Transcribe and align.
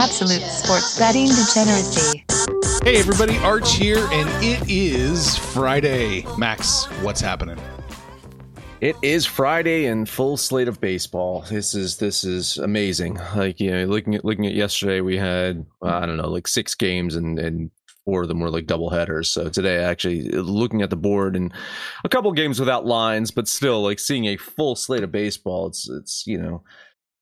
Absolute 0.00 0.40
sports 0.40 0.98
betting 0.98 1.26
degeneracy. 1.26 2.24
Hey 2.82 2.96
everybody, 2.96 3.36
Arch 3.40 3.74
here, 3.74 4.08
and 4.10 4.30
it 4.42 4.58
is 4.66 5.36
Friday. 5.36 6.24
Max, 6.38 6.86
what's 7.02 7.20
happening? 7.20 7.58
It 8.80 8.96
is 9.02 9.26
Friday 9.26 9.84
and 9.84 10.08
full 10.08 10.38
slate 10.38 10.68
of 10.68 10.80
baseball. 10.80 11.44
This 11.50 11.74
is 11.74 11.98
this 11.98 12.24
is 12.24 12.56
amazing. 12.56 13.20
Like 13.36 13.60
you 13.60 13.72
know, 13.72 13.84
looking 13.84 14.14
at 14.14 14.24
looking 14.24 14.46
at 14.46 14.54
yesterday, 14.54 15.02
we 15.02 15.18
had 15.18 15.66
I 15.82 16.06
don't 16.06 16.16
know 16.16 16.30
like 16.30 16.48
six 16.48 16.74
games 16.74 17.14
and 17.14 17.38
and 17.38 17.70
four 18.06 18.22
of 18.22 18.28
them 18.28 18.40
were 18.40 18.48
like 18.48 18.66
double 18.66 18.88
headers. 18.88 19.28
So 19.28 19.50
today, 19.50 19.84
actually 19.84 20.30
looking 20.30 20.80
at 20.80 20.88
the 20.88 20.96
board 20.96 21.36
and 21.36 21.52
a 22.04 22.08
couple 22.08 22.32
games 22.32 22.58
without 22.58 22.86
lines, 22.86 23.30
but 23.30 23.48
still 23.48 23.82
like 23.82 23.98
seeing 23.98 24.24
a 24.24 24.38
full 24.38 24.76
slate 24.76 25.02
of 25.02 25.12
baseball. 25.12 25.66
It's 25.66 25.90
it's 25.90 26.26
you 26.26 26.38
know. 26.38 26.64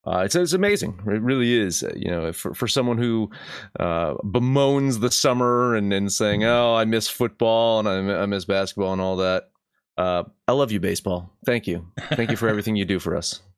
Uh, 0.07 0.23
it's, 0.25 0.35
it's 0.35 0.55
amazing. 0.55 0.99
It 1.07 1.21
really 1.21 1.59
is. 1.59 1.85
You 1.95 2.11
know, 2.11 2.33
for, 2.33 2.55
for 2.55 2.67
someone 2.67 2.99
who 2.99 3.31
uh, 3.79 4.15
bemoans 4.25 5.01
the 5.01 5.11
summer 5.11 5.75
and, 5.75 5.93
and 5.93 6.11
saying, 6.11 6.45
"Oh, 6.45 6.75
I 6.75 6.85
miss 6.85 7.09
football 7.09 7.81
and 7.81 7.89
I, 7.89 8.23
I 8.23 8.27
miss 8.27 8.47
basketball 8.47 8.93
and 8.93 9.03
all 9.03 9.17
that," 9.17 9.51
Uh, 9.99 10.23
I 10.47 10.53
love 10.53 10.71
you, 10.71 10.79
baseball. 10.79 11.37
Thank 11.45 11.67
you. 11.67 11.85
Thank 12.13 12.31
you 12.31 12.37
for 12.37 12.49
everything 12.49 12.77
you 12.77 12.85
do 12.85 12.99
for 12.99 13.17
us. 13.17 13.43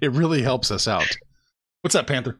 It 0.00 0.10
really 0.12 0.40
helps 0.40 0.70
us 0.70 0.88
out. 0.88 1.06
What's 1.82 1.94
up, 1.94 2.06
Panther? 2.06 2.38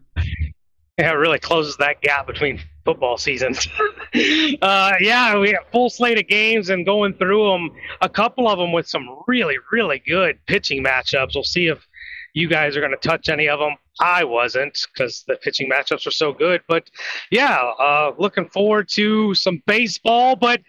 Yeah, 0.99 1.11
it 1.11 1.17
really 1.17 1.39
closes 1.39 1.77
that 1.77 2.01
gap 2.01 2.27
between 2.27 2.59
football 2.87 3.19
seasons. 3.19 3.69
uh, 4.63 4.93
yeah, 5.01 5.39
we 5.39 5.51
have 5.51 5.67
full 5.71 5.91
slate 5.91 6.19
of 6.19 6.27
games 6.29 6.71
and 6.71 6.87
going 6.87 7.13
through 7.13 7.47
them, 7.51 7.71
a 8.01 8.09
couple 8.09 8.49
of 8.49 8.59
them 8.59 8.73
with 8.73 8.89
some 8.89 9.07
really, 9.27 9.57
really 9.71 9.99
good 9.99 10.39
pitching 10.47 10.83
matchups. 10.83 11.35
We'll 11.35 11.45
see 11.45 11.67
if 11.67 11.87
you 12.35 12.49
guys 12.49 12.77
are 12.77 12.81
going 12.81 12.97
to 12.99 13.09
touch 13.09 13.29
any 13.29 13.49
of 13.49 13.59
them. 13.59 13.77
I 14.01 14.25
wasn't 14.25 14.79
because 14.93 15.25
the 15.27 15.37
pitching 15.37 15.69
matchups 15.71 16.07
were 16.07 16.13
so 16.13 16.33
good. 16.33 16.63
But 16.69 16.91
yeah, 17.31 17.57
uh, 17.79 18.13
looking 18.19 18.49
forward 18.49 18.89
to 18.93 19.35
some 19.35 19.63
baseball. 19.67 20.37
But 20.37 20.63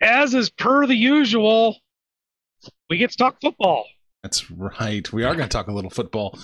as 0.00 0.34
is 0.34 0.50
per 0.50 0.86
the 0.86 0.94
usual, 0.94 1.76
we 2.88 2.98
get 2.98 3.10
to 3.10 3.16
talk 3.16 3.40
football. 3.40 3.86
That's 4.22 4.50
right. 4.50 5.10
We 5.12 5.24
are 5.24 5.34
going 5.34 5.48
to 5.48 5.52
talk 5.52 5.68
a 5.68 5.72
little 5.72 5.90
football. 5.90 6.38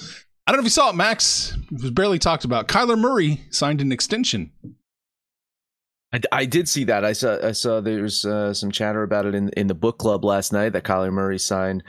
I 0.46 0.52
don't 0.52 0.58
know 0.58 0.62
if 0.62 0.66
you 0.66 0.70
saw 0.70 0.90
it, 0.90 0.96
Max. 0.96 1.56
It 1.70 1.82
was 1.82 1.90
barely 1.90 2.18
talked 2.18 2.44
about. 2.44 2.68
Kyler 2.68 2.98
Murray 2.98 3.42
signed 3.50 3.80
an 3.80 3.92
extension. 3.92 4.50
I, 6.12 6.20
I 6.30 6.44
did 6.44 6.68
see 6.68 6.84
that. 6.84 7.04
I 7.04 7.12
saw 7.12 7.38
I 7.46 7.52
saw 7.52 7.80
there's 7.80 8.24
uh, 8.24 8.52
some 8.52 8.70
chatter 8.70 9.02
about 9.02 9.26
it 9.26 9.34
in 9.34 9.48
in 9.50 9.66
the 9.66 9.74
book 9.74 9.98
club 9.98 10.24
last 10.24 10.52
night 10.52 10.70
that 10.74 10.84
Kyler 10.84 11.12
Murray 11.12 11.38
signed. 11.38 11.82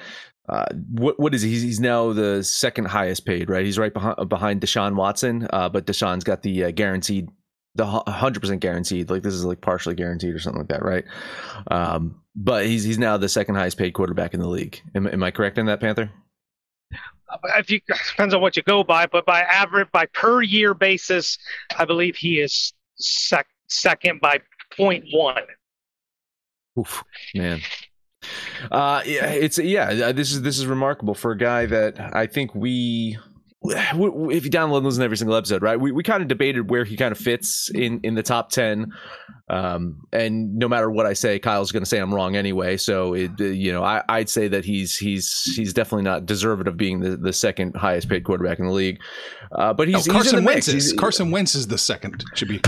Uh, 0.49 0.65
what 0.89 1.19
what 1.19 1.33
is 1.33 1.41
he? 1.41 1.51
He's, 1.51 1.79
now 1.79 2.11
the 2.11 2.43
second 2.43 2.85
highest 2.85 3.25
paid, 3.25 3.49
right? 3.49 3.65
He's 3.65 3.77
right 3.79 3.93
behind 3.93 4.27
behind 4.27 4.61
Deshaun 4.61 4.95
Watson, 4.95 5.47
uh, 5.53 5.69
but 5.69 5.85
Deshaun's 5.85 6.25
got 6.25 6.41
the 6.41 6.65
uh, 6.65 6.71
guaranteed, 6.71 7.29
the 7.75 7.85
hundred 7.85 8.41
percent 8.41 8.59
guaranteed. 8.59 9.09
Like 9.09 9.23
this 9.23 9.33
is 9.33 9.45
like 9.45 9.61
partially 9.61 9.95
guaranteed 9.95 10.33
or 10.33 10.39
something 10.39 10.59
like 10.59 10.69
that, 10.69 10.83
right? 10.83 11.05
Um, 11.71 12.21
but 12.35 12.65
he's 12.65 12.83
he's 12.83 12.97
now 12.97 13.15
the 13.15 13.29
second 13.29 13.55
highest 13.55 13.77
paid 13.77 13.93
quarterback 13.93 14.33
in 14.33 14.41
the 14.41 14.49
league. 14.49 14.81
Am, 14.95 15.07
am 15.07 15.23
I 15.23 15.31
correct 15.31 15.57
in 15.57 15.67
that, 15.67 15.79
Panther? 15.79 16.11
If 17.57 17.69
you 17.71 17.79
depends 18.09 18.33
on 18.33 18.41
what 18.41 18.57
you 18.57 18.63
go 18.63 18.83
by, 18.83 19.05
but 19.05 19.25
by 19.25 19.41
average, 19.41 19.91
by 19.93 20.07
per 20.07 20.41
year 20.41 20.73
basis, 20.73 21.37
I 21.77 21.85
believe 21.85 22.17
he 22.17 22.39
is 22.39 22.73
sec, 22.95 23.47
second 23.67 24.21
by 24.21 24.39
0.1. 24.77 25.41
Oof, 26.77 27.03
man. 27.35 27.61
Uh, 28.71 29.01
yeah, 29.05 29.25
it's 29.27 29.57
yeah. 29.57 30.11
This 30.11 30.31
is 30.31 30.41
this 30.41 30.59
is 30.59 30.65
remarkable 30.65 31.13
for 31.15 31.31
a 31.31 31.37
guy 31.37 31.65
that 31.65 31.99
I 32.15 32.27
think 32.27 32.53
we 32.55 33.17
if 33.65 34.43
you 34.43 34.51
download 34.51 34.77
and 34.77 34.85
listen 34.85 34.99
to 34.99 35.05
every 35.05 35.15
single 35.15 35.37
episode, 35.37 35.61
right? 35.61 35.79
We 35.79 35.91
we 35.93 36.03
kind 36.03 36.21
of 36.21 36.27
debated 36.27 36.69
where 36.69 36.83
he 36.83 36.97
kind 36.97 37.11
of 37.13 37.17
fits 37.17 37.69
in 37.69 38.01
in 38.03 38.15
the 38.15 38.23
top 38.23 38.49
ten, 38.49 38.91
um, 39.49 40.05
and 40.11 40.55
no 40.55 40.67
matter 40.67 40.91
what 40.91 41.05
I 41.05 41.13
say, 41.13 41.39
Kyle's 41.39 41.71
going 41.71 41.81
to 41.83 41.89
say 41.89 41.99
I'm 41.99 42.13
wrong 42.13 42.35
anyway. 42.35 42.75
So 42.75 43.13
it, 43.13 43.39
you 43.39 43.71
know, 43.71 43.81
I, 43.81 44.03
I'd 44.09 44.29
say 44.29 44.49
that 44.49 44.65
he's 44.65 44.97
he's 44.97 45.43
he's 45.55 45.71
definitely 45.73 46.03
not 46.03 46.25
deserved 46.25 46.67
of 46.67 46.75
being 46.75 46.99
the, 46.99 47.15
the 47.15 47.31
second 47.31 47.75
highest 47.77 48.09
paid 48.09 48.25
quarterback 48.25 48.59
in 48.59 48.65
the 48.65 48.73
league. 48.73 48.99
Uh, 49.53 49.71
but 49.73 49.87
he's, 49.87 50.07
no, 50.07 50.13
Carson 50.13 50.39
he's 50.39 50.45
Wentz 50.45 50.67
is 50.67 50.73
He's- 50.73 50.99
Carson 50.99 51.31
Wentz 51.31 51.55
is 51.55 51.67
the 51.67 51.77
second. 51.77 52.21
Should 52.33 52.49
be. 52.49 52.59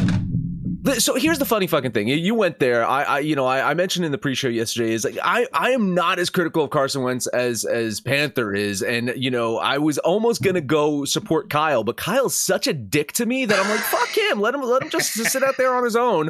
So 0.94 1.16
here's 1.16 1.40
the 1.40 1.46
funny 1.46 1.68
fucking 1.68 1.92
thing. 1.92 2.08
You 2.08 2.36
went 2.36 2.60
there. 2.60 2.86
I, 2.86 3.04
I 3.04 3.20
you 3.20 3.36
know, 3.36 3.46
I, 3.46 3.72
I 3.72 3.74
mentioned 3.74 4.06
in 4.06 4.12
the 4.12 4.18
pre-show 4.18 4.48
yesterday 4.48 4.94
is 4.94 5.04
like 5.04 5.18
I, 5.24 5.48
I 5.54 5.72
am 5.72 5.94
not 5.94 6.20
as 6.20 6.30
critical 6.30 6.64
of 6.64 6.70
Carson 6.70 7.04
Wentz 7.04 7.28
as 7.28 7.66
as 7.66 8.02
Panther 8.02 8.54
is, 8.54 8.82
and 8.82 9.14
you 9.16 9.32
know, 9.32 9.58
I 9.58 9.78
was 9.78 9.98
almost 10.00 10.42
gonna 10.42 10.62
go 10.62 11.06
support 11.06 11.50
Kyle, 11.50 11.84
but 11.84 11.98
Kyle's 11.98 12.36
such 12.36 12.68
a 12.68 12.74
dick 12.74 13.12
to 13.14 13.26
me 13.26 13.46
that 13.46 13.60
I'm 13.60 13.70
like, 13.70 13.80
fuck 13.80 14.10
him. 14.10 14.40
Let 14.40 14.54
him 14.54 14.62
let 14.62 14.84
him 14.84 14.90
just 14.90 15.14
sit 15.14 15.44
out 15.44 15.56
there 15.58 15.74
on 15.74 15.84
his 15.84 15.96
own, 15.96 16.30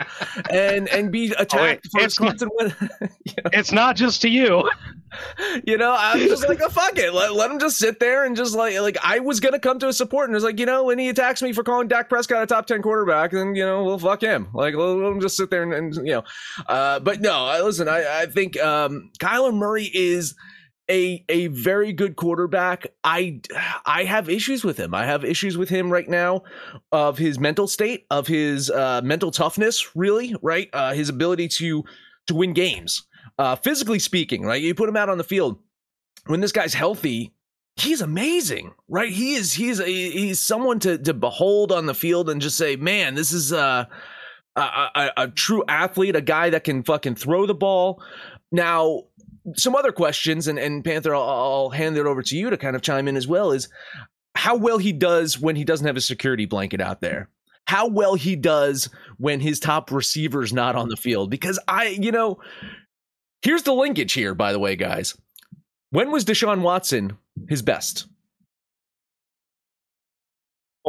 and 0.50 0.88
and 0.90 1.12
be 1.12 1.34
oh, 1.38 1.42
attacked 1.42 1.88
for 1.92 2.02
Oh, 2.02 2.04
it's 2.06 2.20
not- 2.20 2.30
Carson 2.40 2.50
Wentz. 2.58 2.76
It's 3.54 3.72
not 3.72 3.96
just 3.96 4.22
to 4.24 4.30
you. 4.30 4.70
You 5.66 5.78
know, 5.78 5.96
I'm 5.98 6.20
just 6.20 6.48
like, 6.48 6.62
oh, 6.62 6.70
fuck 6.70 6.98
it. 6.98 7.14
Let, 7.14 7.34
let 7.34 7.50
him 7.50 7.60
just 7.60 7.78
sit 7.78 8.00
there 8.00 8.26
and 8.26 8.36
just 8.36 8.56
like, 8.56 8.78
like 8.80 8.98
I 9.02 9.20
was 9.20 9.40
gonna 9.40 9.60
come 9.60 9.80
to 9.80 9.88
his 9.88 9.98
support, 9.98 10.28
and 10.28 10.34
it 10.34 10.38
was 10.38 10.44
like, 10.44 10.60
you 10.60 10.66
know, 10.66 10.84
when 10.84 11.00
he 11.00 11.10
attacks 11.10 11.42
me 11.42 11.54
for 11.54 11.64
calling 11.64 11.88
Dak 11.88 12.10
Prescott 12.10 12.44
a 12.44 12.46
top 12.46 12.66
ten 12.66 12.82
quarterback, 12.82 13.32
then 13.32 13.56
you 13.56 13.66
know, 13.66 13.84
well, 13.84 13.98
fuck 13.98 14.22
him. 14.22 14.48
Like, 14.54 14.76
let, 14.76 14.86
let 14.86 15.12
him 15.12 15.22
just 15.22 15.38
sit 15.38 15.50
there 15.50 15.64
and, 15.64 15.74
and 15.74 15.96
you 16.08 16.14
know, 16.14 16.24
uh, 16.68 17.00
but 17.00 17.22
no, 17.22 17.46
I, 17.46 17.62
listen, 17.62 17.88
I, 17.88 18.22
I 18.22 18.26
think 18.26 18.60
um, 18.60 19.12
Kyler 19.20 19.54
Murray 19.54 19.90
is 19.94 20.36
a 20.90 21.24
a 21.30 21.48
very 21.48 21.94
good 21.94 22.16
quarterback. 22.16 22.88
I 23.04 23.42
I 23.86 24.04
have 24.04 24.30
issues 24.30 24.64
with 24.64 24.78
him. 24.78 24.94
I 24.94 25.06
have 25.06 25.24
issues 25.24 25.58
with 25.58 25.70
him 25.70 25.92
right 25.92 26.08
now 26.08 26.44
of 26.92 27.18
his 27.18 27.40
mental 27.40 27.68
state, 27.68 28.06
of 28.12 28.28
his 28.28 28.70
uh, 28.70 29.02
mental 29.04 29.32
toughness, 29.32 29.96
really, 29.96 30.36
right? 30.42 30.70
Uh, 30.74 30.94
his 30.94 31.10
ability 31.10 31.48
to 31.50 31.84
to 32.28 32.36
win 32.36 32.54
games. 32.54 33.04
Uh, 33.38 33.56
physically 33.56 34.00
speaking, 34.00 34.44
right? 34.44 34.62
You 34.62 34.74
put 34.74 34.88
him 34.88 34.96
out 34.96 35.10
on 35.10 35.18
the 35.18 35.24
field 35.24 35.60
when 36.28 36.42
this 36.42 36.52
guy's 36.52 36.74
healthy, 36.74 37.34
he's 37.76 38.02
amazing, 38.02 38.74
right? 38.88 39.12
He 39.12 39.36
is 39.36 39.54
he's 39.54 39.80
a, 39.80 39.86
he's 39.86 40.40
someone 40.40 40.80
to 40.80 40.98
to 40.98 41.14
behold 41.14 41.72
on 41.72 41.86
the 41.86 41.94
field 41.94 42.30
and 42.30 42.42
just 42.42 42.58
say, 42.58 42.76
man, 42.76 43.16
this 43.16 43.32
is 43.32 43.54
uh, 43.54 43.86
a, 44.56 44.62
a 44.62 45.12
a 45.18 45.28
true 45.28 45.64
athlete, 45.68 46.16
a 46.16 46.22
guy 46.22 46.50
that 46.50 46.64
can 46.64 46.84
fucking 46.84 47.16
throw 47.16 47.46
the 47.46 47.54
ball. 47.54 48.02
Now, 48.52 49.04
some 49.56 49.76
other 49.76 49.92
questions, 49.92 50.48
and 50.48 50.58
and 50.58 50.84
Panther, 50.84 51.14
I'll, 51.14 51.24
I'll 51.24 51.70
hand 51.70 51.98
it 51.98 52.06
over 52.06 52.22
to 52.24 52.38
you 52.38 52.50
to 52.50 52.58
kind 52.58 52.76
of 52.76 52.82
chime 52.82 53.08
in 53.08 53.18
as 53.18 53.28
well. 53.28 53.52
Is 53.52 53.70
how 54.36 54.56
well 54.56 54.78
he 54.78 54.92
does 54.92 55.40
when 55.40 55.56
he 55.56 55.64
doesn't 55.64 55.88
have 55.88 55.98
a 55.98 56.02
security 56.02 56.46
blanket 56.46 56.82
out 56.82 57.02
there. 57.02 57.30
How 57.68 57.88
well 57.88 58.14
he 58.14 58.36
does 58.36 58.90
when 59.18 59.40
his 59.40 59.60
top 59.60 59.92
receiver's 59.92 60.54
not 60.54 60.76
on 60.76 60.88
the 60.88 60.98
field. 60.98 61.32
Because 61.32 61.58
I, 61.68 61.88
you 61.88 62.12
know, 62.12 62.38
here's 63.46 63.64
the 63.64 63.74
linkage 63.74 64.14
here, 64.14 64.34
by 64.34 64.52
the 64.52 64.60
way, 64.60 64.76
guys. 64.76 65.16
When 65.92 66.12
was 66.12 66.26
Deshaun 66.26 66.62
Watson 66.62 67.18
his 67.48 67.62
best? 67.62 68.08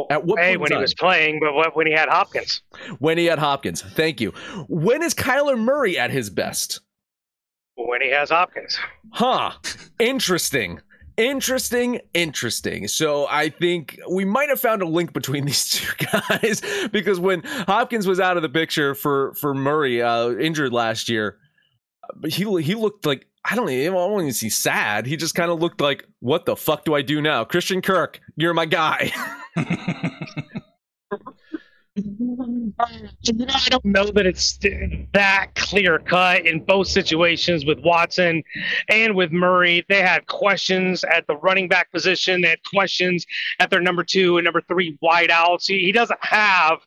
At 0.09 0.25
what 0.25 0.39
hey, 0.39 0.57
when 0.57 0.71
he 0.71 0.77
was 0.77 0.93
playing, 0.93 1.39
but 1.39 1.53
what, 1.53 1.75
when 1.75 1.87
he 1.87 1.93
had 1.93 2.09
Hopkins. 2.09 2.61
When 2.99 3.17
he 3.17 3.25
had 3.25 3.39
Hopkins. 3.39 3.81
Thank 3.81 4.21
you. 4.21 4.31
When 4.67 5.01
is 5.01 5.13
Kyler 5.13 5.57
Murray 5.57 5.97
at 5.97 6.11
his 6.11 6.29
best? 6.29 6.81
When 7.75 8.01
he 8.01 8.09
has 8.09 8.29
Hopkins. 8.29 8.77
Huh. 9.11 9.53
Interesting. 9.99 10.81
Interesting, 11.17 11.99
interesting. 12.13 12.87
So 12.87 13.25
I 13.27 13.49
think 13.49 13.99
we 14.07 14.23
might 14.23 14.49
have 14.49 14.59
found 14.59 14.83
a 14.83 14.87
link 14.87 15.13
between 15.13 15.45
these 15.47 15.69
two 15.69 16.05
guys 16.29 16.61
because 16.91 17.19
when 17.19 17.41
Hopkins 17.43 18.05
was 18.07 18.19
out 18.19 18.37
of 18.37 18.43
the 18.43 18.49
picture 18.49 18.93
for 18.93 19.33
for 19.33 19.55
Murray, 19.55 20.01
uh, 20.01 20.31
injured 20.33 20.73
last 20.73 21.09
year, 21.09 21.39
but 22.15 22.31
he 22.31 22.43
he 22.61 22.75
looked 22.75 23.05
like 23.05 23.27
I 23.45 23.55
don't 23.55 23.69
even 23.69 23.93
I 23.93 24.07
don't 24.07 24.31
see 24.33 24.49
sad. 24.49 25.05
He 25.05 25.15
just 25.15 25.35
kind 25.35 25.51
of 25.51 25.59
looked 25.59 25.81
like, 25.81 26.05
what 26.19 26.45
the 26.45 26.55
fuck 26.55 26.85
do 26.85 26.95
I 26.95 27.01
do 27.01 27.21
now? 27.21 27.43
Christian 27.43 27.81
Kirk, 27.81 28.19
you're 28.35 28.53
my 28.53 28.65
guy. 28.65 29.11
I 32.79 33.69
don't 33.69 33.85
know 33.85 34.11
that 34.11 34.25
it's 34.25 34.59
that 35.13 35.47
clear 35.55 35.97
cut 35.99 36.45
in 36.45 36.63
both 36.63 36.87
situations 36.87 37.65
with 37.65 37.79
Watson 37.79 38.43
and 38.89 39.15
with 39.15 39.31
Murray. 39.31 39.83
They 39.89 40.01
had 40.01 40.27
questions 40.27 41.03
at 41.05 41.25
the 41.27 41.37
running 41.37 41.67
back 41.67 41.91
position. 41.91 42.41
They 42.41 42.49
had 42.49 42.63
questions 42.71 43.25
at 43.59 43.71
their 43.71 43.81
number 43.81 44.03
two 44.03 44.37
and 44.37 44.45
number 44.45 44.61
three 44.61 44.97
wideouts. 45.03 45.65
He, 45.67 45.79
he 45.79 45.91
doesn't 45.91 46.23
have 46.23 46.79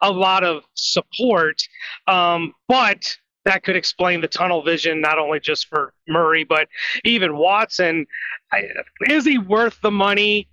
a 0.00 0.10
lot 0.10 0.42
of 0.42 0.64
support, 0.74 1.62
um, 2.08 2.52
but 2.66 3.16
that 3.46 3.62
could 3.62 3.76
explain 3.76 4.20
the 4.20 4.28
tunnel 4.28 4.62
vision, 4.62 5.00
not 5.00 5.18
only 5.18 5.40
just 5.40 5.68
for 5.68 5.94
Murray, 6.08 6.44
but 6.44 6.68
even 7.04 7.36
Watson. 7.36 8.06
I, 8.52 8.64
is 9.08 9.24
he 9.24 9.38
worth 9.38 9.80
the 9.80 9.90
money? 9.90 10.48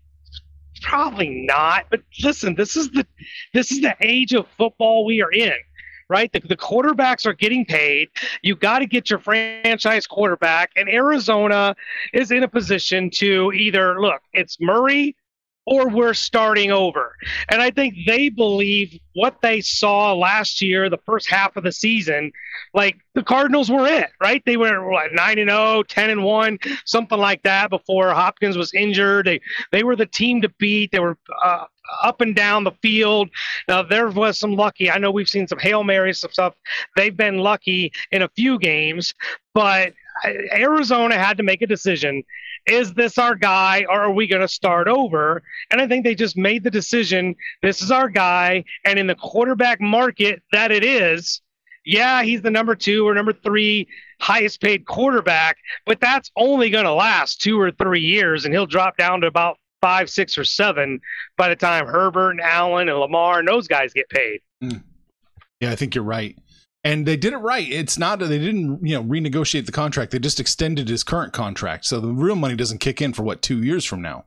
Probably 0.81 1.45
not. 1.48 1.86
But 1.90 2.01
listen, 2.24 2.56
this 2.56 2.75
is 2.75 2.92
the 2.92 3.06
this 3.54 3.72
is 3.72 3.81
the 3.81 3.95
age 4.01 4.34
of 4.34 4.48
football 4.57 5.06
we 5.06 5.22
are 5.22 5.31
in. 5.31 5.54
Right, 6.10 6.31
the, 6.31 6.42
the 6.42 6.57
quarterbacks 6.57 7.25
are 7.25 7.34
getting 7.34 7.66
paid. 7.66 8.10
You 8.44 8.56
got 8.56 8.80
to 8.80 8.86
get 8.86 9.10
your 9.10 9.19
franchise 9.19 10.06
quarterback, 10.06 10.72
and 10.75 10.88
Arizona 10.88 11.75
is 12.13 12.30
in 12.30 12.44
a 12.44 12.48
position 12.48 13.10
to 13.16 13.51
either 13.54 14.00
look. 14.00 14.22
It's 14.34 14.60
Murray 14.60 15.16
or 15.65 15.89
we're 15.89 16.13
starting 16.13 16.71
over. 16.71 17.15
And 17.50 17.62
I 17.62 17.71
think 17.71 17.95
they 18.06 18.30
believe 18.30 19.00
what 19.13 19.38
they 19.42 19.62
saw 19.62 20.13
last 20.13 20.62
year, 20.62 20.89
the 20.89 20.98
first 21.06 21.30
half 21.30 21.56
of 21.56 21.63
the 21.63 21.71
season, 21.71 22.31
like 22.74 22.98
the 23.13 23.24
Cardinals 23.24 23.69
were 23.69 23.88
it, 23.88 24.10
right? 24.21 24.44
They 24.45 24.57
were 24.57 24.89
what, 24.89 25.13
9 25.13 25.39
and 25.39 25.50
0, 25.50 25.83
10 25.83 26.10
and 26.10 26.24
1, 26.24 26.60
something 26.86 27.18
like 27.18 27.44
that 27.44 27.69
before 27.69 28.13
Hopkins 28.13 28.57
was 28.57 28.74
injured. 28.74 29.27
They 29.27 29.39
they 29.71 29.83
were 29.83 29.95
the 29.95 30.06
team 30.06 30.42
to 30.42 30.50
beat. 30.60 30.92
They 30.92 31.00
were 31.00 31.18
uh, 31.44 31.66
up 32.01 32.21
and 32.21 32.36
down 32.36 32.63
the 32.63 32.71
field. 32.81 33.30
Now 33.68 33.83
there 33.83 34.09
was 34.09 34.39
some 34.39 34.56
lucky. 34.56 34.92
I 34.92 34.98
know 34.98 35.12
we've 35.12 35.30
seen 35.30 35.48
some 35.48 35.59
Hail 35.59 35.83
Marys, 35.83 36.19
some 36.19 36.31
stuff. 36.31 36.56
They've 36.98 37.16
been 37.16 37.38
lucky 37.38 37.92
in 38.12 38.21
a 38.21 38.30
few 38.30 38.59
games, 38.59 39.13
but 39.54 39.94
Arizona 40.25 41.18
had 41.18 41.38
to 41.38 41.44
make 41.44 41.62
a 41.62 41.68
decision 41.68 42.24
is 42.65 42.94
this 42.94 43.18
our 43.18 43.36
guy 43.36 43.86
or 43.89 44.01
are 44.01 44.12
we 44.12 44.27
going 44.27 44.42
to 44.42 44.48
start 44.48 44.88
over? 44.88 45.44
And 45.69 45.81
I 45.81 45.88
think 45.88 46.04
they 46.04 46.15
just 46.15 46.38
made 46.38 46.63
the 46.63 46.71
decision 46.71 47.36
this 47.62 47.81
is 47.81 47.92
our 47.92 48.10
guy. 48.10 48.63
And 48.86 48.98
in 48.98 49.07
the 49.07 49.15
quarterback 49.15 49.81
market 49.81 50.42
that 50.51 50.71
it 50.71 50.83
is, 50.83 51.42
yeah, 51.86 52.24
he's 52.24 52.42
the 52.42 52.51
number 52.51 52.75
two 52.75 53.07
or 53.07 53.13
number 53.13 53.33
three 53.33 53.88
highest 54.21 54.62
paid 54.62 54.86
quarterback, 54.86 55.57
but 55.86 56.00
that's 56.00 56.31
only 56.38 56.69
going 56.69 56.86
to 56.86 56.94
last 56.94 57.42
two 57.42 57.59
or 57.59 57.71
three 57.71 58.01
years 58.01 58.45
and 58.45 58.54
he'll 58.54 58.66
drop 58.66 58.95
down 58.95 59.21
to 59.21 59.27
about 59.27 59.57
five, 59.81 60.09
six, 60.09 60.38
or 60.38 60.45
seven 60.45 61.01
by 61.36 61.50
the 61.50 61.57
time 61.57 61.86
Herbert 61.86 62.31
and 62.31 62.42
Allen 62.42 62.88
and 62.88 62.98
Lamar 62.98 63.39
and 63.39 63.48
those 63.48 63.68
guys 63.68 63.92
get 63.92 64.07
paid. 64.07 64.39
Mm. 64.63 64.81
Yeah, 65.59 65.71
I 65.71 65.75
think 65.75 65.95
you're 65.95 66.06
right 66.06 66.38
and 66.83 67.06
they 67.06 67.15
did 67.15 67.33
it 67.33 67.38
right. 67.38 67.69
It's 67.69 67.97
not 67.97 68.19
that 68.19 68.27
they 68.27 68.39
didn't 68.39 68.85
you 68.85 68.95
know 68.95 69.03
renegotiate 69.03 69.65
the 69.65 69.71
contract; 69.71 70.12
they 70.12 70.19
just 70.19 70.39
extended 70.39 70.89
his 70.89 71.03
current 71.03 71.33
contract, 71.33 71.85
so 71.85 72.00
the 72.00 72.09
real 72.09 72.35
money 72.35 72.56
doesn't 72.56 72.80
kick 72.80 73.01
in 73.01 73.13
for 73.13 73.24
what 73.24 73.41
two 73.41 73.63
years 73.63 73.85
from 73.85 74.01
now, 74.01 74.25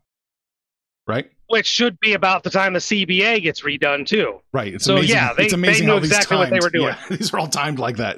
right? 1.07 1.31
Which 1.49 1.67
should 1.67 2.01
be 2.01 2.15
about 2.15 2.43
the 2.43 2.51
time 2.51 2.73
the 2.73 2.81
CBA 2.81 3.43
gets 3.43 3.63
redone 3.63 4.05
too. 4.07 4.41
Right. 4.53 4.75
It's 4.75 4.85
so 4.85 4.97
amazing. 4.97 5.17
yeah, 5.17 5.33
they, 5.33 5.45
it's 5.45 5.53
amazing 5.53 5.87
they 5.87 5.93
knew 5.93 5.99
how 5.99 6.05
exactly 6.05 6.37
what 6.37 6.51
they 6.51 6.59
were 6.61 6.71
doing. 6.71 6.89
Yeah, 6.89 7.01
these 7.17 7.33
are 7.33 7.39
all 7.39 7.47
timed 7.47 7.79
like 7.79 7.99
that. 7.99 8.17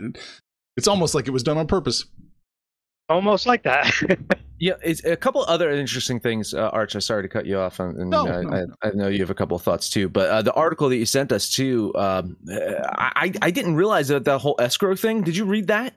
It's 0.79 0.89
almost 0.89 1.15
like 1.15 1.29
it 1.29 1.33
was 1.33 1.43
done 1.43 1.59
on 1.59 1.67
purpose. 1.67 2.07
Almost 3.09 3.47
like 3.47 3.63
that. 3.63 3.93
Yeah, 4.61 4.73
it's 4.83 5.05
a 5.05 5.17
couple 5.17 5.43
other 5.43 5.71
interesting 5.71 6.19
things, 6.19 6.53
uh, 6.53 6.69
Arch. 6.71 6.95
I'm 6.95 7.01
sorry 7.01 7.23
to 7.23 7.29
cut 7.29 7.47
you 7.47 7.59
off, 7.59 7.79
and, 7.79 8.11
No, 8.11 8.27
I, 8.27 8.43
no. 8.43 8.75
I, 8.83 8.89
I 8.89 8.91
know 8.91 9.07
you 9.07 9.21
have 9.21 9.31
a 9.31 9.35
couple 9.35 9.57
of 9.57 9.63
thoughts 9.63 9.89
too. 9.89 10.09
But 10.09 10.29
uh, 10.29 10.43
the 10.43 10.53
article 10.53 10.89
that 10.89 10.97
you 10.97 11.07
sent 11.07 11.31
us 11.31 11.49
too, 11.49 11.93
um, 11.95 12.37
I 12.51 13.33
I 13.41 13.53
didn't 13.53 13.77
realize 13.77 14.09
that 14.09 14.25
that 14.25 14.39
whole 14.39 14.57
escrow 14.59 14.97
thing. 14.97 15.23
Did 15.23 15.37
you 15.37 15.45
read 15.45 15.69
that 15.69 15.95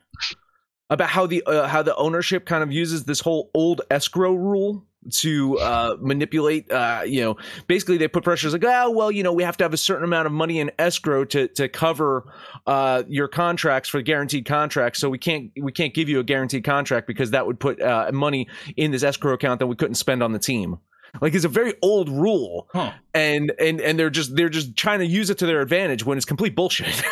about 0.92 1.10
how 1.10 1.26
the 1.26 1.42
uh, 1.48 1.68
how 1.68 1.82
the 1.82 1.96
ownership 1.96 2.46
kind 2.46 2.62
of 2.62 2.72
uses 2.72 3.06
this 3.06 3.20
whole 3.20 3.50
old 3.56 3.82
escrow 3.90 4.34
rule 4.34 4.86
to 5.10 5.58
uh, 5.60 5.98
manipulate? 6.00 6.72
Uh, 6.72 7.02
you 7.06 7.22
know, 7.22 7.38
basically 7.68 7.98
they 7.98 8.08
put 8.08 8.24
pressures 8.24 8.54
like, 8.54 8.64
oh 8.66 8.92
well, 8.92 9.12
you 9.12 9.24
know, 9.24 9.34
we 9.34 9.44
have 9.44 9.58
to 9.58 9.64
have 9.64 9.74
a 9.74 9.78
certain 9.78 10.04
amount 10.04 10.26
of 10.28 10.32
money 10.32 10.60
in 10.60 10.72
escrow 10.80 11.26
to 11.26 11.48
to 11.50 11.68
cover 11.70 12.32
uh, 12.68 13.04
your 13.08 13.28
contracts 13.28 13.90
for 13.90 14.02
guaranteed 14.02 14.46
contracts. 14.46 15.00
So 15.00 15.10
we 15.10 15.18
can't 15.18 15.52
we 15.62 15.72
can't 15.72 15.94
give 15.94 16.10
you 16.10 16.20
a 16.20 16.24
guaranteed 16.24 16.64
contract 16.64 17.08
because 17.08 17.32
that 17.32 17.46
would 17.48 17.60
put 17.60 17.82
uh, 17.82 18.12
money 18.14 18.48
in 18.78 18.92
this 18.92 19.04
escrow 19.04 19.34
account 19.34 19.60
that 19.60 19.68
we 19.68 19.76
couldn't 19.76 19.96
spend 19.96 20.22
on 20.24 20.32
the 20.32 20.40
team. 20.40 20.78
Like 21.20 21.34
it's 21.36 21.44
a 21.44 21.50
very 21.50 21.74
old 21.82 22.08
rule, 22.08 22.70
Huh. 22.72 22.94
and 23.14 23.52
and 23.60 23.82
and 23.82 24.00
they're 24.00 24.10
just 24.10 24.34
they're 24.34 24.48
just 24.48 24.78
trying 24.78 25.00
to 25.00 25.06
use 25.06 25.30
it 25.30 25.40
to 25.40 25.46
their 25.46 25.60
advantage 25.60 26.06
when 26.06 26.18
it's 26.18 26.26
complete 26.26 26.56
bullshit. 26.56 27.04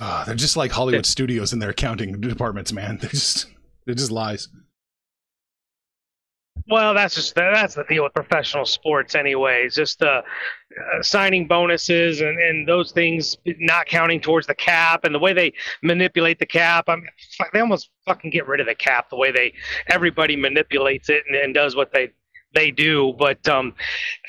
Ah, 0.00 0.22
they're 0.24 0.34
just 0.34 0.56
like 0.56 0.70
Hollywood 0.70 1.04
studios 1.04 1.52
in 1.52 1.58
their 1.58 1.70
accounting 1.70 2.20
departments, 2.20 2.72
man. 2.72 2.98
They're 3.00 3.10
just 3.10 3.46
they're 3.84 3.94
just 3.94 4.10
lies. 4.10 4.48
Well, 6.72 6.94
that's 6.94 7.14
just 7.14 7.34
that's 7.34 7.74
the 7.74 7.84
deal 7.84 8.02
with 8.04 8.14
professional 8.14 8.64
sports, 8.64 9.14
anyways. 9.14 9.74
Just 9.74 9.98
the 9.98 10.20
uh, 10.20 11.02
signing 11.02 11.46
bonuses 11.46 12.22
and, 12.22 12.38
and 12.38 12.66
those 12.66 12.92
things 12.92 13.36
not 13.44 13.84
counting 13.84 14.22
towards 14.22 14.46
the 14.46 14.54
cap, 14.54 15.04
and 15.04 15.14
the 15.14 15.18
way 15.18 15.34
they 15.34 15.52
manipulate 15.82 16.38
the 16.38 16.46
cap. 16.46 16.86
I 16.88 16.96
mean, 16.96 17.08
they 17.52 17.60
almost 17.60 17.90
fucking 18.06 18.30
get 18.30 18.48
rid 18.48 18.60
of 18.60 18.66
the 18.66 18.74
cap. 18.74 19.10
The 19.10 19.16
way 19.16 19.30
they 19.30 19.52
everybody 19.88 20.34
manipulates 20.34 21.10
it 21.10 21.24
and, 21.28 21.36
and 21.36 21.52
does 21.52 21.76
what 21.76 21.92
they 21.92 22.10
they 22.54 22.70
do. 22.70 23.14
But 23.18 23.46
um, 23.46 23.74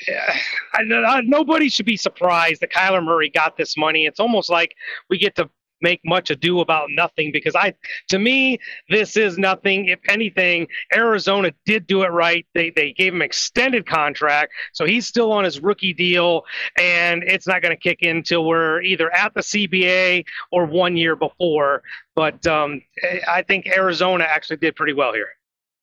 I, 0.74 0.82
I, 0.82 1.22
nobody 1.22 1.70
should 1.70 1.86
be 1.86 1.96
surprised 1.96 2.60
that 2.60 2.70
Kyler 2.70 3.02
Murray 3.02 3.30
got 3.30 3.56
this 3.56 3.74
money. 3.74 4.04
It's 4.04 4.20
almost 4.20 4.50
like 4.50 4.74
we 5.08 5.16
get 5.16 5.34
to 5.36 5.48
make 5.84 6.00
much 6.04 6.30
ado 6.30 6.60
about 6.60 6.88
nothing 6.90 7.30
because 7.30 7.54
I 7.54 7.74
to 8.08 8.18
me 8.18 8.58
this 8.88 9.18
is 9.18 9.36
nothing 9.36 9.86
if 9.86 10.00
anything 10.08 10.66
Arizona 10.94 11.52
did 11.66 11.86
do 11.86 12.02
it 12.02 12.08
right 12.08 12.46
they 12.54 12.70
they 12.70 12.92
gave 12.92 13.12
him 13.12 13.20
extended 13.20 13.86
contract 13.86 14.52
so 14.72 14.86
he's 14.86 15.06
still 15.06 15.30
on 15.30 15.44
his 15.44 15.60
rookie 15.60 15.92
deal 15.92 16.44
and 16.78 17.22
it's 17.22 17.46
not 17.46 17.60
going 17.60 17.76
to 17.76 17.80
kick 17.80 17.98
in 18.00 18.16
until 18.16 18.46
we're 18.46 18.80
either 18.80 19.14
at 19.14 19.34
the 19.34 19.42
CBA 19.42 20.24
or 20.50 20.64
one 20.64 20.96
year 20.96 21.14
before 21.14 21.82
but 22.14 22.46
um, 22.46 22.80
I 23.28 23.42
think 23.42 23.66
Arizona 23.66 24.24
actually 24.24 24.56
did 24.56 24.74
pretty 24.74 24.94
well 24.94 25.12
here 25.12 25.28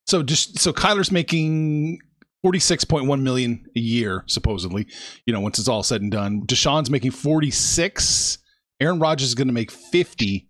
So 0.08 0.24
just 0.24 0.58
so 0.58 0.74
Kyler's 0.74 1.12
making 1.12 2.00
forty 2.42 2.60
six 2.60 2.84
point 2.84 3.06
one 3.06 3.24
million 3.24 3.66
a 3.76 3.80
year, 3.80 4.24
supposedly. 4.28 4.88
You 5.26 5.34
know, 5.34 5.42
once 5.42 5.60
it's 5.60 5.68
all 5.68 5.84
said 5.84 6.02
and 6.02 6.12
done. 6.12 6.42
Deshaun's 6.46 6.90
making 6.90 7.12
forty 7.12 7.52
six. 7.52 8.38
Aaron 8.82 9.00
Rodgers 9.00 9.30
is 9.30 9.36
going 9.36 9.48
to 9.48 9.54
make 9.54 9.72
fifty. 9.72 10.48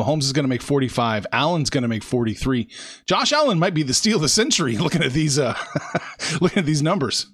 Mahomes 0.00 0.24
is 0.24 0.32
going 0.34 0.44
to 0.44 0.48
make 0.48 0.60
45. 0.60 1.26
Allen's 1.32 1.70
going 1.70 1.80
to 1.80 1.88
make 1.88 2.02
43. 2.02 2.68
Josh 3.06 3.32
Allen 3.32 3.58
might 3.58 3.72
be 3.72 3.82
the 3.82 3.94
steal 3.94 4.16
of 4.16 4.22
the 4.22 4.28
century 4.28 4.76
looking 4.76 5.02
at 5.02 5.12
these 5.12 5.38
uh 5.38 5.56
looking 6.40 6.58
at 6.58 6.66
these 6.66 6.82
numbers. 6.82 7.26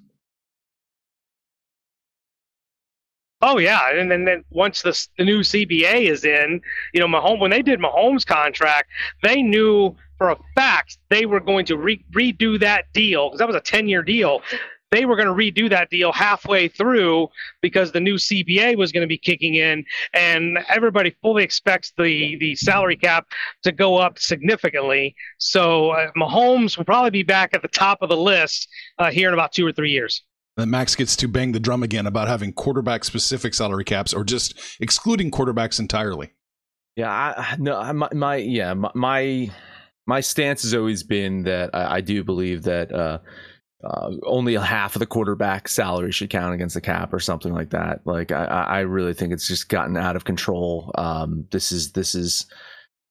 Oh 3.45 3.59
yeah, 3.59 3.91
and 3.93 4.09
then, 4.09 4.25
then 4.25 4.45
once 4.51 4.83
the 4.83 5.09
the 5.19 5.25
new 5.25 5.41
CBA 5.41 6.09
is 6.09 6.25
in, 6.25 6.61
you 6.95 7.01
know, 7.01 7.09
Mahomes 7.09 7.41
when 7.41 7.51
they 7.51 7.63
did 7.63 7.81
Mahomes' 7.81 8.25
contract, 8.25 8.89
they 9.25 9.43
knew 9.43 9.97
for 10.17 10.31
a 10.31 10.37
fact 10.55 10.99
they 11.09 11.27
were 11.27 11.41
going 11.41 11.67
to 11.67 11.77
re- 11.77 12.05
redo 12.13 12.59
that 12.61 12.85
deal 12.93 13.29
because 13.29 13.41
that 13.41 13.49
was 13.49 13.57
a 13.57 13.61
ten 13.61 13.89
year 13.89 14.03
deal. 14.03 14.43
They 14.93 15.07
were 15.07 15.17
going 15.17 15.27
to 15.27 15.35
redo 15.35 15.71
that 15.71 15.89
deal 15.89 16.13
halfway 16.13 16.69
through 16.69 17.29
because 17.63 17.93
the 17.93 18.01
new 18.01 18.17
CBA 18.17 18.77
was 18.77 18.93
going 18.93 19.01
to 19.01 19.09
be 19.09 19.19
kicking 19.19 19.55
in, 19.55 19.85
and 20.13 20.59
everybody 20.69 21.17
fully 21.23 21.43
expects 21.43 21.93
the 21.97 22.37
the 22.39 22.55
salary 22.55 22.97
cap 22.97 23.27
to 23.63 23.73
go 23.73 23.97
up 23.97 24.19
significantly. 24.19 25.17
So 25.39 25.91
uh, 25.91 26.11
Mahomes 26.17 26.77
will 26.77 26.85
probably 26.85 27.11
be 27.11 27.23
back 27.23 27.55
at 27.55 27.63
the 27.63 27.69
top 27.69 28.03
of 28.03 28.11
the 28.11 28.17
list 28.17 28.69
uh, 28.99 29.11
here 29.11 29.29
in 29.29 29.35
about 29.35 29.53
two 29.53 29.67
or 29.67 29.73
three 29.73 29.91
years. 29.91 30.23
Then 30.57 30.69
Max 30.69 30.95
gets 30.95 31.17
to 31.17 31.29
bang 31.29 31.53
the 31.53 31.61
drum 31.61 31.83
again 31.83 32.07
about 32.07 32.29
having 32.29 32.53
quarterback 32.53 33.05
specific 33.05 33.55
salary 33.55 33.85
caps 33.85 34.13
or 34.13 34.23
just 34.23 34.55
excluding 34.81 35.31
quarterbacks 35.31 35.81
entirely. 35.81 36.33
Yeah, 36.97 37.11
I, 37.11 37.57
no, 37.59 37.93
my, 37.95 38.09
my 38.13 38.37
yeah, 38.37 38.75
my, 38.75 38.91
my 38.95 39.51
my 40.07 40.21
stance 40.21 40.63
has 40.63 40.75
always 40.75 41.03
been 41.03 41.45
that 41.45 41.71
I, 41.73 41.97
I 41.97 42.01
do 42.03 42.23
believe 42.23 42.65
that 42.65 42.93
uh, 42.93 43.19
uh, 43.85 44.13
only 44.25 44.55
half 44.55 44.95
of 44.95 45.01
the 45.01 45.07
quarterback 45.07 45.69
salary 45.69 46.13
should 46.13 46.31
count 46.31 46.55
against 46.55 46.75
the 46.75 46.81
cap 46.81 47.13
or 47.13 47.21
something 47.21 47.53
like 47.53 47.71
that. 47.71 48.01
Like 48.05 48.31
I, 48.31 48.45
I 48.45 48.81
really 48.81 49.15
think 49.15 49.33
it's 49.33 49.49
just 49.49 49.69
gotten 49.69 49.97
out 49.97 50.17
of 50.17 50.25
control. 50.25 50.93
Um, 50.97 51.47
this 51.51 51.73
is 51.73 51.93
this 51.93 52.15
is 52.15 52.47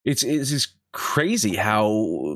it's 0.05 0.23
it's 0.23 0.73
crazy 0.93 1.55
how 1.55 1.87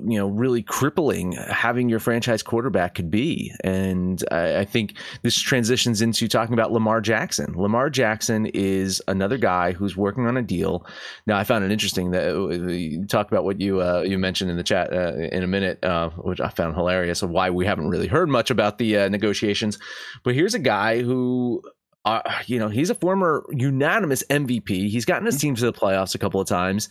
you 0.06 0.18
know 0.18 0.28
really 0.28 0.64
crippling 0.64 1.34
having 1.34 1.90
your 1.90 2.00
franchise 2.00 2.42
quarterback 2.42 2.96
could 2.96 3.12
be. 3.12 3.54
And 3.64 4.24
I, 4.32 4.60
I, 4.60 4.66
think 4.66 4.96
this 5.24 5.38
transitions 5.38 6.02
into 6.02 6.30
talking 6.30 6.54
about 6.54 6.72
lamar 6.72 7.02
jackson. 7.02 7.54
Lamar 7.58 7.90
jackson 7.90 8.46
is 8.48 9.02
another 9.10 9.38
guy 9.38 9.74
who's 9.74 9.98
working 9.98 10.26
on 10.26 10.38
a 10.38 10.42
deal. 10.42 10.86
Now 11.28 11.38
i 11.38 11.44
found 11.44 11.66
it 11.66 11.72
interesting 11.72 12.12
that 12.12 12.34
uh, 12.34 12.48
you 12.50 13.06
talk 13.06 13.28
about 13.28 13.44
what 13.44 13.60
you 13.60 13.82
uh, 13.82 14.04
you 14.08 14.18
mentioned 14.18 14.50
in 14.50 14.56
the 14.56 14.64
chat 14.64 14.94
uh, 14.94 15.14
in 15.16 15.44
a 15.44 15.48
minute 15.48 15.84
uh, 15.84 16.10
which 16.12 16.40
i 16.40 16.48
found 16.48 16.76
hilarious 16.76 17.22
of 17.22 17.30
why 17.30 17.50
we 17.50 17.66
haven't 17.66 17.90
really 17.90 18.08
heard 18.08 18.30
much 18.30 18.50
about 18.52 18.78
the 18.78 18.98
uh, 18.98 19.10
negotiations. 19.10 19.78
But 20.24 20.34
here's 20.34 20.54
a 20.54 20.60
guy 20.60 21.02
who 21.02 21.62
uh, 22.06 22.22
you 22.46 22.60
know, 22.60 22.70
he's 22.70 22.92
a 22.92 22.96
former 22.96 23.44
unanimous 23.50 24.24
MVP. 24.30 24.90
He's 24.90 25.06
gotten 25.06 25.26
his 25.26 25.40
team 25.40 25.56
to 25.56 25.66
the 25.66 25.74
playoffs 25.74 26.14
a 26.14 26.20
couple 26.20 26.40
of 26.40 26.48
times. 26.48 26.88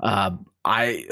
Uh, 0.00 0.30
I 0.64 1.04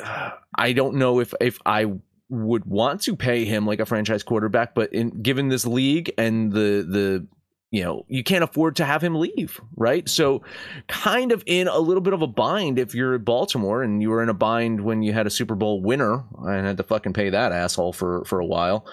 I 0.57 0.73
don't 0.73 0.97
know 0.97 1.21
if 1.21 1.35
if 1.41 1.59
I 1.67 1.93
would 2.29 2.65
want 2.65 3.03
to 3.03 3.15
pay 3.15 3.45
him 3.45 3.67
like 3.67 3.81
a 3.81 3.87
franchise 3.87 4.23
quarterback, 4.23 4.75
but 4.75 4.93
in 4.93 5.23
given 5.23 5.49
this 5.49 5.67
league 5.67 6.13
and 6.17 6.51
the 6.51 6.87
the 6.89 7.27
you 7.71 7.83
know 7.83 8.05
you 8.09 8.23
can't 8.23 8.45
afford 8.45 8.77
to 8.77 8.85
have 8.85 9.03
him 9.03 9.15
leave, 9.15 9.61
right? 9.77 10.09
So 10.09 10.43
kind 10.89 11.33
of 11.33 11.43
in 11.47 11.69
a 11.69 11.79
little 11.79 12.01
bit 12.01 12.15
of 12.15 12.23
a 12.23 12.27
bind 12.27 12.79
if 12.79 12.95
you're 12.95 13.19
Baltimore 13.19 13.83
and 13.83 14.01
you 14.01 14.11
were 14.11 14.23
in 14.23 14.29
a 14.29 14.35
bind 14.35 14.83
when 14.83 15.03
you 15.03 15.13
had 15.13 15.27
a 15.27 15.31
Super 15.31 15.55
Bowl 15.55 15.83
winner 15.83 16.25
and 16.39 16.67
had 16.67 16.77
to 16.79 16.83
fucking 16.83 17.13
pay 17.13 17.31
that 17.31 17.53
asshole 17.53 17.93
for 17.93 18.25
for 18.25 18.41
a 18.41 18.47
while. 18.47 18.87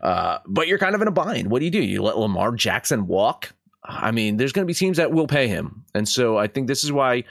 Uh, 0.00 0.38
but 0.46 0.68
you're 0.68 0.78
kind 0.78 0.94
of 0.94 1.02
in 1.02 1.08
a 1.08 1.12
bind. 1.12 1.50
What 1.50 1.60
do 1.60 1.64
you 1.64 1.70
do? 1.70 1.82
You 1.82 2.02
let 2.02 2.18
Lamar 2.18 2.52
Jackson 2.52 3.06
walk? 3.06 3.52
I 3.86 4.12
mean, 4.12 4.38
there's 4.38 4.52
going 4.52 4.66
to 4.66 4.70
be 4.70 4.74
teams 4.74 4.96
that 4.96 5.12
will 5.12 5.26
pay 5.26 5.46
him. 5.46 5.84
And 5.94 6.08
so 6.08 6.38
I 6.38 6.46
think 6.46 6.68
this 6.68 6.84
is 6.84 6.90
why, 6.90 7.24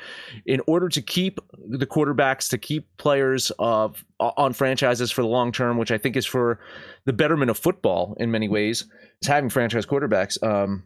in 0.46 0.62
order 0.68 0.88
to 0.90 1.02
keep 1.02 1.40
the 1.58 1.88
quarterbacks, 1.88 2.50
to 2.50 2.60
keep 2.60 2.96
players 2.98 3.52
of 3.58 4.06
on 4.20 4.54
franchises 4.54 5.12
for 5.12 5.24
the 5.24 5.28
long 5.28 5.52
term, 5.52 5.78
which 5.78 5.92
I 5.92 5.98
think 5.98 6.16
is 6.16 6.26
for 6.26 6.60
the 7.06 7.14
betterment 7.14 7.50
of 7.50 7.58
football 7.58 8.16
in 8.20 8.30
many 8.30 8.48
ways, 8.48 8.86
is 9.22 9.28
having 9.28 9.50
franchise 9.50 9.86
quarterbacks. 9.88 10.42
Um, 10.44 10.84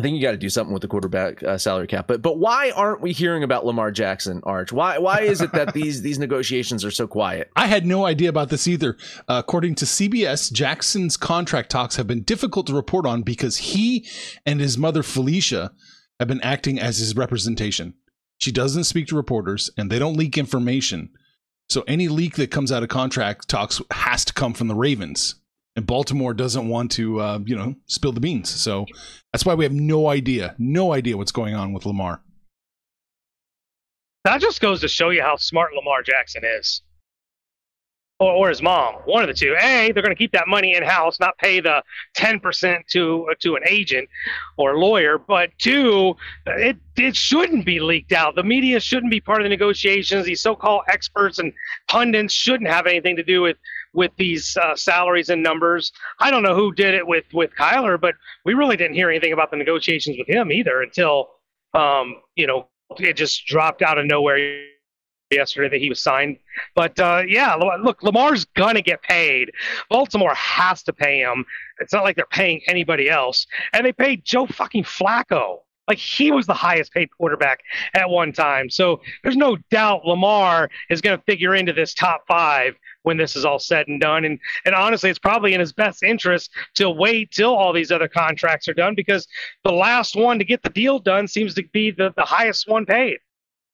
I 0.00 0.02
think 0.02 0.16
you 0.16 0.22
got 0.22 0.30
to 0.30 0.38
do 0.38 0.48
something 0.48 0.72
with 0.72 0.80
the 0.80 0.88
quarterback 0.88 1.42
uh, 1.42 1.58
salary 1.58 1.86
cap. 1.86 2.06
But 2.06 2.22
but 2.22 2.38
why 2.38 2.70
aren't 2.70 3.02
we 3.02 3.12
hearing 3.12 3.42
about 3.42 3.66
Lamar 3.66 3.90
Jackson, 3.90 4.40
Arch? 4.44 4.72
Why 4.72 4.96
why 4.96 5.20
is 5.20 5.42
it 5.42 5.52
that 5.52 5.74
these 5.74 6.00
these 6.00 6.18
negotiations 6.18 6.86
are 6.86 6.90
so 6.90 7.06
quiet? 7.06 7.50
I 7.54 7.66
had 7.66 7.84
no 7.84 8.06
idea 8.06 8.30
about 8.30 8.48
this 8.48 8.66
either. 8.66 8.96
Uh, 9.28 9.42
according 9.44 9.74
to 9.74 9.84
CBS, 9.84 10.50
Jackson's 10.50 11.18
contract 11.18 11.70
talks 11.70 11.96
have 11.96 12.06
been 12.06 12.22
difficult 12.22 12.66
to 12.68 12.74
report 12.74 13.04
on 13.04 13.20
because 13.20 13.58
he 13.58 14.08
and 14.46 14.58
his 14.58 14.78
mother 14.78 15.02
Felicia 15.02 15.72
have 16.18 16.28
been 16.28 16.40
acting 16.40 16.78
as 16.78 16.96
his 16.96 17.14
representation. 17.14 17.92
She 18.38 18.52
doesn't 18.52 18.84
speak 18.84 19.08
to 19.08 19.16
reporters, 19.16 19.68
and 19.76 19.90
they 19.90 19.98
don't 19.98 20.16
leak 20.16 20.38
information. 20.38 21.10
So 21.68 21.84
any 21.86 22.08
leak 22.08 22.36
that 22.36 22.50
comes 22.50 22.72
out 22.72 22.82
of 22.82 22.88
contract 22.88 23.50
talks 23.50 23.82
has 23.90 24.24
to 24.24 24.32
come 24.32 24.54
from 24.54 24.68
the 24.68 24.74
Ravens 24.74 25.34
and 25.76 25.86
Baltimore 25.86 26.34
doesn't 26.34 26.68
want 26.68 26.90
to, 26.92 27.20
uh, 27.20 27.38
you 27.44 27.56
know, 27.56 27.74
spill 27.86 28.12
the 28.12 28.20
beans. 28.20 28.50
So 28.50 28.86
that's 29.32 29.44
why 29.44 29.54
we 29.54 29.64
have 29.64 29.72
no 29.72 30.08
idea, 30.08 30.54
no 30.58 30.92
idea 30.92 31.16
what's 31.16 31.32
going 31.32 31.54
on 31.54 31.72
with 31.72 31.86
Lamar. 31.86 32.20
That 34.24 34.40
just 34.40 34.60
goes 34.60 34.80
to 34.82 34.88
show 34.88 35.10
you 35.10 35.22
how 35.22 35.36
smart 35.36 35.72
Lamar 35.74 36.02
Jackson 36.02 36.42
is 36.44 36.82
or, 38.20 38.32
or 38.32 38.48
his 38.50 38.62
mom, 38.62 38.96
one 39.06 39.22
of 39.22 39.28
the 39.28 39.34
two. 39.34 39.56
A, 39.60 39.90
they're 39.92 40.02
going 40.02 40.14
to 40.14 40.18
keep 40.18 40.32
that 40.32 40.46
money 40.46 40.74
in 40.74 40.82
house, 40.82 41.18
not 41.18 41.36
pay 41.38 41.60
the 41.60 41.82
ten 42.14 42.38
percent 42.38 42.86
to 42.90 43.26
to 43.40 43.56
an 43.56 43.62
agent 43.66 44.08
or 44.58 44.78
lawyer. 44.78 45.18
But 45.18 45.50
two, 45.58 46.14
it 46.46 46.76
it 46.96 47.16
shouldn't 47.16 47.64
be 47.64 47.80
leaked 47.80 48.12
out. 48.12 48.36
The 48.36 48.44
media 48.44 48.78
shouldn't 48.78 49.10
be 49.10 49.20
part 49.20 49.40
of 49.40 49.44
the 49.44 49.48
negotiations. 49.48 50.26
These 50.26 50.42
so-called 50.42 50.82
experts 50.86 51.38
and 51.38 51.52
pundits 51.88 52.34
shouldn't 52.34 52.68
have 52.70 52.86
anything 52.86 53.16
to 53.16 53.24
do 53.24 53.40
with 53.40 53.56
with 53.92 54.12
these 54.16 54.56
uh, 54.56 54.76
salaries 54.76 55.28
and 55.28 55.42
numbers. 55.42 55.92
I 56.18 56.30
don't 56.30 56.42
know 56.42 56.54
who 56.54 56.72
did 56.72 56.94
it 56.94 57.06
with 57.06 57.24
with 57.32 57.50
Kyler, 57.58 58.00
but 58.00 58.14
we 58.44 58.54
really 58.54 58.76
didn't 58.76 58.94
hear 58.94 59.10
anything 59.10 59.32
about 59.32 59.50
the 59.50 59.56
negotiations 59.56 60.16
with 60.18 60.28
him 60.28 60.52
either 60.52 60.82
until 60.82 61.30
um, 61.74 62.16
you 62.36 62.46
know 62.46 62.68
it 62.98 63.14
just 63.14 63.46
dropped 63.46 63.82
out 63.82 63.98
of 63.98 64.06
nowhere 64.06 64.64
yesterday 65.30 65.68
that 65.68 65.80
he 65.80 65.88
was 65.88 66.02
signed. 66.02 66.38
But 66.74 66.98
uh, 66.98 67.22
yeah, 67.26 67.54
look, 67.54 68.02
Lamar's 68.02 68.44
gonna 68.44 68.82
get 68.82 69.02
paid. 69.02 69.52
Baltimore 69.88 70.34
has 70.34 70.82
to 70.84 70.92
pay 70.92 71.20
him. 71.20 71.44
It's 71.80 71.92
not 71.92 72.04
like 72.04 72.16
they're 72.16 72.26
paying 72.26 72.60
anybody 72.66 73.08
else, 73.08 73.46
and 73.72 73.84
they 73.84 73.92
paid 73.92 74.24
Joe 74.24 74.46
fucking 74.46 74.84
Flacco. 74.84 75.60
Like 75.90 75.98
he 75.98 76.30
was 76.30 76.46
the 76.46 76.54
highest 76.54 76.92
paid 76.92 77.10
quarterback 77.10 77.64
at 77.94 78.08
one 78.08 78.32
time. 78.32 78.70
So 78.70 79.00
there's 79.24 79.36
no 79.36 79.56
doubt 79.72 80.06
Lamar 80.06 80.70
is 80.88 81.00
going 81.00 81.18
to 81.18 81.24
figure 81.24 81.52
into 81.52 81.72
this 81.72 81.94
top 81.94 82.22
five 82.28 82.76
when 83.02 83.16
this 83.16 83.34
is 83.34 83.44
all 83.44 83.58
said 83.58 83.88
and 83.88 84.00
done. 84.00 84.24
And 84.24 84.38
and 84.64 84.72
honestly, 84.72 85.10
it's 85.10 85.18
probably 85.18 85.52
in 85.52 85.58
his 85.58 85.72
best 85.72 86.04
interest 86.04 86.52
to 86.76 86.88
wait 86.88 87.32
till 87.32 87.52
all 87.52 87.72
these 87.72 87.90
other 87.90 88.06
contracts 88.06 88.68
are 88.68 88.72
done 88.72 88.94
because 88.94 89.26
the 89.64 89.72
last 89.72 90.14
one 90.14 90.38
to 90.38 90.44
get 90.44 90.62
the 90.62 90.70
deal 90.70 91.00
done 91.00 91.26
seems 91.26 91.54
to 91.54 91.64
be 91.72 91.90
the, 91.90 92.14
the 92.16 92.22
highest 92.22 92.68
one 92.68 92.86
paid. 92.86 93.18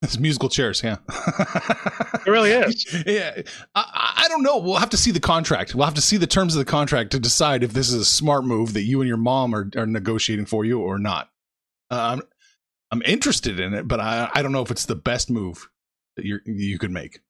It's 0.01 0.19
musical 0.19 0.49
chairs, 0.49 0.83
yeah. 0.83 0.97
it 1.09 2.27
really 2.27 2.53
is. 2.53 2.87
Yeah, 3.07 3.43
I, 3.75 4.23
I, 4.25 4.29
don't 4.29 4.43
know. 4.43 4.57
We'll 4.57 4.77
have 4.77 4.91
to 4.91 4.97
see 4.97 5.11
the 5.11 5.21
contract. 5.21 5.75
We'll 5.75 5.85
have 5.85 5.95
to 5.95 6.01
see 6.01 6.17
the 6.17 6.27
terms 6.27 6.55
of 6.55 6.61
the 6.61 6.71
contract 6.71 7.11
to 7.13 7.19
decide 7.19 7.63
if 7.63 7.75
this 7.75 7.89
is 7.89 7.95
a 7.95 8.05
smart 8.05 8.45
move 8.45 8.73
that 8.73 8.83
you 8.83 9.03
and 9.03 9.09
your 9.09 9.17
mom 9.19 9.55
are, 9.55 9.71
are 9.77 9.87
negotiating 9.87 10.47
for 10.47 10.65
you 10.65 10.81
or 10.81 10.99
not. 10.99 11.31
Uh, 11.91 12.17
I'm 12.17 12.23
I'm 12.91 13.03
interested 13.03 13.61
in 13.61 13.75
it, 13.75 13.89
but 13.89 14.01
I 14.01 14.31
I 14.35 14.43
don't 14.43 14.53
know 14.53 14.63
if 14.63 14.71
it's 14.71 14.87
the 14.87 14.97
best 14.97 15.31
move 15.31 15.69
that 16.17 16.25
you 16.25 16.41
you 16.45 16.79
could 16.79 16.91
make. 16.91 17.21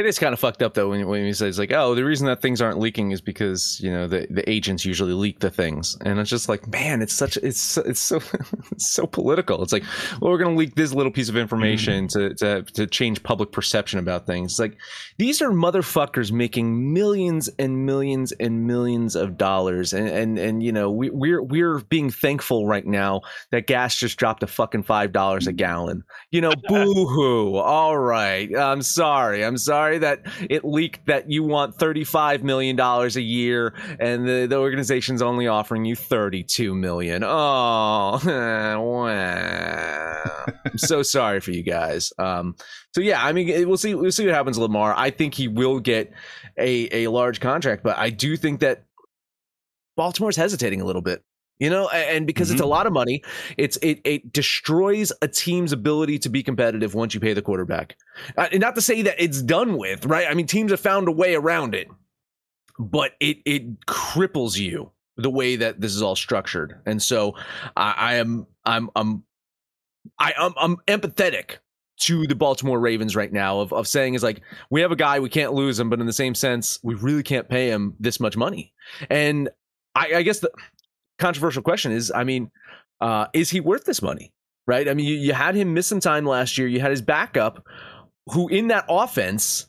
It 0.00 0.06
is 0.06 0.18
kind 0.18 0.32
of 0.32 0.40
fucked 0.40 0.62
up 0.62 0.72
though 0.72 0.88
when, 0.88 1.06
when 1.06 1.26
he 1.26 1.34
says 1.34 1.58
like, 1.58 1.72
oh, 1.72 1.94
the 1.94 2.06
reason 2.06 2.26
that 2.26 2.40
things 2.40 2.62
aren't 2.62 2.78
leaking 2.78 3.10
is 3.10 3.20
because 3.20 3.78
you 3.82 3.90
know 3.90 4.08
the, 4.08 4.26
the 4.30 4.48
agents 4.48 4.82
usually 4.82 5.12
leak 5.12 5.40
the 5.40 5.50
things, 5.50 5.94
and 6.06 6.18
it's 6.18 6.30
just 6.30 6.48
like, 6.48 6.66
man, 6.68 7.02
it's 7.02 7.12
such 7.12 7.36
it's 7.36 7.76
it's 7.76 8.00
so 8.00 8.16
it's 8.72 8.86
so 8.86 9.06
political. 9.06 9.62
It's 9.62 9.74
like, 9.74 9.84
well, 10.18 10.30
we're 10.30 10.38
gonna 10.38 10.56
leak 10.56 10.74
this 10.74 10.94
little 10.94 11.12
piece 11.12 11.28
of 11.28 11.36
information 11.36 12.06
mm-hmm. 12.06 12.34
to, 12.34 12.62
to 12.62 12.72
to 12.72 12.86
change 12.86 13.22
public 13.22 13.52
perception 13.52 13.98
about 13.98 14.26
things. 14.26 14.52
It's 14.52 14.58
like 14.58 14.78
these 15.18 15.42
are 15.42 15.50
motherfuckers 15.50 16.32
making 16.32 16.94
millions 16.94 17.50
and 17.58 17.84
millions 17.84 18.32
and 18.32 18.66
millions 18.66 19.16
of 19.16 19.36
dollars, 19.36 19.92
and 19.92 20.08
and 20.08 20.38
and 20.38 20.62
you 20.62 20.72
know 20.72 20.90
we, 20.90 21.10
we're 21.10 21.42
we're 21.42 21.80
being 21.80 22.08
thankful 22.08 22.66
right 22.66 22.86
now 22.86 23.20
that 23.50 23.66
gas 23.66 23.96
just 23.96 24.18
dropped 24.18 24.40
to 24.40 24.46
fucking 24.46 24.84
five 24.84 25.12
dollars 25.12 25.46
a 25.46 25.52
gallon. 25.52 26.04
You 26.30 26.40
know, 26.40 26.54
boo 26.68 27.06
hoo. 27.06 27.56
All 27.56 27.98
right, 27.98 28.48
I'm 28.56 28.80
sorry. 28.80 29.44
I'm 29.44 29.58
sorry 29.58 29.89
sorry 29.90 29.98
that 29.98 30.20
it 30.48 30.64
leaked 30.64 31.06
that 31.06 31.30
you 31.30 31.42
want 31.42 31.76
$35 31.76 32.42
million 32.42 32.78
a 32.78 33.08
year 33.20 33.74
and 33.98 34.26
the, 34.26 34.46
the 34.46 34.56
organization's 34.56 35.22
only 35.22 35.48
offering 35.48 35.84
you 35.84 35.96
32 35.96 36.74
million. 36.74 37.24
Oh, 37.24 38.20
wow. 38.24 40.44
I'm 40.64 40.78
so 40.78 41.02
sorry 41.10 41.40
for 41.40 41.50
you 41.50 41.62
guys. 41.62 42.12
Um, 42.18 42.54
so 42.94 43.00
yeah, 43.00 43.24
I 43.24 43.32
mean, 43.32 43.68
we'll 43.68 43.76
see. 43.76 43.94
We'll 43.94 44.12
see 44.12 44.26
what 44.26 44.34
happens, 44.34 44.58
Lamar. 44.58 44.94
I 44.96 45.10
think 45.10 45.34
he 45.34 45.48
will 45.48 45.80
get 45.80 46.12
a 46.58 47.04
a 47.04 47.10
large 47.10 47.40
contract, 47.40 47.84
but 47.84 47.96
I 47.96 48.10
do 48.10 48.36
think 48.36 48.60
that 48.60 48.84
Baltimore's 49.96 50.36
hesitating 50.36 50.80
a 50.80 50.84
little 50.84 51.02
bit 51.02 51.22
you 51.60 51.70
know 51.70 51.88
and 51.90 52.26
because 52.26 52.48
mm-hmm. 52.48 52.54
it's 52.54 52.60
a 52.60 52.64
mm-hmm. 52.64 52.70
lot 52.70 52.86
of 52.86 52.92
money 52.92 53.22
it's 53.56 53.76
it, 53.76 54.00
it 54.04 54.32
destroys 54.32 55.12
a 55.22 55.28
team's 55.28 55.72
ability 55.72 56.18
to 56.18 56.28
be 56.28 56.42
competitive 56.42 56.94
once 56.94 57.14
you 57.14 57.20
pay 57.20 57.32
the 57.32 57.42
quarterback 57.42 57.96
uh, 58.36 58.48
and 58.50 58.60
not 58.60 58.74
to 58.74 58.80
say 58.80 59.02
that 59.02 59.14
it's 59.22 59.40
done 59.42 59.76
with 59.76 60.04
right 60.06 60.26
i 60.28 60.34
mean 60.34 60.46
teams 60.46 60.72
have 60.72 60.80
found 60.80 61.06
a 61.06 61.12
way 61.12 61.36
around 61.36 61.74
it 61.74 61.88
but 62.78 63.12
it 63.20 63.38
it 63.44 63.80
cripples 63.86 64.58
you 64.58 64.90
the 65.16 65.30
way 65.30 65.54
that 65.54 65.80
this 65.80 65.94
is 65.94 66.02
all 66.02 66.16
structured 66.16 66.80
and 66.86 67.00
so 67.00 67.34
i, 67.76 67.92
I 67.92 68.14
am 68.14 68.46
i'm 68.64 68.90
i'm 68.96 69.22
I, 70.18 70.32
I'm, 70.38 70.54
I'm 70.56 70.76
empathetic 70.88 71.58
to 72.00 72.26
the 72.26 72.34
Baltimore 72.34 72.80
Ravens 72.80 73.14
right 73.14 73.32
now 73.32 73.60
of, 73.60 73.72
of 73.72 73.86
saying 73.86 74.14
is 74.14 74.22
like 74.22 74.40
we 74.70 74.80
have 74.80 74.90
a 74.90 74.96
guy 74.96 75.20
we 75.20 75.28
can't 75.28 75.52
lose 75.52 75.78
him, 75.78 75.90
but 75.90 76.00
in 76.00 76.06
the 76.06 76.12
same 76.12 76.34
sense 76.34 76.78
we 76.82 76.94
really 76.94 77.22
can't 77.22 77.48
pay 77.48 77.68
him 77.68 77.94
this 78.00 78.18
much 78.18 78.36
money. 78.36 78.72
And 79.10 79.50
I, 79.94 80.14
I 80.16 80.22
guess 80.22 80.40
the 80.40 80.50
controversial 81.20 81.62
question 81.62 81.92
is, 81.92 82.10
I 82.10 82.24
mean, 82.24 82.50
uh, 83.00 83.26
is 83.32 83.50
he 83.50 83.60
worth 83.60 83.84
this 83.84 84.02
money? 84.02 84.32
Right? 84.66 84.88
I 84.88 84.94
mean, 84.94 85.06
you, 85.06 85.16
you 85.16 85.32
had 85.32 85.54
him 85.54 85.74
miss 85.74 85.86
some 85.86 86.00
time 86.00 86.26
last 86.26 86.58
year. 86.58 86.68
You 86.68 86.80
had 86.80 86.90
his 86.90 87.02
backup, 87.02 87.64
who 88.26 88.48
in 88.48 88.68
that 88.68 88.84
offense 88.88 89.66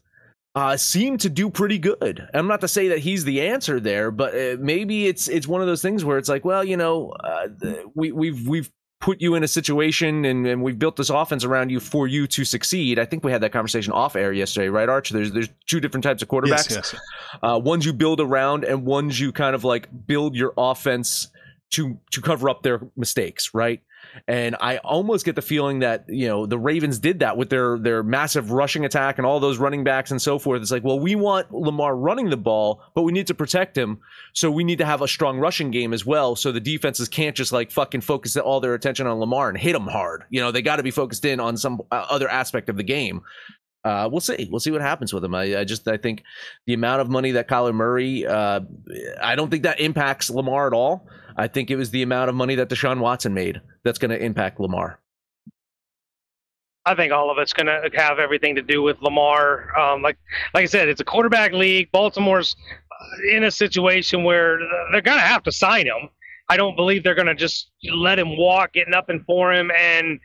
uh, 0.54 0.78
seemed 0.78 1.22
to 1.22 1.30
do 1.30 1.50
pretty 1.50 1.80
good. 1.80 2.28
I'm 2.34 2.48
not 2.48 2.62
to 2.62 2.68
say 2.68 2.90
that 2.90 3.00
he's 3.00 3.24
the 3.24 3.42
answer 3.42 3.80
there, 3.80 4.12
but 4.12 4.36
uh, 4.36 4.58
maybe 4.60 5.08
it's 5.08 5.28
it's 5.28 5.48
one 5.48 5.62
of 5.62 5.68
those 5.68 5.82
things 5.82 6.04
where 6.04 6.18
it's 6.18 6.30
like, 6.30 6.44
well, 6.46 6.64
you 6.64 6.78
know, 6.78 7.12
uh, 7.12 7.48
we 7.96 8.12
we've 8.12 8.48
we've 8.48 8.72
put 9.00 9.20
you 9.20 9.34
in 9.34 9.44
a 9.44 9.48
situation 9.48 10.26
and, 10.26 10.46
and 10.46 10.62
we've 10.62 10.78
built 10.78 10.96
this 10.96 11.10
offense 11.10 11.44
around 11.44 11.72
you 11.72 11.80
for 11.80 12.08
you 12.08 12.28
to 12.28 12.46
succeed. 12.46 13.00
I 13.00 13.06
think 13.06 13.24
we 13.24 13.32
had 13.32 13.42
that 13.42 13.52
conversation 13.52 13.92
off 13.94 14.16
air 14.16 14.32
yesterday, 14.32 14.70
right, 14.70 14.88
Arch? 14.88 15.10
There's 15.10 15.32
there's 15.32 15.50
two 15.68 15.80
different 15.80 16.04
types 16.04 16.22
of 16.22 16.28
quarterbacks. 16.28 16.70
Yes, 16.70 16.94
yes. 16.94 16.96
Uh, 17.42 17.60
ones 17.60 17.86
you 17.86 17.94
build 17.94 18.22
around 18.22 18.64
and 18.64 18.86
ones 18.86 19.20
you 19.20 19.32
kind 19.32 19.56
of 19.56 19.64
like 19.64 19.88
build 20.06 20.36
your 20.36 20.54
offense 20.58 21.30
to 21.72 21.98
to 22.12 22.22
cover 22.22 22.50
up 22.50 22.64
their 22.64 22.82
mistakes, 22.96 23.54
right? 23.54 23.82
And 24.28 24.58
I 24.60 24.78
almost 24.78 25.26
get 25.26 25.36
the 25.36 25.42
feeling 25.42 25.80
that, 25.80 26.06
you 26.08 26.28
know, 26.28 26.46
the 26.46 26.58
Ravens 26.60 27.00
did 27.00 27.20
that 27.20 27.38
with 27.38 27.50
their 27.50 27.78
their 27.78 28.04
massive 28.04 28.52
rushing 28.52 28.84
attack 28.84 29.18
and 29.18 29.26
all 29.26 29.40
those 29.40 29.58
running 29.58 29.84
backs 29.84 30.12
and 30.12 30.22
so 30.22 30.38
forth. 30.38 30.62
It's 30.62 30.72
like, 30.72 30.84
well, 30.84 31.00
we 31.00 31.16
want 31.16 31.52
Lamar 31.52 31.96
running 31.96 32.30
the 32.30 32.38
ball, 32.38 32.82
but 32.94 33.04
we 33.04 33.12
need 33.12 33.28
to 33.28 33.34
protect 33.34 33.78
him. 33.78 34.00
So 34.34 34.52
we 34.52 34.64
need 34.64 34.80
to 34.80 34.86
have 34.86 35.02
a 35.02 35.08
strong 35.08 35.40
rushing 35.40 35.72
game 35.72 35.94
as 35.94 36.06
well. 36.06 36.36
So 36.36 36.52
the 36.52 36.60
defenses 36.60 37.08
can't 37.08 37.36
just 37.36 37.52
like 37.52 37.72
fucking 37.72 38.02
focus 38.02 38.36
all 38.36 38.60
their 38.60 38.74
attention 38.74 39.08
on 39.08 39.20
Lamar 39.20 39.50
and 39.50 39.58
hit 39.58 39.76
him 39.76 39.88
hard. 39.88 40.26
You 40.30 40.42
know, 40.42 40.52
they 40.52 40.62
got 40.62 40.78
to 40.78 40.84
be 40.84 40.92
focused 40.92 41.24
in 41.26 41.40
on 41.40 41.56
some 41.56 41.82
uh, 41.92 42.06
other 42.10 42.28
aspect 42.28 42.70
of 42.70 42.78
the 42.78 42.84
game. 42.84 43.22
Uh, 43.84 44.08
we'll 44.12 44.22
see. 44.22 44.48
We'll 44.52 44.60
see 44.60 44.72
what 44.72 44.82
happens 44.82 45.12
with 45.12 45.24
him. 45.24 45.34
I, 45.34 45.60
I, 45.60 45.64
just 45.64 45.88
I 45.88 45.98
think 45.98 46.24
the 46.68 46.74
amount 46.74 47.02
of 47.02 47.10
money 47.10 47.32
that 47.32 47.48
Kyler 47.48 47.74
Murray, 47.74 48.28
uh, 48.28 48.62
I 49.22 49.36
don't 49.36 49.50
think 49.50 49.64
that 49.64 49.80
impacts 49.80 50.30
Lamar 50.30 50.68
at 50.68 50.74
all. 50.74 51.08
I 51.38 51.48
think 51.48 51.72
it 51.72 51.76
was 51.76 51.92
the 51.92 52.02
amount 52.02 52.30
of 52.30 52.36
money 52.36 52.56
that 52.56 52.70
Deshaun 52.70 53.00
Watson 53.00 53.34
made 53.34 53.62
that's 53.84 54.00
going 54.00 54.12
to 54.12 54.24
impact 54.24 54.60
Lamar. 54.60 55.00
I 56.86 56.96
think 56.96 57.14
all 57.14 57.30
of 57.30 57.38
it's 57.38 57.54
going 57.54 57.68
to 57.68 57.90
have 57.96 58.18
everything 58.18 58.56
to 58.56 58.62
do 58.62 58.82
with 58.82 59.02
Lamar. 59.02 59.78
Um, 59.78 60.02
like 60.02 60.18
like 60.54 60.64
I 60.64 60.66
said, 60.66 60.90
it's 60.90 61.02
a 61.02 61.06
quarterback 61.06 61.54
league. 61.54 61.92
Baltimore's 61.92 62.56
in 63.32 63.44
a 63.44 63.52
situation 63.52 64.24
where 64.24 64.60
they're 64.92 65.02
going 65.02 65.18
to 65.18 65.24
have 65.24 65.44
to 65.44 65.52
sign 65.52 65.86
him. 65.86 66.10
I 66.50 66.58
don't 66.58 66.76
believe 66.76 67.04
they're 67.04 67.16
going 67.16 67.28
to 67.28 67.36
just 67.36 67.72
let 67.94 68.20
him 68.20 68.36
walk, 68.38 68.74
get 68.74 68.90
nothing 68.90 69.24
for 69.26 69.54
him, 69.54 69.72
and 69.78 70.20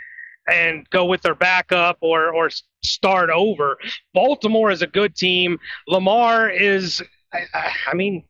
and 0.48 0.88
go 0.90 1.04
with 1.04 1.22
their 1.22 1.34
backup 1.34 1.98
or 2.00 2.34
or 2.34 2.50
start 2.82 3.30
over. 3.30 3.76
Baltimore 4.14 4.70
is 4.70 4.82
a 4.82 4.86
good 4.86 5.14
team. 5.14 5.58
Lamar 5.86 6.48
is. 6.48 7.02
I, 7.32 7.70
I 7.88 7.94
mean, 7.94 8.24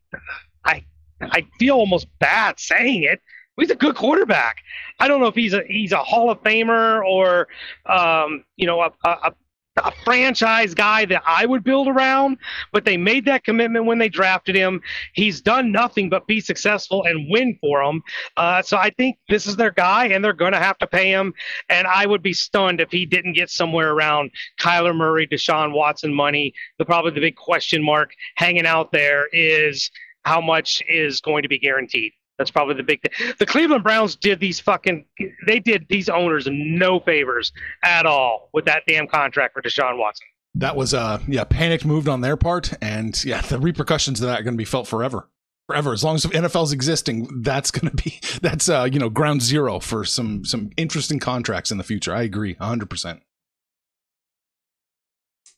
I 1.20 1.46
feel 1.58 1.76
almost 1.76 2.06
bad 2.18 2.58
saying 2.58 3.04
it. 3.04 3.20
He's 3.58 3.70
a 3.70 3.74
good 3.74 3.94
quarterback. 3.94 4.58
I 5.00 5.08
don't 5.08 5.20
know 5.20 5.28
if 5.28 5.34
he's 5.34 5.54
a 5.54 5.62
he's 5.66 5.92
a 5.92 6.02
Hall 6.02 6.30
of 6.30 6.42
Famer 6.42 7.02
or 7.04 7.48
um, 7.86 8.44
you 8.56 8.66
know 8.66 8.82
a, 8.82 8.92
a, 9.04 9.32
a 9.78 9.92
franchise 10.04 10.74
guy 10.74 11.04
that 11.06 11.22
I 11.26 11.46
would 11.46 11.62
build 11.64 11.88
around, 11.88 12.38
but 12.72 12.84
they 12.84 12.96
made 12.96 13.24
that 13.26 13.44
commitment 13.44 13.84
when 13.84 13.98
they 13.98 14.08
drafted 14.08 14.56
him. 14.56 14.80
He's 15.14 15.40
done 15.40 15.72
nothing 15.72 16.08
but 16.08 16.26
be 16.26 16.40
successful 16.40 17.04
and 17.04 17.30
win 17.30 17.58
for 17.60 17.84
them. 17.84 18.02
Uh, 18.36 18.62
so 18.62 18.76
I 18.76 18.90
think 18.90 19.18
this 19.28 19.46
is 19.46 19.56
their 19.56 19.70
guy, 19.70 20.06
and 20.06 20.24
they're 20.24 20.32
going 20.32 20.52
to 20.52 20.58
have 20.58 20.78
to 20.78 20.86
pay 20.86 21.10
him. 21.10 21.34
And 21.68 21.86
I 21.86 22.06
would 22.06 22.22
be 22.22 22.32
stunned 22.32 22.80
if 22.80 22.90
he 22.90 23.06
didn't 23.06 23.34
get 23.34 23.50
somewhere 23.50 23.92
around 23.92 24.30
Kyler 24.60 24.96
Murray, 24.96 25.26
Deshaun 25.26 25.72
Watson 25.72 26.14
money. 26.14 26.54
The 26.78 26.84
probably 26.84 27.12
the 27.12 27.20
big 27.20 27.36
question 27.36 27.82
mark 27.82 28.12
hanging 28.36 28.66
out 28.66 28.92
there 28.92 29.28
is 29.32 29.90
how 30.26 30.40
much 30.40 30.82
is 30.88 31.20
going 31.20 31.42
to 31.44 31.48
be 31.48 31.58
guaranteed. 31.58 32.12
That's 32.36 32.50
probably 32.50 32.74
the 32.74 32.82
big 32.82 33.00
thing. 33.00 33.32
The 33.38 33.46
Cleveland 33.46 33.82
Browns 33.82 34.16
did 34.16 34.40
these 34.40 34.60
fucking 34.60 35.06
they 35.46 35.58
did 35.58 35.86
these 35.88 36.08
owners 36.08 36.46
no 36.50 37.00
favors 37.00 37.52
at 37.82 38.04
all 38.04 38.50
with 38.52 38.66
that 38.66 38.82
damn 38.86 39.06
contract 39.06 39.54
for 39.54 39.62
Deshaun 39.62 39.98
Watson. 39.98 40.26
That 40.56 40.76
was 40.76 40.92
uh 40.92 41.20
yeah, 41.26 41.44
panicked 41.44 41.86
moved 41.86 42.08
on 42.08 42.20
their 42.20 42.36
part 42.36 42.74
and 42.82 43.24
yeah, 43.24 43.40
the 43.40 43.58
repercussions 43.58 44.20
of 44.20 44.26
that 44.26 44.40
are 44.40 44.42
going 44.42 44.54
to 44.54 44.58
be 44.58 44.66
felt 44.66 44.86
forever. 44.86 45.28
Forever. 45.68 45.92
As 45.92 46.04
long 46.04 46.16
as 46.16 46.24
the 46.24 46.28
NFL's 46.28 46.72
existing, 46.72 47.42
that's 47.42 47.70
going 47.70 47.90
to 47.90 48.02
be 48.02 48.20
that's 48.42 48.68
uh 48.68 48.86
you 48.90 48.98
know 48.98 49.08
ground 49.08 49.42
zero 49.42 49.80
for 49.80 50.04
some 50.04 50.44
some 50.44 50.70
interesting 50.76 51.18
contracts 51.20 51.70
in 51.70 51.78
the 51.78 51.84
future. 51.84 52.14
I 52.14 52.22
agree 52.22 52.56
100%. 52.56 53.20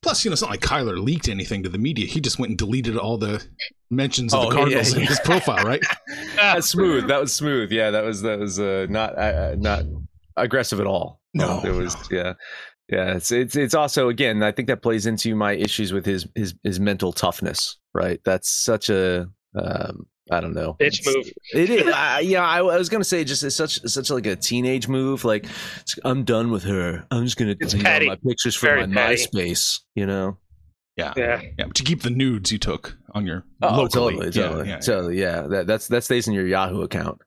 Plus, 0.03 0.25
you 0.25 0.31
know, 0.31 0.33
it's 0.33 0.43
not 0.43 0.51
like 0.51 0.61
Kyler 0.61 1.03
leaked 1.03 1.29
anything 1.29 1.63
to 1.65 1.69
the 1.69 1.79
media. 1.79 2.07
He 2.07 2.21
just 2.21 2.39
went 2.39 2.51
and 2.51 2.59
deleted 2.59 2.97
all 2.97 3.19
the 3.19 3.45
mentions 3.91 4.33
of 4.33 4.41
oh, 4.41 4.49
the 4.49 4.55
Cardinals 4.55 4.93
yeah, 4.93 4.97
yeah. 4.97 5.03
in 5.03 5.09
his 5.09 5.21
profile, 5.21 5.65
right? 5.65 5.83
That's 6.37 6.69
smooth. 6.69 7.09
That 7.09 7.21
was 7.21 7.35
smooth. 7.35 7.73
Yeah, 7.73 7.91
that 7.91 8.05
was 8.05 8.23
that 8.23 8.39
was 8.39 8.61
uh, 8.61 8.87
not 8.89 9.19
uh, 9.19 9.57
not 9.59 9.85
aggressive 10.37 10.79
at 10.79 10.87
all. 10.87 11.21
No, 11.35 11.61
it 11.65 11.73
was 11.73 11.95
no. 12.11 12.19
yeah. 12.19 12.35
Yeah, 12.89 13.17
it's 13.17 13.31
it's 13.33 13.55
it's 13.55 13.75
also 13.75 14.09
again. 14.09 14.43
I 14.43 14.51
think 14.51 14.69
that 14.69 14.83
plays 14.83 15.05
into 15.05 15.35
my 15.35 15.53
issues 15.53 15.93
with 15.93 16.07
his 16.07 16.27
his 16.35 16.55
his 16.63 16.81
mental 16.81 17.13
toughness. 17.13 17.77
Right, 17.93 18.21
that's 18.25 18.51
such 18.51 18.89
a 18.89 19.29
um, 19.55 20.07
I 20.31 20.41
don't 20.41 20.55
know. 20.55 20.77
Bitch 20.81 21.05
move. 21.07 21.31
It 21.53 21.71
is. 21.71 21.93
I, 21.93 22.21
yeah, 22.21 22.45
I, 22.45 22.59
I, 22.59 22.77
was 22.77 22.89
gonna 22.89 23.05
say 23.05 23.25
just 23.25 23.43
it's 23.43 23.57
such 23.57 23.81
such 23.83 24.11
like 24.11 24.27
a 24.27 24.37
teenage 24.37 24.89
move. 24.89 25.25
Like 25.25 25.47
I'm 26.05 26.25
done 26.25 26.51
with 26.51 26.65
her. 26.65 27.07
I'm 27.11 27.25
just 27.25 27.37
gonna 27.37 27.55
delete 27.55 27.87
all 27.87 28.07
my 28.07 28.17
pictures 28.17 28.55
from 28.55 28.69
Very 28.69 28.87
my 28.87 28.95
petty. 28.95 29.27
MySpace. 29.27 29.81
You 29.95 30.07
know. 30.07 30.39
Yeah. 30.97 31.13
yeah, 31.17 31.43
yeah. 31.57 31.67
To 31.73 31.85
keep 31.85 32.03
the 32.03 32.11
nudes 32.11 32.51
you 32.51 32.59
took 32.59 32.99
on 33.15 33.25
your 33.25 33.45
oh, 33.63 33.69
locally. 33.69 33.89
totally, 33.89 34.31
totally, 34.33 34.69
yeah, 34.69 34.75
yeah, 34.75 34.81
totally. 34.81 35.21
Yeah, 35.21 35.43
that 35.43 35.67
that's 35.69 35.87
that 35.89 36.03
stays 36.03 36.27
in 36.27 36.35
your 36.35 36.47
Yahoo 36.47 36.83
account. 36.83 37.21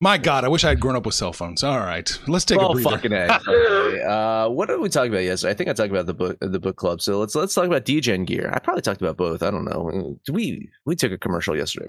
My 0.00 0.18
God, 0.18 0.44
I 0.44 0.48
wish 0.48 0.62
I 0.62 0.70
had 0.70 0.80
grown 0.80 0.94
up 0.94 1.06
with 1.06 1.14
cell 1.14 1.32
phones. 1.32 1.64
All 1.64 1.78
right, 1.78 2.18
let's 2.26 2.44
take 2.44 2.58
well, 2.58 2.72
a 2.72 2.74
breather. 2.74 2.90
Fucking 2.90 3.12
a. 3.12 3.40
okay. 3.48 4.02
uh, 4.02 4.48
what 4.50 4.68
did 4.68 4.78
we 4.80 4.90
talk 4.90 5.08
about 5.08 5.22
yesterday? 5.22 5.52
I 5.52 5.54
think 5.54 5.70
I 5.70 5.72
talked 5.72 5.90
about 5.90 6.04
the 6.04 6.12
book, 6.12 6.36
the 6.40 6.60
book 6.60 6.76
club. 6.76 7.00
So 7.00 7.18
let's 7.18 7.34
let's 7.34 7.54
talk 7.54 7.64
about 7.64 7.86
DGen 7.86 8.26
gear. 8.26 8.50
I 8.52 8.58
probably 8.58 8.82
talked 8.82 9.00
about 9.00 9.16
both. 9.16 9.42
I 9.42 9.50
don't 9.50 9.64
know. 9.64 10.18
We 10.30 10.68
we 10.84 10.96
took 10.96 11.12
a 11.12 11.18
commercial 11.18 11.56
yesterday. 11.56 11.88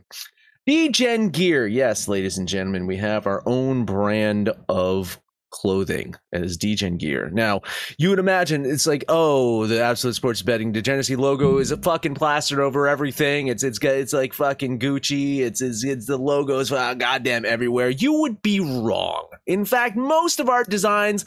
DGen 0.68 1.32
Gear. 1.32 1.66
Yes, 1.66 2.10
ladies 2.10 2.38
and 2.38 2.48
gentlemen, 2.48 2.88
we 2.88 2.98
have 2.98 3.26
our 3.26 3.42
own 3.46 3.86
brand 3.86 4.52
of 4.68 5.18
clothing 5.50 6.14
as 6.34 6.58
DGen 6.58 6.98
Gear. 6.98 7.30
Now, 7.32 7.62
you 7.98 8.10
would 8.10 8.20
imagine 8.20 8.66
it's 8.66 8.86
like, 8.86 9.06
oh, 9.08 9.66
the 9.66 9.82
Absolute 9.82 10.16
Sports 10.16 10.42
Betting 10.42 10.74
Degeneracy 10.74 11.16
logo 11.16 11.60
is 11.60 11.72
a 11.72 11.78
fucking 11.78 12.16
plastered 12.16 12.60
over 12.60 12.86
everything. 12.86 13.48
It's 13.48 13.64
it's 13.64 13.80
it's 13.82 14.12
like 14.12 14.34
fucking 14.34 14.80
Gucci. 14.80 15.40
It's 15.40 15.62
it's, 15.62 15.86
it's 15.86 16.06
the 16.06 16.18
logos 16.18 16.70
uh, 16.70 16.96
goddamn 16.96 17.46
everywhere. 17.46 17.90
You 17.90 18.20
would 18.20 18.42
be 18.42 18.60
wrong. 18.60 19.30
In 19.46 19.64
fact, 19.64 19.96
most 19.96 20.42
of 20.42 20.50
our 20.50 20.66
designs 20.66 21.24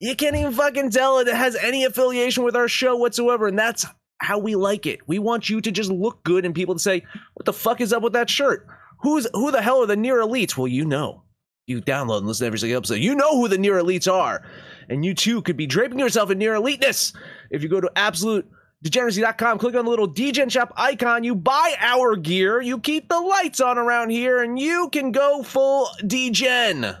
you 0.00 0.16
can't 0.16 0.34
even 0.34 0.52
fucking 0.52 0.90
tell 0.90 1.20
it 1.20 1.28
has 1.28 1.54
any 1.54 1.84
affiliation 1.84 2.42
with 2.42 2.56
our 2.56 2.68
show 2.68 2.96
whatsoever, 2.96 3.46
and 3.46 3.58
that's 3.58 3.86
how 4.24 4.38
we 4.38 4.56
like 4.56 4.86
it. 4.86 5.00
We 5.06 5.18
want 5.18 5.48
you 5.48 5.60
to 5.60 5.70
just 5.70 5.90
look 5.90 6.24
good 6.24 6.44
and 6.44 6.54
people 6.54 6.74
to 6.74 6.80
say, 6.80 7.04
"What 7.34 7.44
the 7.46 7.52
fuck 7.52 7.80
is 7.80 7.92
up 7.92 8.02
with 8.02 8.14
that 8.14 8.30
shirt? 8.30 8.66
Who's 9.02 9.26
who 9.34 9.50
the 9.50 9.62
hell 9.62 9.82
are 9.82 9.86
the 9.86 9.96
near 9.96 10.16
elites?" 10.16 10.56
Well, 10.56 10.68
you 10.68 10.84
know. 10.84 11.22
You 11.66 11.80
download 11.80 12.18
and 12.18 12.26
listen 12.26 12.44
to 12.44 12.48
every 12.48 12.58
single 12.58 12.76
episode. 12.76 12.96
You 12.96 13.14
know 13.14 13.40
who 13.40 13.48
the 13.48 13.56
near 13.56 13.82
elites 13.82 14.10
are, 14.12 14.42
and 14.90 15.02
you 15.02 15.14
too 15.14 15.40
could 15.40 15.56
be 15.56 15.66
draping 15.66 15.98
yourself 15.98 16.30
in 16.30 16.36
near 16.36 16.54
eliteness 16.54 17.14
if 17.50 17.62
you 17.62 17.70
go 17.70 17.80
to 17.80 17.90
absolute 17.96 18.46
degeneracy.com, 18.84 19.58
click 19.58 19.74
on 19.74 19.86
the 19.86 19.90
little 19.90 20.08
DGen 20.08 20.50
shop 20.50 20.72
icon, 20.76 21.24
you 21.24 21.34
buy 21.34 21.74
our 21.80 22.16
gear, 22.16 22.60
you 22.60 22.78
keep 22.78 23.08
the 23.08 23.18
lights 23.18 23.60
on 23.60 23.78
around 23.78 24.10
here, 24.10 24.42
and 24.42 24.58
you 24.58 24.90
can 24.90 25.10
go 25.10 25.42
full 25.42 25.88
DGen. 26.02 27.00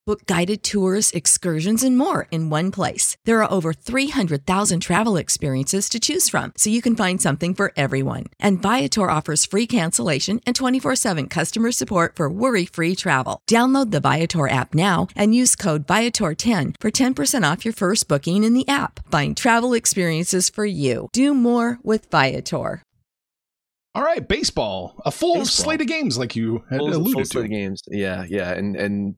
Book 0.11 0.25
guided 0.25 0.61
tours, 0.61 1.13
excursions, 1.13 1.83
and 1.83 1.97
more 1.97 2.27
in 2.31 2.49
one 2.49 2.69
place. 2.69 3.15
There 3.23 3.41
are 3.41 3.49
over 3.49 3.71
300,000 3.71 4.81
travel 4.81 5.15
experiences 5.15 5.87
to 5.87 6.01
choose 6.01 6.27
from, 6.27 6.51
so 6.57 6.69
you 6.69 6.81
can 6.81 6.97
find 6.97 7.21
something 7.21 7.53
for 7.55 7.71
everyone. 7.77 8.25
And 8.37 8.61
Viator 8.61 9.09
offers 9.09 9.45
free 9.45 9.65
cancellation 9.65 10.41
and 10.45 10.53
24 10.53 10.97
7 10.97 11.29
customer 11.29 11.71
support 11.71 12.17
for 12.17 12.29
worry 12.29 12.65
free 12.65 12.93
travel. 12.93 13.39
Download 13.49 13.91
the 13.91 14.01
Viator 14.01 14.49
app 14.49 14.75
now 14.75 15.07
and 15.15 15.33
use 15.33 15.55
code 15.55 15.87
Viator10 15.87 16.75
for 16.81 16.91
10% 16.91 17.49
off 17.49 17.63
your 17.63 17.73
first 17.73 18.09
booking 18.09 18.43
in 18.43 18.53
the 18.53 18.67
app. 18.67 18.99
Find 19.09 19.37
travel 19.37 19.71
experiences 19.71 20.49
for 20.49 20.65
you. 20.65 21.07
Do 21.13 21.33
more 21.33 21.79
with 21.83 22.11
Viator. 22.11 22.83
All 23.93 24.03
right, 24.03 24.25
baseball. 24.25 25.01
A 25.05 25.11
full 25.11 25.35
baseball. 25.35 25.65
slate 25.65 25.81
of 25.81 25.87
games, 25.87 26.17
like 26.17 26.35
you 26.35 26.63
had 26.69 26.79
full, 26.79 26.93
alluded 26.93 27.13
full 27.13 27.21
to. 27.21 27.27
Slate 27.27 27.45
of 27.45 27.51
games, 27.51 27.81
yeah, 27.87 28.25
yeah, 28.27 28.51
and 28.51 28.75
and 28.75 29.15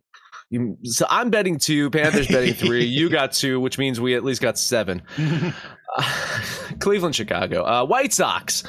you, 0.53 0.77
so 0.83 1.05
I'm 1.09 1.29
betting 1.29 1.57
two. 1.57 1.89
Panthers 1.89 2.27
betting 2.27 2.53
three. 2.53 2.85
you 2.85 3.09
got 3.09 3.31
two, 3.41 3.59
which 3.59 3.77
means 3.77 3.99
we 3.99 4.15
at 4.15 4.23
least 4.23 4.41
got 4.41 4.57
seven. 4.57 5.01
uh, 5.17 6.03
Cleveland, 6.79 7.15
Chicago, 7.15 7.63
uh, 7.65 7.85
White 7.85 8.13
Sox 8.13 8.63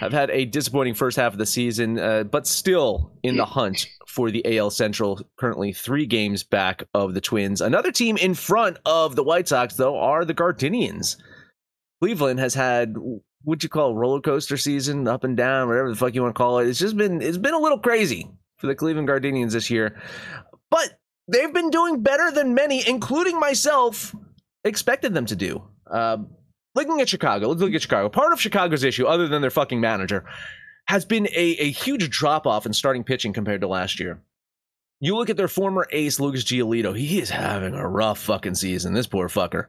have 0.00 0.12
had 0.12 0.30
a 0.30 0.44
disappointing 0.44 0.94
first 0.94 1.16
half 1.16 1.32
of 1.32 1.38
the 1.38 1.46
season, 1.46 1.98
uh, 1.98 2.24
but 2.24 2.46
still 2.46 3.12
in 3.22 3.36
the 3.36 3.44
hunt 3.44 3.86
for 4.08 4.30
the 4.30 4.58
AL 4.58 4.70
Central. 4.70 5.20
Currently, 5.38 5.72
three 5.72 6.06
games 6.06 6.42
back 6.42 6.82
of 6.92 7.14
the 7.14 7.20
Twins. 7.20 7.60
Another 7.60 7.92
team 7.92 8.16
in 8.16 8.34
front 8.34 8.78
of 8.84 9.16
the 9.16 9.22
White 9.22 9.48
Sox, 9.48 9.74
though, 9.74 9.98
are 9.98 10.24
the 10.24 10.34
Gardenians. 10.34 11.16
Cleveland 12.00 12.40
has 12.40 12.52
had 12.52 12.96
what 13.44 13.62
you 13.62 13.68
call 13.68 13.94
roller 13.94 14.20
coaster 14.20 14.56
season, 14.56 15.06
up 15.08 15.24
and 15.24 15.36
down, 15.36 15.68
whatever 15.68 15.88
the 15.88 15.96
fuck 15.96 16.14
you 16.14 16.22
want 16.22 16.34
to 16.34 16.38
call 16.38 16.58
it. 16.58 16.68
It's 16.68 16.78
just 16.78 16.96
been 16.96 17.22
it's 17.22 17.38
been 17.38 17.54
a 17.54 17.58
little 17.58 17.78
crazy 17.78 18.28
for 18.58 18.66
the 18.66 18.74
Cleveland 18.74 19.06
Guardians 19.08 19.52
this 19.52 19.70
year, 19.70 20.00
but 20.70 20.98
they've 21.28 21.52
been 21.52 21.70
doing 21.70 22.02
better 22.02 22.30
than 22.30 22.54
many, 22.54 22.86
including 22.86 23.38
myself, 23.38 24.14
expected 24.64 25.14
them 25.14 25.26
to 25.26 25.36
do. 25.36 25.62
Uh, 25.90 26.18
looking 26.74 27.00
at 27.00 27.08
Chicago, 27.08 27.48
let's 27.48 27.60
look 27.60 27.74
at 27.74 27.82
Chicago. 27.82 28.08
Part 28.08 28.32
of 28.32 28.40
Chicago's 28.40 28.84
issue, 28.84 29.06
other 29.06 29.28
than 29.28 29.42
their 29.42 29.50
fucking 29.50 29.80
manager, 29.80 30.24
has 30.86 31.04
been 31.04 31.26
a, 31.28 31.56
a 31.58 31.70
huge 31.70 32.10
drop 32.10 32.46
off 32.46 32.66
in 32.66 32.72
starting 32.72 33.04
pitching 33.04 33.32
compared 33.32 33.60
to 33.60 33.68
last 33.68 34.00
year. 34.00 34.22
You 35.00 35.16
look 35.16 35.30
at 35.30 35.36
their 35.36 35.48
former 35.48 35.88
ace, 35.90 36.20
Lucas 36.20 36.44
Giolito, 36.44 36.96
he 36.96 37.20
is 37.20 37.30
having 37.30 37.74
a 37.74 37.88
rough 37.88 38.20
fucking 38.20 38.54
season. 38.54 38.94
This 38.94 39.08
poor 39.08 39.28
fucker. 39.28 39.66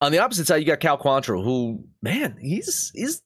On 0.00 0.12
the 0.12 0.18
opposite 0.20 0.46
side, 0.46 0.56
you 0.56 0.64
got 0.64 0.80
Cal 0.80 0.96
Quantrill, 0.96 1.44
who, 1.44 1.84
man, 2.00 2.38
he's 2.40 2.90
he's 2.94 3.20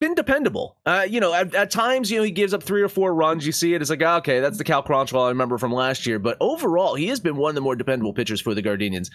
been 0.00 0.14
dependable. 0.14 0.76
Uh, 0.84 1.06
you 1.08 1.20
know, 1.20 1.32
at, 1.32 1.54
at, 1.54 1.70
times, 1.70 2.10
you 2.10 2.18
know, 2.18 2.22
he 2.22 2.30
gives 2.30 2.52
up 2.52 2.62
three 2.62 2.82
or 2.82 2.88
four 2.88 3.14
runs. 3.14 3.46
You 3.46 3.52
see 3.52 3.74
it, 3.74 3.80
it's 3.80 3.90
like, 3.90 4.02
okay, 4.02 4.40
that's 4.40 4.58
the 4.58 4.64
Cal 4.64 4.82
Quantrill 4.82 5.24
I 5.24 5.28
remember 5.28 5.58
from 5.58 5.72
last 5.72 6.06
year. 6.06 6.18
But 6.18 6.36
overall, 6.40 6.94
he 6.94 7.08
has 7.08 7.20
been 7.20 7.36
one 7.36 7.50
of 7.50 7.54
the 7.54 7.60
more 7.60 7.76
dependable 7.76 8.12
pitchers 8.12 8.40
for 8.40 8.54
the 8.54 8.62
Gardenians. 8.62 9.10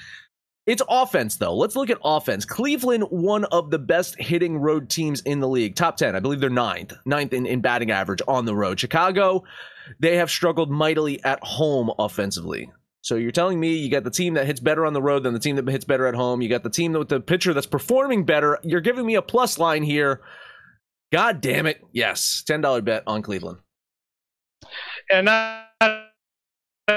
It's 0.67 0.81
offense, 0.87 1.37
though. 1.37 1.55
Let's 1.55 1.75
look 1.75 1.89
at 1.89 1.97
offense. 2.03 2.45
Cleveland, 2.45 3.05
one 3.09 3.45
of 3.45 3.71
the 3.71 3.79
best 3.79 4.15
hitting 4.19 4.57
road 4.59 4.89
teams 4.89 5.21
in 5.21 5.39
the 5.39 5.47
league. 5.47 5.75
Top 5.75 5.97
10. 5.97 6.15
I 6.15 6.19
believe 6.19 6.39
they're 6.39 6.51
ninth, 6.51 6.93
ninth 7.05 7.33
in, 7.33 7.47
in 7.47 7.61
batting 7.61 7.89
average 7.89 8.21
on 8.27 8.45
the 8.45 8.55
road. 8.55 8.79
Chicago, 8.79 9.43
they 9.99 10.17
have 10.17 10.29
struggled 10.29 10.69
mightily 10.69 11.23
at 11.23 11.43
home 11.43 11.91
offensively. 11.97 12.69
So 13.01 13.15
you're 13.15 13.31
telling 13.31 13.59
me 13.59 13.77
you 13.77 13.89
got 13.89 14.03
the 14.03 14.11
team 14.11 14.35
that 14.35 14.45
hits 14.45 14.59
better 14.59 14.85
on 14.85 14.93
the 14.93 15.01
road 15.01 15.23
than 15.23 15.33
the 15.33 15.39
team 15.39 15.55
that 15.55 15.67
hits 15.67 15.85
better 15.85 16.05
at 16.05 16.13
home. 16.13 16.41
You 16.43 16.49
got 16.49 16.61
the 16.61 16.69
team 16.69 16.93
with 16.93 17.09
the 17.09 17.19
pitcher 17.19 17.55
that's 17.55 17.65
performing 17.65 18.25
better. 18.25 18.59
You're 18.61 18.81
giving 18.81 19.05
me 19.05 19.15
a 19.15 19.23
plus 19.23 19.57
line 19.57 19.81
here. 19.81 20.21
God 21.11 21.41
damn 21.41 21.65
it. 21.65 21.83
Yes. 21.91 22.43
$10 22.47 22.83
bet 22.83 23.03
on 23.07 23.21
Cleveland. 23.21 23.59
And 25.11 25.27
that 25.27 25.67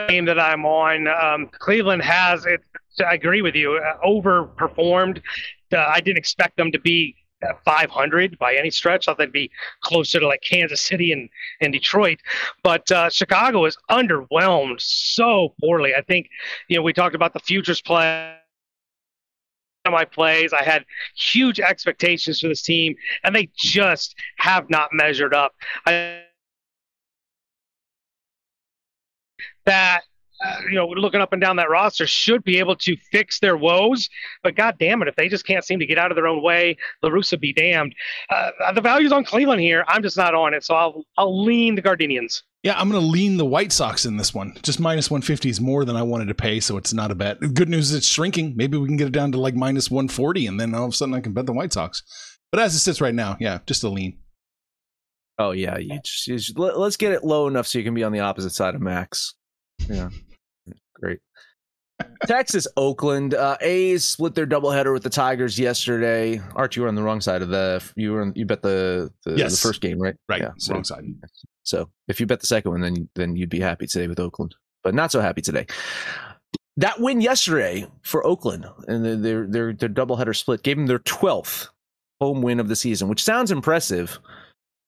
game 0.09 0.25
that 0.27 0.39
I'm 0.39 0.65
on, 0.65 1.09
um, 1.09 1.51
Cleveland 1.59 2.03
has 2.03 2.47
it 2.47 2.61
I 3.01 3.15
agree 3.15 3.43
with 3.43 3.55
you. 3.55 3.75
Uh, 3.75 3.99
overperformed. 4.07 5.21
Uh, 5.73 5.79
I 5.79 6.01
didn't 6.01 6.19
expect 6.19 6.57
them 6.57 6.71
to 6.73 6.79
be 6.79 7.17
500 7.65 8.39
by 8.39 8.55
any 8.55 8.71
stretch. 8.71 9.07
I 9.07 9.13
thought 9.13 9.19
they'd 9.19 9.33
be 9.33 9.51
closer 9.81 10.21
to 10.21 10.27
like 10.27 10.43
Kansas 10.43 10.81
City 10.81 11.13
and, 11.13 11.29
and 11.61 11.73
Detroit. 11.73 12.21
But 12.63 12.91
uh, 12.93 13.11
Chicago 13.11 13.65
is 13.65 13.77
underwhelmed 13.91 14.81
so 14.81 15.55
poorly. 15.61 15.95
I 15.97 16.03
think, 16.03 16.29
you 16.69 16.77
know, 16.77 16.83
we 16.83 16.93
talked 16.93 17.15
about 17.15 17.33
the 17.33 17.41
futures 17.41 17.83
play 17.83 18.37
my 19.93 20.05
plays. 20.05 20.53
I 20.53 20.63
had 20.63 20.85
huge 21.17 21.61
expectations 21.61 22.41
for 22.41 22.49
this 22.49 22.63
team, 22.63 22.95
and 23.23 23.35
they 23.35 23.51
just 23.55 24.15
have 24.39 24.71
not 24.71 24.91
measured 24.93 25.35
up. 25.35 25.53
I, 25.87 26.23
that 29.67 30.03
uh, 30.45 30.57
you 30.69 30.75
know, 30.75 30.87
looking 30.87 31.21
up 31.21 31.33
and 31.33 31.41
down 31.41 31.57
that 31.57 31.71
roster 31.71 32.07
should 32.07 32.45
be 32.45 32.59
able 32.59 32.77
to 32.77 32.97
fix 33.11 33.39
their 33.41 33.57
woes. 33.57 34.09
But 34.43 34.57
god 34.57 34.77
damn 34.79 35.03
it, 35.03 35.09
if 35.09 35.17
they 35.17 35.29
just 35.29 35.47
can't 35.47 35.65
seem 35.65 35.79
to 35.79 35.87
get 35.87 35.99
out 35.99 36.11
of 36.11 36.17
their 36.17 36.27
own 36.27 36.43
way, 36.43 36.77
La 37.03 37.11
Russa 37.11 37.41
be 37.41 37.53
damned. 37.53 37.95
Uh, 38.31 38.73
the 38.73 38.81
value's 38.81 39.13
on 39.13 39.25
Cleveland 39.25 39.61
here. 39.61 39.85
I'm 39.89 40.03
just 40.03 40.17
not 40.17 40.35
on 40.35 40.55
it, 40.55 40.65
so 40.65 40.75
I'll 40.75 41.05
I'll 41.17 41.45
lean 41.45 41.75
the 41.75 41.83
Gardenians. 41.83 42.43
Yeah, 42.63 42.79
I'm 42.79 42.91
going 42.91 43.01
to 43.01 43.07
lean 43.07 43.37
the 43.37 43.45
White 43.45 43.73
Sox 43.73 44.07
in 44.07 44.17
this 44.17 44.33
one. 44.33 44.57
Just 44.63 44.81
minus 44.81 45.11
150 45.11 45.51
is 45.51 45.61
more 45.61 45.85
than 45.85 45.97
I 45.97 46.03
wanted 46.03 46.29
to 46.29 46.35
pay, 46.35 46.61
so 46.61 46.79
it's 46.79 46.95
not 46.95 47.11
a 47.11 47.15
bet. 47.15 47.39
Good 47.39 47.69
news 47.69 47.91
is 47.91 47.99
it's 47.99 48.07
shrinking. 48.07 48.55
Maybe 48.57 48.79
we 48.79 48.89
can 48.89 48.97
get 48.97 49.09
it 49.09 49.13
down 49.13 49.33
to 49.33 49.41
like 49.41 49.55
minus 49.55 49.91
140, 49.91 50.47
and 50.47 50.59
then 50.59 50.75
all 50.75 50.87
of 50.87 50.93
a 50.93 50.97
sudden 50.97 51.15
I 51.15 51.21
can 51.21 51.35
bet 51.35 51.45
the 51.45 51.53
White 51.53 51.75
Sox. 51.75 52.03
But 52.51 52.63
as 52.63 52.75
it 52.75 52.79
sits 52.79 53.03
right 53.03 53.15
now, 53.15 53.37
yeah, 53.39 53.59
just 53.67 53.85
a 53.85 53.91
lean. 53.91 54.19
Oh 55.39 55.51
yeah, 55.51 55.77
you 55.77 56.01
just, 56.05 56.27
you 56.27 56.39
just, 56.39 56.59
let, 56.59 56.75
us 56.75 56.97
get 56.97 57.13
it 57.13 57.25
low 57.25 57.49
enough 57.49 57.67
so 57.67 57.79
you 57.79 57.85
can 57.85 57.95
be 57.95 58.05
on 58.05 58.13
the 58.13 58.21
opposite 58.21 58.53
side 58.53 58.75
of 58.75 58.81
Max. 58.81 59.35
Yeah. 59.89 60.09
Great. 60.95 61.21
Texas, 62.27 62.67
Oakland. 62.77 63.35
Uh, 63.35 63.57
A's 63.61 64.05
split 64.05 64.35
their 64.35 64.47
doubleheader 64.47 64.93
with 64.93 65.03
the 65.03 65.11
Tigers 65.11 65.59
yesterday. 65.59 66.41
Arch, 66.57 66.77
you 66.77 66.83
were 66.83 66.89
on 66.89 66.95
the 66.95 67.03
wrong 67.03 67.21
side 67.21 67.43
of 67.43 67.49
the. 67.49 67.83
You 67.97 68.13
were. 68.13 68.23
On, 68.23 68.33
you 68.35 68.47
bet 68.47 68.63
the 68.63 69.13
the, 69.25 69.37
yes. 69.37 69.53
the, 69.53 69.69
first 69.69 69.81
game, 69.81 69.99
right? 69.99 70.17
Right. 70.29 70.43
Yeah, 70.43 70.51
so, 70.59 70.75
wrong 70.75 70.85
side. 70.85 71.05
So 71.63 71.89
if 72.09 72.21
you 72.21 72.27
bet 72.27 72.41
the 72.41 72.47
second 72.47 72.71
one, 72.71 72.81
then 72.81 73.09
then 73.15 73.37
you'd 73.37 73.51
be 73.51 73.61
happy 73.61 73.87
today 73.87 74.09
with 74.09 74.19
Oakland, 74.19 74.55
but 74.83 74.95
not 74.95 75.13
so 75.13 75.21
happy 75.21 75.41
today. 75.41 75.67
That 76.77 77.01
win 77.01 77.21
yesterday 77.21 77.87
for 78.03 78.27
Oakland 78.27 78.67
and 78.89 79.05
their 79.05 79.47
their 79.47 79.73
their 79.73 79.89
doubleheader 79.89 80.37
split 80.37 80.63
gave 80.63 80.77
them 80.77 80.87
their 80.87 80.99
twelfth 81.01 81.69
home 82.21 82.43
win 82.43 82.61
of 82.61 82.69
the 82.69 82.77
season, 82.77 83.09
which 83.09 83.23
sounds 83.23 83.51
impressive 83.51 84.19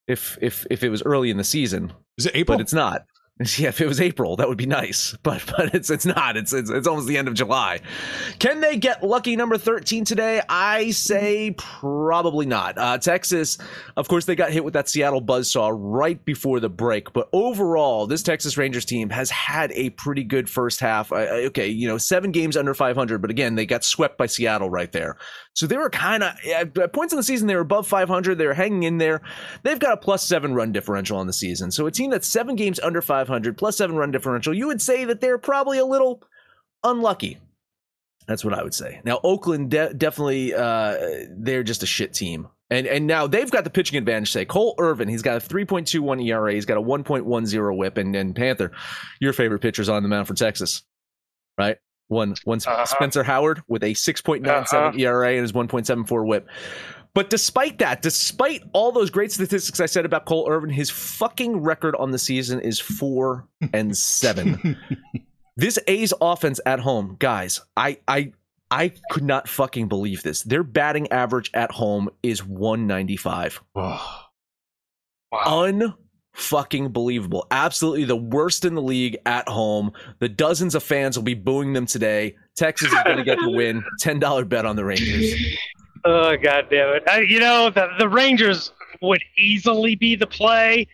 if 0.08 0.38
if 0.40 0.66
if 0.70 0.82
it 0.82 0.88
was 0.88 1.02
early 1.02 1.30
in 1.30 1.36
the 1.36 1.44
season. 1.44 1.92
Is 2.18 2.26
it 2.26 2.34
April? 2.34 2.58
But 2.58 2.62
it's 2.62 2.72
not. 2.72 3.04
Yeah, 3.58 3.68
if 3.68 3.82
it 3.82 3.86
was 3.86 4.00
April, 4.00 4.36
that 4.36 4.48
would 4.48 4.56
be 4.56 4.66
nice, 4.66 5.14
but 5.22 5.44
but 5.46 5.74
it's 5.74 5.90
it's 5.90 6.06
not. 6.06 6.36
It's 6.36 6.52
it's, 6.52 6.70
it's 6.70 6.86
almost 6.86 7.06
the 7.06 7.18
end 7.18 7.28
of 7.28 7.34
July. 7.34 7.80
Can 8.38 8.60
they 8.60 8.76
get 8.78 9.02
lucky 9.02 9.36
number 9.36 9.58
thirteen 9.58 10.04
today? 10.04 10.40
I 10.48 10.90
say 10.92 11.54
probably 11.58 12.46
not. 12.46 12.78
Uh, 12.78 12.96
Texas, 12.96 13.58
of 13.96 14.08
course, 14.08 14.24
they 14.24 14.34
got 14.34 14.52
hit 14.52 14.64
with 14.64 14.72
that 14.74 14.88
Seattle 14.88 15.20
buzzsaw 15.20 15.70
right 15.74 16.22
before 16.24 16.60
the 16.60 16.70
break, 16.70 17.12
but 17.12 17.28
overall, 17.32 18.06
this 18.06 18.22
Texas 18.22 18.56
Rangers 18.56 18.86
team 18.86 19.10
has 19.10 19.30
had 19.30 19.70
a 19.72 19.90
pretty 19.90 20.24
good 20.24 20.48
first 20.48 20.80
half. 20.80 21.12
Okay, 21.12 21.68
you 21.68 21.86
know, 21.86 21.98
seven 21.98 22.32
games 22.32 22.56
under 22.56 22.72
five 22.72 22.96
hundred, 22.96 23.20
but 23.20 23.30
again, 23.30 23.54
they 23.54 23.66
got 23.66 23.84
swept 23.84 24.16
by 24.16 24.26
Seattle 24.26 24.70
right 24.70 24.92
there. 24.92 25.18
So 25.56 25.66
they 25.66 25.78
were 25.78 25.88
kind 25.88 26.22
of 26.22 26.34
at 26.44 26.92
points 26.92 27.14
in 27.14 27.16
the 27.16 27.22
season 27.22 27.46
they 27.46 27.54
were 27.54 27.62
above 27.62 27.86
five 27.86 28.10
hundred. 28.10 28.36
They 28.36 28.46
were 28.46 28.52
hanging 28.52 28.82
in 28.82 28.98
there. 28.98 29.22
They've 29.62 29.78
got 29.78 29.94
a 29.94 29.96
plus 29.96 30.22
seven 30.22 30.54
run 30.54 30.70
differential 30.70 31.16
on 31.16 31.26
the 31.26 31.32
season. 31.32 31.70
So 31.70 31.86
a 31.86 31.90
team 31.90 32.10
that's 32.10 32.28
seven 32.28 32.56
games 32.56 32.78
under 32.78 33.00
500 33.00 33.56
plus 33.56 33.78
seven 33.78 33.96
run 33.96 34.10
differential, 34.10 34.52
you 34.52 34.66
would 34.66 34.82
say 34.82 35.06
that 35.06 35.22
they're 35.22 35.38
probably 35.38 35.78
a 35.78 35.86
little 35.86 36.22
unlucky. 36.84 37.38
That's 38.28 38.44
what 38.44 38.52
I 38.52 38.62
would 38.62 38.74
say. 38.74 39.00
Now 39.02 39.18
Oakland 39.24 39.70
de- 39.70 39.94
definitely 39.94 40.52
uh, 40.54 40.98
they're 41.30 41.62
just 41.62 41.82
a 41.82 41.86
shit 41.86 42.12
team. 42.12 42.48
And 42.68 42.86
and 42.86 43.06
now 43.06 43.26
they've 43.26 43.50
got 43.50 43.64
the 43.64 43.70
pitching 43.70 43.96
advantage. 43.96 44.32
Say 44.32 44.44
Cole 44.44 44.74
Irvin, 44.78 45.08
he's 45.08 45.22
got 45.22 45.42
a 45.42 45.48
3.21 45.48 46.22
ERA, 46.26 46.52
he's 46.52 46.66
got 46.66 46.76
a 46.76 46.82
1.10 46.82 47.76
WHIP, 47.76 47.96
and 47.96 48.14
and 48.14 48.36
Panther, 48.36 48.72
your 49.20 49.32
favorite 49.32 49.60
pitcher's 49.60 49.88
on 49.88 50.02
the 50.02 50.08
mound 50.10 50.26
for 50.26 50.34
Texas, 50.34 50.82
right? 51.56 51.78
One 52.08 52.34
one 52.44 52.58
uh-huh. 52.58 52.86
Spencer 52.86 53.24
Howard 53.24 53.62
with 53.68 53.82
a 53.82 53.92
6.97 53.92 54.46
uh-huh. 54.46 54.92
ERA 54.96 55.30
and 55.32 55.42
his 55.42 55.52
1.74 55.52 56.24
WHIP. 56.24 56.48
But 57.14 57.30
despite 57.30 57.78
that, 57.78 58.02
despite 58.02 58.62
all 58.74 58.92
those 58.92 59.08
great 59.08 59.32
statistics 59.32 59.80
I 59.80 59.86
said 59.86 60.04
about 60.04 60.26
Cole 60.26 60.46
Irvin, 60.50 60.68
his 60.68 60.90
fucking 60.90 61.62
record 61.62 61.96
on 61.96 62.10
the 62.10 62.18
season 62.18 62.60
is 62.60 62.78
four 62.78 63.48
and 63.72 63.96
seven. 63.96 64.76
this 65.56 65.78
A's 65.86 66.12
offense 66.20 66.60
at 66.66 66.78
home, 66.78 67.16
guys, 67.18 67.62
I 67.74 67.98
I 68.06 68.32
I 68.70 68.92
could 69.10 69.24
not 69.24 69.48
fucking 69.48 69.88
believe 69.88 70.22
this. 70.24 70.42
Their 70.42 70.62
batting 70.62 71.10
average 71.10 71.50
at 71.54 71.70
home 71.70 72.10
is 72.22 72.44
195. 72.44 73.62
wow. 75.32 75.90
Unfucking 76.36 76.92
believable. 76.92 77.46
Absolutely 77.50 78.04
the 78.04 78.16
worst 78.16 78.64
in 78.64 78.74
the 78.74 78.82
league 78.82 79.16
at 79.26 79.48
home. 79.48 79.92
The 80.18 80.28
dozens 80.28 80.74
of 80.74 80.82
fans 80.82 81.16
will 81.16 81.24
be 81.24 81.34
booing 81.34 81.72
them 81.72 81.86
today. 81.86 82.36
Texas 82.56 82.92
is 82.92 83.02
going 83.04 83.16
to 83.16 83.24
get 83.24 83.38
the 83.38 83.50
win. 83.56 83.82
$10 84.00 84.48
bet 84.48 84.66
on 84.66 84.76
the 84.76 84.84
Rangers. 84.84 85.34
Oh 86.04 86.36
god 86.36 86.68
damn 86.70 86.94
it! 86.94 87.02
I, 87.08 87.20
you 87.22 87.40
know 87.40 87.68
the 87.68 87.88
the 87.98 88.08
Rangers 88.08 88.70
would 89.02 89.22
easily 89.36 89.96
be 89.96 90.14
the 90.14 90.26
play, 90.26 90.86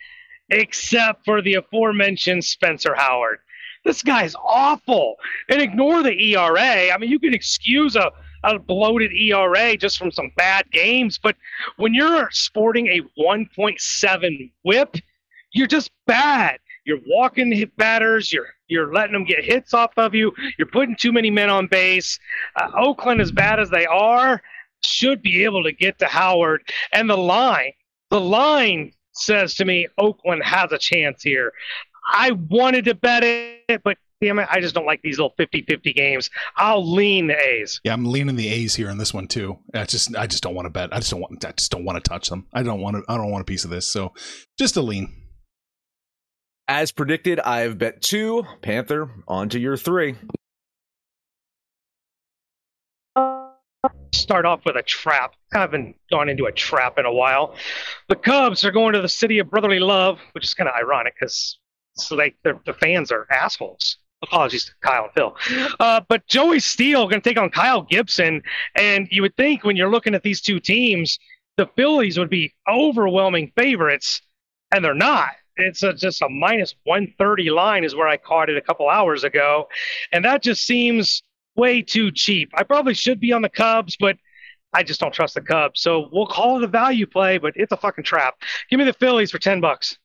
except 0.49 1.23
for 1.23 1.39
the 1.39 1.53
aforementioned 1.53 2.43
Spencer 2.43 2.95
Howard. 2.95 3.37
This 3.85 4.01
guy's 4.01 4.33
awful. 4.43 5.17
And 5.49 5.61
ignore 5.61 6.01
the 6.01 6.33
ERA. 6.33 6.91
I 6.91 6.97
mean, 6.97 7.11
you 7.11 7.19
can 7.19 7.33
excuse 7.33 7.95
a 7.95 8.11
a 8.43 8.57
bloated 8.57 9.11
ERA 9.13 9.77
just 9.77 9.97
from 9.97 10.11
some 10.11 10.31
bad 10.35 10.69
games, 10.71 11.19
but 11.21 11.35
when 11.77 11.93
you're 11.93 12.29
sporting 12.31 12.87
a 12.87 13.01
1.7 13.17 14.51
WHIP, 14.63 14.97
you're 15.53 15.67
just 15.67 15.91
bad. 16.07 16.57
You're 16.85 16.99
walking 17.07 17.51
hit 17.51 17.75
batters. 17.77 18.31
You're 18.33 18.47
you're 18.67 18.93
letting 18.93 19.13
them 19.13 19.23
get 19.23 19.43
hits 19.43 19.73
off 19.73 19.93
of 19.97 20.13
you. 20.13 20.33
You're 20.57 20.67
putting 20.67 20.95
too 20.95 21.11
many 21.11 21.29
men 21.29 21.49
on 21.49 21.67
base. 21.67 22.19
Uh, 22.55 22.69
Oakland, 22.77 23.21
as 23.21 23.31
bad 23.31 23.59
as 23.59 23.69
they 23.69 23.85
are, 23.85 24.41
should 24.83 25.21
be 25.21 25.43
able 25.43 25.63
to 25.63 25.71
get 25.71 25.99
to 25.99 26.05
Howard. 26.07 26.63
And 26.91 27.09
the 27.09 27.17
line, 27.17 27.71
the 28.09 28.19
line 28.19 28.91
says 29.13 29.55
to 29.55 29.65
me, 29.65 29.87
Oakland 29.97 30.43
has 30.43 30.71
a 30.71 30.77
chance 30.77 31.23
here. 31.23 31.53
I 32.11 32.31
wanted 32.31 32.85
to 32.85 32.95
bet 32.95 33.23
it, 33.23 33.81
but 33.83 33.97
damn 34.19 34.39
it, 34.39 34.47
I 34.51 34.59
just 34.59 34.75
don't 34.75 34.85
like 34.85 35.01
these 35.03 35.19
little 35.19 35.33
50-50 35.39 35.95
games. 35.95 36.29
I'll 36.57 36.85
lean 36.85 37.27
the 37.27 37.37
A's. 37.37 37.79
Yeah, 37.83 37.93
I'm 37.93 38.05
leaning 38.05 38.35
the 38.35 38.49
A's 38.49 38.75
here 38.75 38.89
in 38.89 38.97
this 38.97 39.13
one 39.13 39.27
too. 39.27 39.59
I 39.73 39.85
just 39.85 40.15
I 40.17 40.27
just 40.27 40.43
don't 40.43 40.55
want 40.55 40.65
to 40.65 40.69
bet. 40.69 40.93
I 40.93 40.97
just 40.97 41.11
don't 41.11 41.21
want 41.21 41.45
I 41.45 41.51
just 41.51 41.71
don't 41.71 41.85
want 41.85 42.03
to 42.03 42.09
touch 42.09 42.29
them. 42.29 42.47
I 42.53 42.63
don't 42.63 42.81
want 42.81 42.97
to 42.97 43.03
I 43.07 43.15
don't 43.17 43.31
want 43.31 43.41
a 43.43 43.45
piece 43.45 43.63
of 43.63 43.69
this. 43.69 43.87
So 43.87 44.13
just 44.57 44.75
a 44.75 44.81
lean. 44.81 45.22
As 46.67 46.91
predicted, 46.91 47.39
I've 47.39 47.77
bet 47.77 48.01
two. 48.01 48.43
Panther, 48.61 49.09
on 49.27 49.49
to 49.49 49.59
your 49.59 49.77
three. 49.77 50.15
start 54.23 54.45
off 54.45 54.65
with 54.65 54.75
a 54.75 54.81
trap. 54.81 55.35
I 55.53 55.59
haven't 55.59 55.95
gone 56.09 56.29
into 56.29 56.45
a 56.45 56.51
trap 56.51 56.97
in 56.97 57.05
a 57.05 57.13
while. 57.13 57.55
The 58.07 58.15
Cubs 58.15 58.63
are 58.65 58.71
going 58.71 58.93
to 58.93 59.01
the 59.01 59.09
city 59.09 59.39
of 59.39 59.49
brotherly 59.49 59.79
love, 59.79 60.19
which 60.31 60.45
is 60.45 60.53
kind 60.53 60.69
of 60.69 60.75
ironic 60.75 61.13
because 61.19 61.59
like 62.09 62.35
the 62.43 62.73
fans 62.79 63.11
are 63.11 63.27
assholes. 63.29 63.97
Apologies 64.23 64.65
to 64.65 64.71
Kyle 64.81 65.03
and 65.03 65.13
Phil. 65.13 65.35
Uh, 65.81 65.99
but 66.07 66.25
Joey 66.27 66.61
Steele 66.61 67.09
going 67.09 67.21
to 67.21 67.29
take 67.29 67.37
on 67.37 67.49
Kyle 67.49 67.81
Gibson. 67.81 68.41
And 68.75 69.07
you 69.11 69.21
would 69.21 69.35
think 69.35 69.65
when 69.65 69.75
you're 69.75 69.91
looking 69.91 70.15
at 70.15 70.23
these 70.23 70.41
two 70.41 70.61
teams, 70.61 71.19
the 71.57 71.67
Phillies 71.75 72.17
would 72.17 72.29
be 72.29 72.53
overwhelming 72.67 73.51
favorites, 73.57 74.21
and 74.73 74.83
they're 74.83 74.93
not. 74.93 75.31
It's 75.57 75.83
a, 75.83 75.93
just 75.93 76.21
a 76.21 76.29
minus 76.29 76.75
130 76.83 77.49
line, 77.51 77.83
is 77.83 77.95
where 77.95 78.07
I 78.07 78.17
caught 78.17 78.49
it 78.49 78.57
a 78.57 78.61
couple 78.61 78.89
hours 78.89 79.23
ago. 79.23 79.67
And 80.11 80.25
that 80.25 80.43
just 80.43 80.65
seems 80.65 81.21
way 81.55 81.81
too 81.81 82.11
cheap. 82.11 82.51
I 82.55 82.63
probably 82.63 82.93
should 82.93 83.19
be 83.19 83.31
on 83.33 83.41
the 83.41 83.49
Cubs, 83.49 83.95
but 83.99 84.17
I 84.73 84.83
just 84.83 84.99
don't 84.99 85.13
trust 85.13 85.35
the 85.35 85.41
Cubs. 85.41 85.81
So 85.81 86.09
we'll 86.11 86.25
call 86.25 86.57
it 86.57 86.63
a 86.63 86.67
value 86.67 87.05
play, 87.05 87.37
but 87.37 87.53
it's 87.55 87.71
a 87.71 87.77
fucking 87.77 88.03
trap. 88.03 88.35
Give 88.69 88.79
me 88.79 88.85
the 88.85 88.93
Phillies 88.93 89.31
for 89.31 89.37
10 89.37 89.61
bucks 89.61 89.97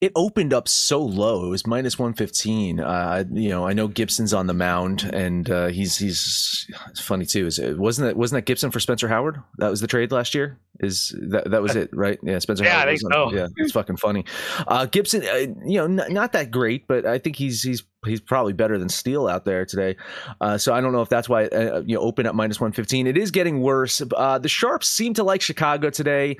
it 0.00 0.12
opened 0.14 0.54
up 0.54 0.68
so 0.68 1.02
low. 1.02 1.46
It 1.46 1.48
was 1.48 1.66
minus 1.66 1.98
one 1.98 2.14
fifteen. 2.14 2.78
Uh, 2.78 3.24
you 3.32 3.48
know, 3.48 3.66
I 3.66 3.72
know 3.72 3.88
Gibson's 3.88 4.32
on 4.32 4.46
the 4.46 4.54
mound, 4.54 5.02
and 5.12 5.50
uh, 5.50 5.66
he's 5.68 5.96
he's 5.98 6.66
it's 6.88 7.00
funny 7.00 7.26
too. 7.26 7.46
Is 7.46 7.58
it 7.58 7.76
wasn't 7.76 8.06
that 8.06 8.16
wasn't 8.16 8.36
that 8.38 8.46
Gibson 8.46 8.70
for 8.70 8.78
Spencer 8.78 9.08
Howard? 9.08 9.42
That 9.56 9.70
was 9.70 9.80
the 9.80 9.88
trade 9.88 10.12
last 10.12 10.34
year. 10.36 10.60
Is 10.78 11.12
that 11.30 11.50
that 11.50 11.62
was 11.62 11.74
it? 11.74 11.90
Right? 11.92 12.18
Yeah, 12.22 12.38
Spencer. 12.38 12.62
Yeah, 12.62 12.74
Howard 12.74 12.88
I 12.88 12.96
think 12.96 13.12
so. 13.12 13.32
Yeah, 13.34 13.48
it's 13.56 13.72
fucking 13.72 13.96
funny. 13.96 14.24
Uh, 14.68 14.86
Gibson, 14.86 15.22
uh, 15.24 15.34
you 15.66 15.84
know, 15.84 16.04
n- 16.04 16.12
not 16.14 16.32
that 16.32 16.52
great, 16.52 16.86
but 16.86 17.04
I 17.04 17.18
think 17.18 17.34
he's 17.34 17.62
he's 17.64 17.82
he's 18.06 18.20
probably 18.20 18.52
better 18.52 18.78
than 18.78 18.88
Steele 18.88 19.26
out 19.26 19.44
there 19.44 19.66
today. 19.66 19.96
Uh, 20.40 20.58
so 20.58 20.72
I 20.72 20.80
don't 20.80 20.92
know 20.92 21.02
if 21.02 21.08
that's 21.08 21.28
why 21.28 21.46
uh, 21.46 21.82
you 21.84 21.96
know 21.96 22.02
open 22.02 22.24
up 22.24 22.36
minus 22.36 22.60
one 22.60 22.70
fifteen. 22.70 23.08
It 23.08 23.18
is 23.18 23.32
getting 23.32 23.62
worse. 23.62 23.98
the 23.98 24.40
Sharps 24.46 24.88
seem 24.88 25.14
to 25.14 25.24
like 25.24 25.42
Chicago 25.42 25.90
today. 25.90 26.36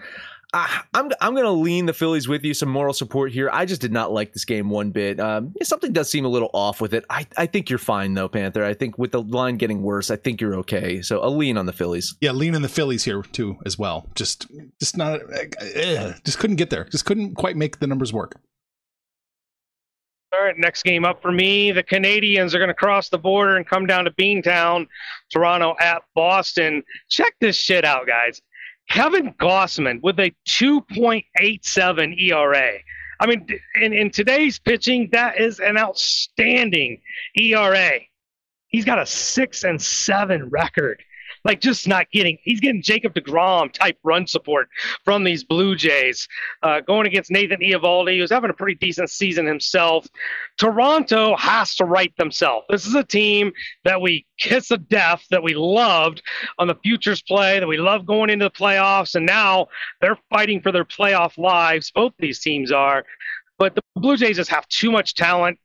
I, 0.54 0.82
am 0.94 1.10
I'm 1.20 1.34
going 1.34 1.44
to 1.44 1.50
lean 1.50 1.86
the 1.86 1.92
Phillies 1.92 2.26
with 2.26 2.42
you 2.42 2.54
some 2.54 2.70
moral 2.70 2.94
support 2.94 3.32
here. 3.32 3.50
I 3.52 3.66
just 3.66 3.82
did 3.82 3.92
not 3.92 4.12
like 4.12 4.32
this 4.32 4.46
game 4.46 4.70
one 4.70 4.90
bit. 4.90 5.20
Um, 5.20 5.54
something 5.62 5.92
does 5.92 6.08
seem 6.08 6.24
a 6.24 6.28
little 6.28 6.48
off 6.54 6.80
with 6.80 6.94
it. 6.94 7.04
I, 7.10 7.26
I 7.36 7.46
think 7.46 7.68
you're 7.68 7.78
fine 7.78 8.14
though, 8.14 8.28
Panther. 8.28 8.64
I 8.64 8.72
think 8.72 8.96
with 8.96 9.12
the 9.12 9.22
line 9.22 9.58
getting 9.58 9.82
worse, 9.82 10.10
I 10.10 10.16
think 10.16 10.40
you're 10.40 10.54
okay. 10.56 11.02
So 11.02 11.22
a 11.22 11.28
lean 11.28 11.58
on 11.58 11.66
the 11.66 11.72
Phillies. 11.72 12.16
Yeah, 12.20 12.32
lean 12.32 12.54
on 12.54 12.62
the 12.62 12.68
Phillies 12.68 13.04
here 13.04 13.22
too 13.22 13.58
as 13.66 13.78
well. 13.78 14.06
Just 14.14 14.46
just 14.80 14.96
not 14.96 15.20
uh, 15.20 16.12
just 16.24 16.38
couldn't 16.38 16.56
get 16.56 16.70
there. 16.70 16.84
Just 16.84 17.04
couldn't 17.04 17.34
quite 17.34 17.56
make 17.56 17.80
the 17.80 17.86
numbers 17.86 18.12
work. 18.12 18.40
All 20.32 20.44
right, 20.44 20.58
next 20.58 20.82
game 20.82 21.06
up 21.06 21.22
for 21.22 21.32
me. 21.32 21.72
The 21.72 21.82
Canadians 21.82 22.54
are 22.54 22.58
going 22.58 22.68
to 22.68 22.74
cross 22.74 23.08
the 23.08 23.16
border 23.16 23.56
and 23.56 23.66
come 23.66 23.86
down 23.86 24.04
to 24.04 24.10
Beantown, 24.10 24.86
Toronto 25.30 25.74
at 25.80 26.02
Boston. 26.14 26.82
Check 27.08 27.34
this 27.40 27.56
shit 27.56 27.84
out, 27.84 28.06
guys. 28.06 28.42
Kevin 28.88 29.34
Gausman 29.34 30.00
with 30.02 30.18
a 30.18 30.32
2.87 30.48 32.22
ERA. 32.22 32.72
I 33.20 33.26
mean, 33.26 33.46
in, 33.80 33.92
in 33.92 34.10
today's 34.10 34.58
pitching, 34.58 35.08
that 35.12 35.40
is 35.40 35.60
an 35.60 35.76
outstanding 35.76 37.00
ERA. 37.36 38.00
He's 38.68 38.84
got 38.84 38.98
a 38.98 39.06
six 39.06 39.64
and 39.64 39.80
seven 39.80 40.48
record 40.50 41.02
like 41.44 41.60
just 41.60 41.86
not 41.88 42.10
getting. 42.10 42.38
He's 42.42 42.60
getting 42.60 42.82
Jacob 42.82 43.14
deGrom 43.14 43.72
type 43.72 43.98
run 44.02 44.26
support 44.26 44.68
from 45.04 45.24
these 45.24 45.44
Blue 45.44 45.76
Jays. 45.76 46.28
Uh, 46.62 46.80
going 46.80 47.06
against 47.06 47.30
Nathan 47.30 47.60
Eovaldi, 47.60 48.18
who's 48.18 48.30
having 48.30 48.50
a 48.50 48.54
pretty 48.54 48.74
decent 48.74 49.10
season 49.10 49.46
himself. 49.46 50.06
Toronto 50.58 51.36
has 51.36 51.74
to 51.76 51.84
right 51.84 52.12
themselves. 52.16 52.66
This 52.68 52.86
is 52.86 52.94
a 52.94 53.04
team 53.04 53.52
that 53.84 54.00
we 54.00 54.26
kiss 54.38 54.70
of 54.70 54.88
death, 54.88 55.24
that 55.30 55.42
we 55.42 55.54
loved 55.54 56.22
on 56.58 56.68
the 56.68 56.76
futures 56.76 57.22
play, 57.22 57.58
that 57.58 57.66
we 57.66 57.76
love 57.76 58.06
going 58.06 58.30
into 58.30 58.46
the 58.46 58.50
playoffs, 58.50 59.14
and 59.14 59.26
now 59.26 59.66
they're 60.00 60.18
fighting 60.30 60.60
for 60.60 60.72
their 60.72 60.84
playoff 60.84 61.36
lives. 61.38 61.90
Both 61.90 62.14
these 62.18 62.40
teams 62.40 62.72
are. 62.72 63.04
But 63.58 63.74
the 63.74 63.82
Blue 63.96 64.16
Jays 64.16 64.36
just 64.36 64.50
have 64.50 64.68
too 64.68 64.92
much 64.92 65.14
talent 65.14 65.58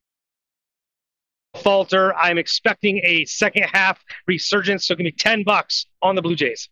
falter. 1.61 2.15
I'm 2.15 2.37
expecting 2.37 3.01
a 3.03 3.25
second 3.25 3.63
half 3.63 4.03
resurgence. 4.27 4.87
So 4.87 4.95
give 4.95 5.05
me 5.05 5.11
10 5.11 5.43
bucks 5.43 5.85
on 6.01 6.15
the 6.15 6.21
Blue 6.21 6.35
Jays. 6.35 6.69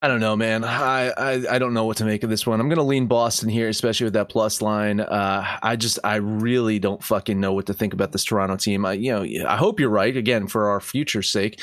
I 0.00 0.06
don't 0.06 0.20
know, 0.20 0.36
man. 0.36 0.62
I, 0.62 1.08
I, 1.08 1.56
I 1.56 1.58
don't 1.58 1.74
know 1.74 1.84
what 1.84 1.96
to 1.96 2.04
make 2.04 2.22
of 2.22 2.30
this 2.30 2.46
one. 2.46 2.60
I'm 2.60 2.68
gonna 2.68 2.84
lean 2.84 3.06
Boston 3.06 3.48
here, 3.48 3.68
especially 3.68 4.04
with 4.04 4.12
that 4.12 4.28
plus 4.28 4.62
line. 4.62 5.00
Uh, 5.00 5.58
I 5.60 5.74
just 5.74 5.98
I 6.04 6.16
really 6.16 6.78
don't 6.78 7.02
fucking 7.02 7.40
know 7.40 7.52
what 7.52 7.66
to 7.66 7.74
think 7.74 7.94
about 7.94 8.12
this 8.12 8.22
Toronto 8.22 8.56
team. 8.56 8.86
I 8.86 8.92
you 8.92 9.12
know 9.12 9.48
I 9.48 9.56
hope 9.56 9.80
you're 9.80 9.90
right 9.90 10.16
again 10.16 10.46
for 10.46 10.68
our 10.68 10.80
future's 10.80 11.28
sake. 11.30 11.60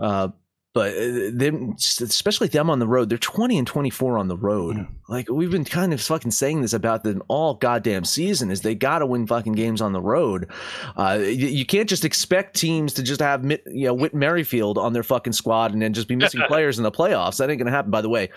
Uh, 0.00 0.30
but 0.76 0.92
uh, 0.94 1.30
them, 1.32 1.74
especially 1.78 2.48
them 2.48 2.68
on 2.68 2.80
the 2.80 2.86
road, 2.86 3.08
they're 3.08 3.16
20 3.16 3.56
and 3.56 3.66
24 3.66 4.18
on 4.18 4.28
the 4.28 4.36
road. 4.36 4.76
Mm. 4.76 4.88
Like 5.08 5.26
we've 5.30 5.50
been 5.50 5.64
kind 5.64 5.94
of 5.94 6.02
fucking 6.02 6.32
saying 6.32 6.60
this 6.60 6.74
about 6.74 7.02
them 7.02 7.22
all 7.28 7.54
goddamn 7.54 8.04
season 8.04 8.50
is 8.50 8.60
they 8.60 8.74
got 8.74 8.98
to 8.98 9.06
win 9.06 9.26
fucking 9.26 9.54
games 9.54 9.80
on 9.80 9.94
the 9.94 10.02
road. 10.02 10.50
Uh, 10.94 11.18
you, 11.22 11.46
you, 11.46 11.64
can't 11.64 11.88
just 11.88 12.04
expect 12.04 12.56
teams 12.56 12.92
to 12.92 13.02
just 13.02 13.22
have, 13.22 13.42
you 13.50 13.86
know, 13.86 13.94
Whit 13.94 14.12
Merrifield 14.12 14.76
on 14.76 14.92
their 14.92 15.02
fucking 15.02 15.32
squad 15.32 15.72
and 15.72 15.80
then 15.80 15.94
just 15.94 16.08
be 16.08 16.16
missing 16.16 16.42
players 16.46 16.76
in 16.76 16.82
the 16.82 16.92
playoffs. 16.92 17.38
That 17.38 17.48
ain't 17.48 17.58
going 17.58 17.72
to 17.72 17.72
happen. 17.72 17.90
By 17.90 18.02
the 18.02 18.10
way, 18.10 18.28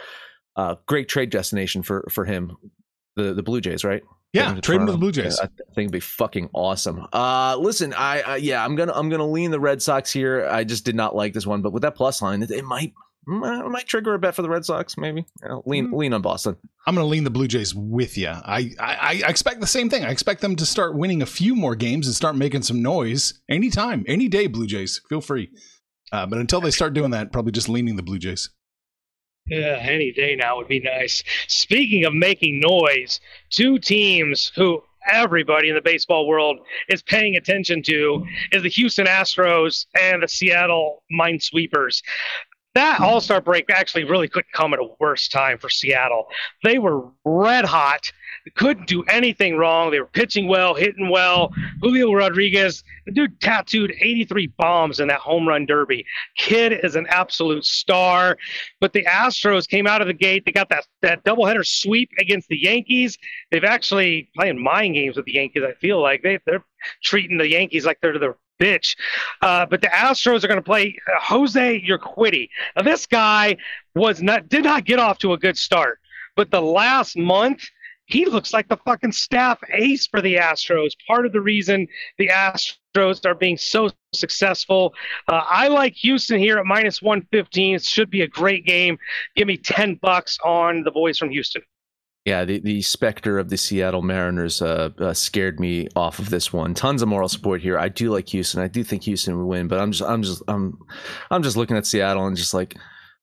uh, 0.56 0.76
great 0.86 1.10
trade 1.10 1.32
destination 1.32 1.84
for, 1.84 2.08
for 2.10 2.24
him, 2.24 2.56
the, 3.24 3.34
the 3.34 3.44
Blue 3.44 3.62
Jays, 3.62 3.84
right? 3.84 4.04
Yeah, 4.34 4.54
trade 4.62 4.82
him 4.82 4.86
to 4.86 4.92
the 4.92 4.98
Blue 4.98 5.12
Jays. 5.12 5.40
I 5.40 5.48
think 5.48 5.78
it'd 5.78 5.92
be 5.92 6.00
fucking 6.00 6.50
awesome. 6.54 7.08
Uh, 7.12 7.58
listen, 7.60 7.94
I, 7.94 8.22
I, 8.22 8.36
yeah, 8.36 8.64
I'm 8.64 8.76
gonna 8.76 8.94
I'm 8.94 9.10
gonna 9.10 9.28
lean 9.28 9.50
the 9.50 9.60
Red 9.60 9.82
Sox 9.82 10.12
here. 10.12 10.48
I 10.48 10.64
just 10.64 10.86
did 10.86 10.96
not 10.96 11.16
like 11.16 11.34
this 11.34 11.48
one, 11.48 11.64
but 11.64 11.74
with 11.74 11.82
that 11.82 11.96
plus 11.96 12.22
line, 12.22 12.44
it, 12.44 12.52
it 12.52 12.64
might 12.64 12.94
it 13.28 13.72
might 13.72 13.88
trigger 13.88 14.14
a 14.14 14.20
bet 14.20 14.36
for 14.36 14.44
the 14.44 14.50
Red 14.50 14.66
Sox. 14.66 14.98
Maybe 14.98 15.26
lean 15.66 15.88
mm 15.88 15.98
lean 15.98 16.14
on 16.14 16.22
Boston. 16.22 16.56
I'm 16.86 16.94
gonna 16.94 17.08
lean 17.08 17.24
the 17.24 17.32
Blue 17.32 17.48
Jays 17.48 17.74
with 17.74 18.20
you. 18.20 18.30
I, 18.30 18.72
I 18.80 19.24
I 19.26 19.30
expect 19.30 19.62
the 19.62 19.68
same 19.68 19.90
thing. 19.90 20.06
I 20.06 20.12
expect 20.12 20.42
them 20.42 20.56
to 20.58 20.66
start 20.66 20.96
winning 20.96 21.24
a 21.24 21.28
few 21.28 21.56
more 21.56 21.76
games 21.76 22.06
and 22.06 22.16
start 22.16 22.36
making 22.36 22.62
some 22.62 22.84
noise 22.84 23.42
anytime, 23.50 24.06
any 24.08 24.28
day. 24.28 24.46
Blue 24.46 24.68
Jays, 24.68 25.02
feel 25.10 25.22
free. 25.22 25.50
Uh, 26.12 26.28
but 26.28 26.38
until 26.38 26.62
they 26.62 26.72
start 26.72 26.94
doing 26.94 27.12
that, 27.12 27.32
probably 27.32 27.52
just 27.52 27.70
leaning 27.70 27.96
the 27.96 28.04
Blue 28.04 28.20
Jays. 28.20 28.50
Yeah, 29.50 29.80
any 29.82 30.12
day 30.12 30.36
now 30.36 30.58
would 30.58 30.68
be 30.68 30.80
nice. 30.80 31.24
Speaking 31.48 32.06
of 32.06 32.14
making 32.14 32.60
noise, 32.60 33.20
two 33.50 33.80
teams 33.80 34.52
who 34.56 34.84
everybody 35.12 35.70
in 35.70 35.76
the 35.76 35.82
baseball 35.82 36.28
world 36.28 36.60
is 36.88 37.02
paying 37.02 37.36
attention 37.36 37.82
to 37.84 38.26
is 38.52 38.64
the 38.64 38.70
Houston 38.70 39.08
Astros 39.08 39.86
and 40.00 40.22
the 40.22 40.28
Seattle 40.28 41.04
Minesweepers 41.12 42.02
that 42.76 43.00
All 43.00 43.20
Star 43.20 43.42
break 43.42 43.66
actually 43.70 44.04
really 44.04 44.28
couldn't 44.28 44.52
come 44.54 44.74
at 44.74 44.80
a 44.80 44.88
worse 45.00 45.28
time 45.28 45.58
for 45.58 45.70
Seattle. 45.70 46.28
They 46.64 46.80
were 46.80 47.10
red 47.26 47.66
hot, 47.66 48.12
couldn't 48.56 48.88
do 48.88 49.04
anything 49.04 49.58
wrong. 49.58 49.92
They 49.92 50.00
were 50.00 50.08
pitching 50.08 50.48
well, 50.48 50.74
hitting 50.74 51.10
well. 51.10 51.54
Julio 51.82 52.14
Rodriguez, 52.14 52.84
the 53.06 53.12
dude 53.12 53.40
tattooed 53.42 53.94
83 54.00 54.48
bombs 54.58 55.00
in 55.00 55.08
that 55.08 55.20
home 55.20 55.48
run 55.48 55.66
derby. 55.66 56.06
Kid 56.38 56.74
is 56.84 56.96
an 56.96 57.08
absolute 57.10 57.66
star. 57.66 58.38
But 58.80 58.94
the 58.94 59.06
Astros 59.06 59.68
came 59.68 59.88
out 59.88 60.02
of 60.02 60.08
the 60.08 60.14
gate. 60.14 60.44
They 60.46 60.52
got 60.52 60.70
that, 60.70 60.86
that 61.02 61.24
doubleheader 61.24 61.66
sweep 61.66 62.10
against 62.20 62.48
the 62.50 62.62
Yankees. 62.62 63.18
They've 63.52 63.64
actually 63.64 64.30
playing 64.36 64.62
mind 64.62 64.96
games 64.96 65.18
with 65.18 65.26
the 65.26 65.34
Yankees, 65.34 65.64
I 65.68 65.74
feel 65.74 66.02
like. 66.02 66.22
They, 66.24 66.40
they're 66.46 66.64
treating 67.04 67.38
the 67.38 67.50
Yankees 67.50 67.86
like 67.86 68.00
they're 68.02 68.18
the 68.18 68.36
bitch. 68.60 68.96
Uh, 69.42 69.66
but 69.66 69.82
the 69.82 69.88
Astros 69.88 70.44
are 70.44 70.48
going 70.48 70.60
to 70.60 70.64
play 70.64 70.98
Jose 71.22 71.82
Urquidy. 71.88 72.50
Now, 72.76 72.84
this 72.84 73.06
guy 73.06 73.58
was 73.96 74.22
not 74.22 74.50
did 74.50 74.64
not 74.64 74.86
get 74.86 75.00
off 75.00 75.18
to 75.20 75.34
a 75.34 75.38
good 75.38 75.58
start, 75.58 76.00
but 76.36 76.52
the 76.52 76.62
last 76.62 77.18
month 77.18 77.68
he 78.10 78.26
looks 78.26 78.54
like 78.54 78.68
the 78.68 78.78
fucking 78.78 79.12
staff 79.12 79.60
ace 79.72 80.08
for 80.08 80.20
the 80.20 80.36
Astros. 80.36 80.92
Part 81.08 81.26
of 81.28 81.32
the 81.32 81.42
reason 81.42 81.88
the 82.18 82.28
Astros 82.28 83.24
are 83.26 83.36
being 83.36 83.56
so 83.56 83.90
successful. 84.14 84.96
Uh, 85.28 85.44
I 85.48 85.68
like 85.68 85.94
Houston 85.94 86.40
here 86.40 86.58
at 86.58 86.66
minus 86.66 87.02
115. 87.02 87.76
It 87.76 87.84
should 87.84 88.10
be 88.10 88.22
a 88.22 88.28
great 88.28 88.66
game. 88.66 88.98
Give 89.36 89.48
me 89.48 89.58
10 89.58 90.00
bucks 90.02 90.40
on 90.44 90.84
the 90.84 90.92
boys 90.92 91.20
from 91.20 91.30
Houston. 91.30 91.62
Yeah, 92.26 92.46
the, 92.46 92.60
the 92.60 92.82
specter 92.82 93.38
of 93.38 93.50
the 93.50 93.58
Seattle 93.58 94.02
Mariners 94.02 94.62
uh, 94.62 94.90
uh, 95.00 95.14
scared 95.14 95.60
me 95.60 95.88
off 95.96 96.18
of 96.18 96.32
this 96.32 96.52
one. 96.52 96.74
Tons 96.74 97.02
of 97.02 97.08
moral 97.08 97.30
support 97.30 97.62
here. 97.62 97.78
I 97.78 97.90
do 97.90 98.12
like 98.12 98.28
Houston. 98.30 98.60
I 98.60 98.68
do 98.68 98.84
think 98.84 99.04
Houston 99.04 99.38
would 99.38 99.46
win, 99.46 99.68
but 99.68 99.80
I'm 99.80 99.92
just 99.92 100.04
I'm 100.08 100.22
just 100.22 100.44
I'm 100.48 100.78
I'm 101.32 101.42
just 101.42 101.58
looking 101.58 101.78
at 101.78 101.86
Seattle 101.88 102.28
and 102.28 102.36
just 102.36 102.54
like 102.54 102.76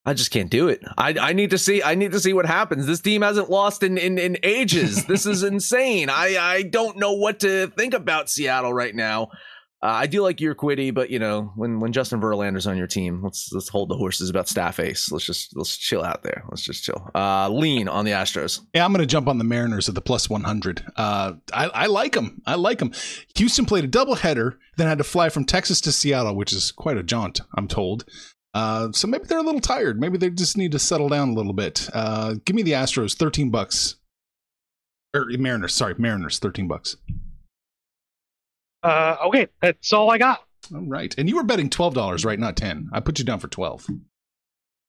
I 0.06 0.14
just 0.14 0.30
can't 0.30 0.48
do 0.48 0.68
it. 0.68 0.82
I, 0.96 1.16
I 1.20 1.32
need 1.32 1.50
to 1.50 1.58
see 1.58 1.82
I 1.82 1.96
need 1.96 2.12
to 2.12 2.20
see 2.20 2.32
what 2.32 2.46
happens. 2.46 2.86
This 2.86 3.00
team 3.00 3.22
hasn't 3.22 3.50
lost 3.50 3.82
in, 3.82 3.98
in, 3.98 4.18
in 4.18 4.38
ages. 4.42 5.04
This 5.16 5.24
is 5.24 5.42
insane. 5.42 6.10
I, 6.10 6.36
I 6.38 6.62
don't 6.62 6.98
know 6.98 7.12
what 7.12 7.40
to 7.40 7.68
think 7.68 7.94
about 7.94 8.28
Seattle 8.28 8.72
right 8.72 8.94
now. 8.94 9.30
Uh, 9.82 9.88
I 9.88 10.06
do 10.06 10.22
like 10.22 10.38
Urquidy, 10.38 10.92
but 10.92 11.10
you 11.10 11.18
know, 11.18 11.52
when 11.54 11.80
when 11.80 11.92
Justin 11.92 12.20
Verlander's 12.20 12.66
on 12.66 12.76
your 12.76 12.86
team, 12.86 13.22
let's 13.22 13.50
let's 13.52 13.68
hold 13.68 13.88
the 13.88 13.96
horses 13.96 14.30
about 14.30 14.48
staff 14.48 14.80
ace. 14.80 15.10
Let's 15.10 15.24
just 15.24 15.56
let's 15.56 15.76
chill 15.76 16.02
out 16.02 16.22
there. 16.22 16.44
Let's 16.50 16.62
just 16.62 16.82
chill. 16.82 17.08
Uh, 17.14 17.48
lean 17.50 17.88
on 17.88 18.04
the 18.04 18.12
Astros. 18.12 18.60
Yeah, 18.74 18.84
I'm 18.84 18.92
going 18.92 19.00
to 19.00 19.06
jump 19.06 19.28
on 19.28 19.38
the 19.38 19.44
Mariners 19.44 19.88
at 19.88 19.94
the 19.94 20.00
plus 20.00 20.30
100. 20.30 20.84
Uh, 20.96 21.34
I, 21.52 21.66
I 21.66 21.86
like 21.86 22.12
them. 22.12 22.42
I 22.46 22.54
like 22.54 22.78
them. 22.78 22.92
Houston 23.36 23.66
played 23.66 23.84
a 23.84 23.88
doubleheader, 23.88 24.56
then 24.76 24.88
had 24.88 24.98
to 24.98 25.04
fly 25.04 25.28
from 25.28 25.44
Texas 25.44 25.80
to 25.82 25.92
Seattle, 25.92 26.34
which 26.34 26.52
is 26.52 26.72
quite 26.72 26.96
a 26.96 27.02
jaunt, 27.02 27.40
I'm 27.54 27.68
told. 27.68 28.04
Uh, 28.56 28.90
so 28.90 29.06
maybe 29.06 29.24
they're 29.24 29.36
a 29.36 29.42
little 29.42 29.60
tired. 29.60 30.00
Maybe 30.00 30.16
they 30.16 30.30
just 30.30 30.56
need 30.56 30.72
to 30.72 30.78
settle 30.78 31.10
down 31.10 31.28
a 31.28 31.34
little 31.34 31.52
bit. 31.52 31.90
Uh, 31.92 32.36
give 32.46 32.56
me 32.56 32.62
the 32.62 32.72
Astros, 32.72 33.14
thirteen 33.14 33.50
bucks. 33.50 33.96
Or 35.14 35.26
Mariners, 35.26 35.74
sorry, 35.74 35.94
Mariners, 35.98 36.38
thirteen 36.38 36.66
bucks. 36.66 36.96
Uh, 38.82 39.16
okay, 39.26 39.48
that's 39.60 39.92
all 39.92 40.10
I 40.10 40.16
got. 40.16 40.42
All 40.74 40.86
right, 40.86 41.14
and 41.18 41.28
you 41.28 41.36
were 41.36 41.42
betting 41.42 41.68
twelve 41.68 41.92
dollars, 41.92 42.24
right? 42.24 42.38
Not 42.38 42.56
ten. 42.56 42.88
I 42.94 43.00
put 43.00 43.18
you 43.18 43.26
down 43.26 43.40
for 43.40 43.48
twelve. 43.48 43.86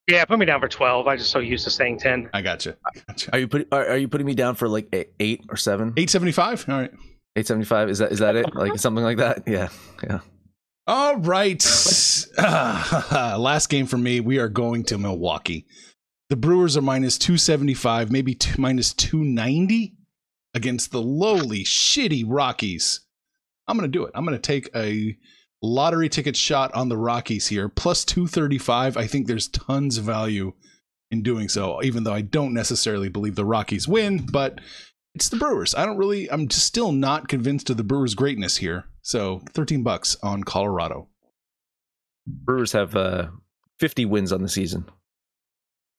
Yeah, 0.08 0.23
put 0.23 0.39
me 0.39 0.45
down 0.45 0.62
for 0.62 0.69
twelve. 0.69 1.06
I 1.08 1.17
just 1.17 1.32
so 1.32 1.39
used 1.39 1.65
to 1.65 1.69
saying 1.69 1.99
ten. 1.99 2.30
I 2.34 2.41
got 2.41 2.65
you. 2.65 2.73
Gotcha. 3.06 3.34
Are 3.34 3.39
you 3.39 3.49
putting 3.49 3.67
are, 3.73 3.86
are 3.86 3.97
you 3.97 4.08
putting 4.08 4.27
me 4.27 4.34
down 4.34 4.56
for 4.56 4.69
like 4.69 4.88
eight, 4.93 5.12
eight 5.19 5.43
or 5.49 5.58
seven? 5.58 5.93
Eight 5.97 6.10
seventy 6.10 6.32
five. 6.32 6.63
All 6.69 6.80
right. 6.80 6.91
Eight 7.36 7.47
seventy 7.47 7.65
five. 7.65 7.89
Is 7.89 7.97
that 7.97 8.13
is 8.13 8.19
that 8.19 8.38
it? 8.38 8.56
Like 8.56 8.80
something 8.80 9.03
like 9.03 9.17
that? 9.17 9.43
Yeah. 9.45 9.67
Yeah. 10.01 10.21
All 10.88 11.17
right. 11.17 11.62
Last 12.38 13.67
game 13.69 13.88
for 13.88 13.97
me. 13.97 14.19
We 14.19 14.38
are 14.38 14.50
going 14.50 14.84
to 14.86 14.97
Milwaukee. 15.00 15.65
The 16.30 16.36
Brewers 16.36 16.78
are 16.78 16.82
minus 16.82 17.17
275, 17.17 18.12
maybe 18.12 18.36
two, 18.36 18.62
minus 18.62 18.93
290 18.93 19.95
against 20.54 20.91
the 20.91 21.02
lowly, 21.02 21.63
shitty 21.63 22.23
Rockies. 22.28 23.02
I'm 23.67 23.76
going 23.76 23.91
to 23.91 23.97
do 23.97 24.06
it. 24.06 24.12
I'm 24.13 24.23
going 24.23 24.38
to 24.38 24.41
take 24.41 24.69
a 24.76 25.17
lottery 25.63 26.10
ticket 26.10 26.36
shot 26.36 26.73
on 26.76 26.89
the 26.89 26.97
Rockies 26.97 27.47
here. 27.47 27.69
Plus 27.69 28.06
235. 28.06 28.97
I 28.97 29.08
think 29.08 29.26
there's 29.26 29.47
tons 29.47 29.97
of 29.97 30.04
value 30.04 30.54
in 31.10 31.23
doing 31.23 31.50
so, 31.50 31.82
even 31.82 32.04
though 32.04 32.13
I 32.13 32.21
don't 32.21 32.54
necessarily 32.54 33.10
believe 33.10 33.36
the 33.36 33.45
Rockies 33.45 33.88
win, 33.88 34.28
but 34.32 34.60
it's 35.15 35.30
the 35.30 35.38
Brewers. 35.38 35.73
I 35.73 35.88
don't 35.88 35.97
really, 35.97 36.30
I'm 36.30 36.52
still 36.52 36.91
not 36.91 37.30
convinced 37.30 37.69
of 37.71 37.78
the 37.78 37.84
Brewers' 37.84 38.13
greatness 38.13 38.58
here. 38.58 38.86
So 39.02 39.41
13 39.54 39.82
bucks 39.82 40.17
on 40.21 40.43
Colorado. 40.43 41.08
Brewers 42.28 42.74
have 42.74 42.96
uh, 42.96 43.28
50 43.80 44.06
wins 44.06 44.32
on 44.32 44.42
the 44.42 44.50
season. 44.50 44.86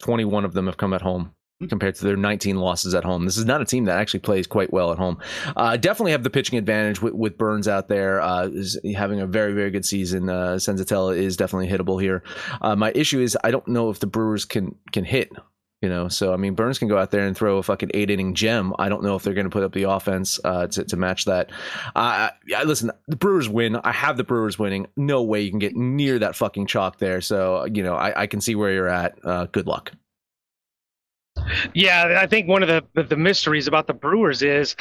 21 0.00 0.44
of 0.44 0.52
them 0.52 0.66
have 0.66 0.76
come 0.76 0.94
at 0.94 1.02
home 1.02 1.34
compared 1.68 1.96
to 1.96 2.04
their 2.04 2.16
19 2.16 2.56
losses 2.56 2.94
at 2.94 3.02
home. 3.02 3.24
This 3.24 3.36
is 3.36 3.44
not 3.44 3.60
a 3.60 3.64
team 3.64 3.86
that 3.86 3.98
actually 3.98 4.20
plays 4.20 4.46
quite 4.46 4.72
well 4.72 4.92
at 4.92 4.98
home. 4.98 5.18
Uh, 5.56 5.76
definitely 5.76 6.12
have 6.12 6.22
the 6.22 6.30
pitching 6.30 6.56
advantage 6.56 7.02
with, 7.02 7.14
with 7.14 7.36
Burnes 7.36 7.66
out 7.66 7.88
there. 7.88 8.20
Uh, 8.20 8.46
is 8.46 8.78
having 8.96 9.20
a 9.20 9.26
very 9.26 9.52
very 9.54 9.70
good 9.70 9.84
season. 9.84 10.28
Uh, 10.28 10.54
Senzatela 10.54 11.16
is 11.16 11.36
definitely 11.36 11.68
hittable 11.68 12.00
here. 12.00 12.22
Uh, 12.60 12.76
my 12.76 12.92
issue 12.94 13.20
is 13.20 13.36
I 13.42 13.50
don't 13.50 13.66
know 13.66 13.90
if 13.90 13.98
the 13.98 14.06
Brewers 14.06 14.44
can 14.44 14.76
can 14.92 15.04
hit. 15.04 15.32
You 15.80 15.88
know, 15.88 16.08
so 16.08 16.34
I 16.34 16.36
mean, 16.36 16.54
Burnes 16.54 16.78
can 16.78 16.88
go 16.88 16.98
out 16.98 17.12
there 17.12 17.24
and 17.24 17.36
throw 17.36 17.58
a 17.58 17.62
fucking 17.62 17.92
eight 17.94 18.10
inning 18.10 18.34
gem. 18.34 18.74
I 18.80 18.88
don't 18.88 19.02
know 19.04 19.14
if 19.14 19.22
they're 19.22 19.34
going 19.34 19.46
to 19.46 19.50
put 19.50 19.62
up 19.62 19.72
the 19.72 19.84
offense 19.84 20.40
uh, 20.42 20.66
to 20.66 20.84
to 20.84 20.96
match 20.96 21.24
that. 21.26 21.52
Uh, 21.94 22.30
yeah, 22.48 22.64
listen, 22.64 22.90
the 23.06 23.14
Brewers 23.14 23.48
win. 23.48 23.76
I 23.76 23.92
have 23.92 24.16
the 24.16 24.24
Brewers 24.24 24.58
winning. 24.58 24.88
No 24.96 25.22
way 25.22 25.40
you 25.42 25.50
can 25.50 25.60
get 25.60 25.76
near 25.76 26.18
that 26.18 26.34
fucking 26.34 26.66
chalk 26.66 26.98
there. 26.98 27.20
So 27.20 27.64
you 27.66 27.84
know, 27.84 27.94
I, 27.94 28.22
I 28.22 28.26
can 28.26 28.40
see 28.40 28.56
where 28.56 28.72
you're 28.72 28.88
at. 28.88 29.18
Uh, 29.24 29.46
good 29.46 29.68
luck. 29.68 29.92
Yeah, 31.74 32.18
I 32.20 32.26
think 32.26 32.48
one 32.48 32.64
of 32.64 32.68
the 32.68 33.04
the 33.04 33.16
mysteries 33.16 33.68
about 33.68 33.86
the 33.86 33.94
Brewers 33.94 34.42
is 34.42 34.74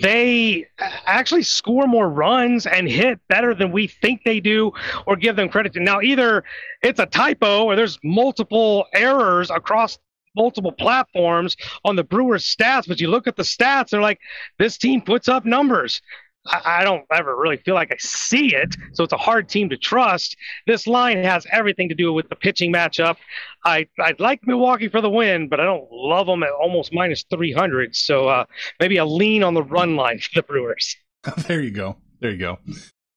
they 0.00 0.66
actually 1.06 1.42
score 1.42 1.86
more 1.86 2.08
runs 2.08 2.66
and 2.66 2.88
hit 2.88 3.20
better 3.28 3.54
than 3.54 3.70
we 3.70 3.86
think 3.86 4.22
they 4.24 4.40
do 4.40 4.72
or 5.06 5.14
give 5.14 5.36
them 5.36 5.48
credit 5.48 5.74
to. 5.74 5.80
Now, 5.80 6.00
either 6.00 6.42
it's 6.82 6.98
a 6.98 7.06
typo 7.06 7.64
or 7.64 7.76
there's 7.76 7.98
multiple 8.02 8.86
errors 8.94 9.50
across 9.50 9.98
multiple 10.36 10.72
platforms 10.72 11.56
on 11.84 11.96
the 11.96 12.04
Brewers 12.04 12.44
stats, 12.44 12.86
but 12.86 13.00
you 13.00 13.08
look 13.08 13.26
at 13.26 13.36
the 13.36 13.42
stats, 13.42 13.90
they're 13.90 14.00
like, 14.00 14.20
this 14.58 14.78
team 14.78 15.00
puts 15.00 15.28
up 15.28 15.44
numbers. 15.44 16.00
I, 16.46 16.80
I 16.80 16.84
don't 16.84 17.04
ever 17.12 17.36
really 17.36 17.58
feel 17.58 17.74
like 17.74 17.92
I 17.92 17.96
see 17.98 18.54
it, 18.54 18.74
so 18.92 19.04
it's 19.04 19.12
a 19.12 19.18
hard 19.18 19.48
team 19.48 19.68
to 19.70 19.76
trust. 19.76 20.36
This 20.66 20.86
line 20.86 21.22
has 21.22 21.46
everything 21.50 21.88
to 21.90 21.94
do 21.94 22.12
with 22.12 22.28
the 22.28 22.36
pitching 22.36 22.72
matchup. 22.72 23.16
I 23.64 23.86
I'd 23.98 24.20
like 24.20 24.40
Milwaukee 24.46 24.88
for 24.88 25.00
the 25.00 25.10
win, 25.10 25.48
but 25.48 25.60
I 25.60 25.64
don't 25.64 25.90
love 25.90 26.26
them 26.26 26.42
at 26.42 26.50
almost 26.50 26.92
minus 26.94 27.24
300. 27.30 27.94
So 27.94 28.28
uh, 28.28 28.44
maybe 28.78 28.96
a 28.96 29.04
lean 29.04 29.42
on 29.42 29.54
the 29.54 29.62
run 29.62 29.96
line 29.96 30.18
for 30.18 30.30
the 30.34 30.42
Brewers. 30.42 30.96
there 31.46 31.60
you 31.60 31.70
go. 31.70 31.96
There 32.20 32.30
you 32.30 32.38
go. 32.38 32.58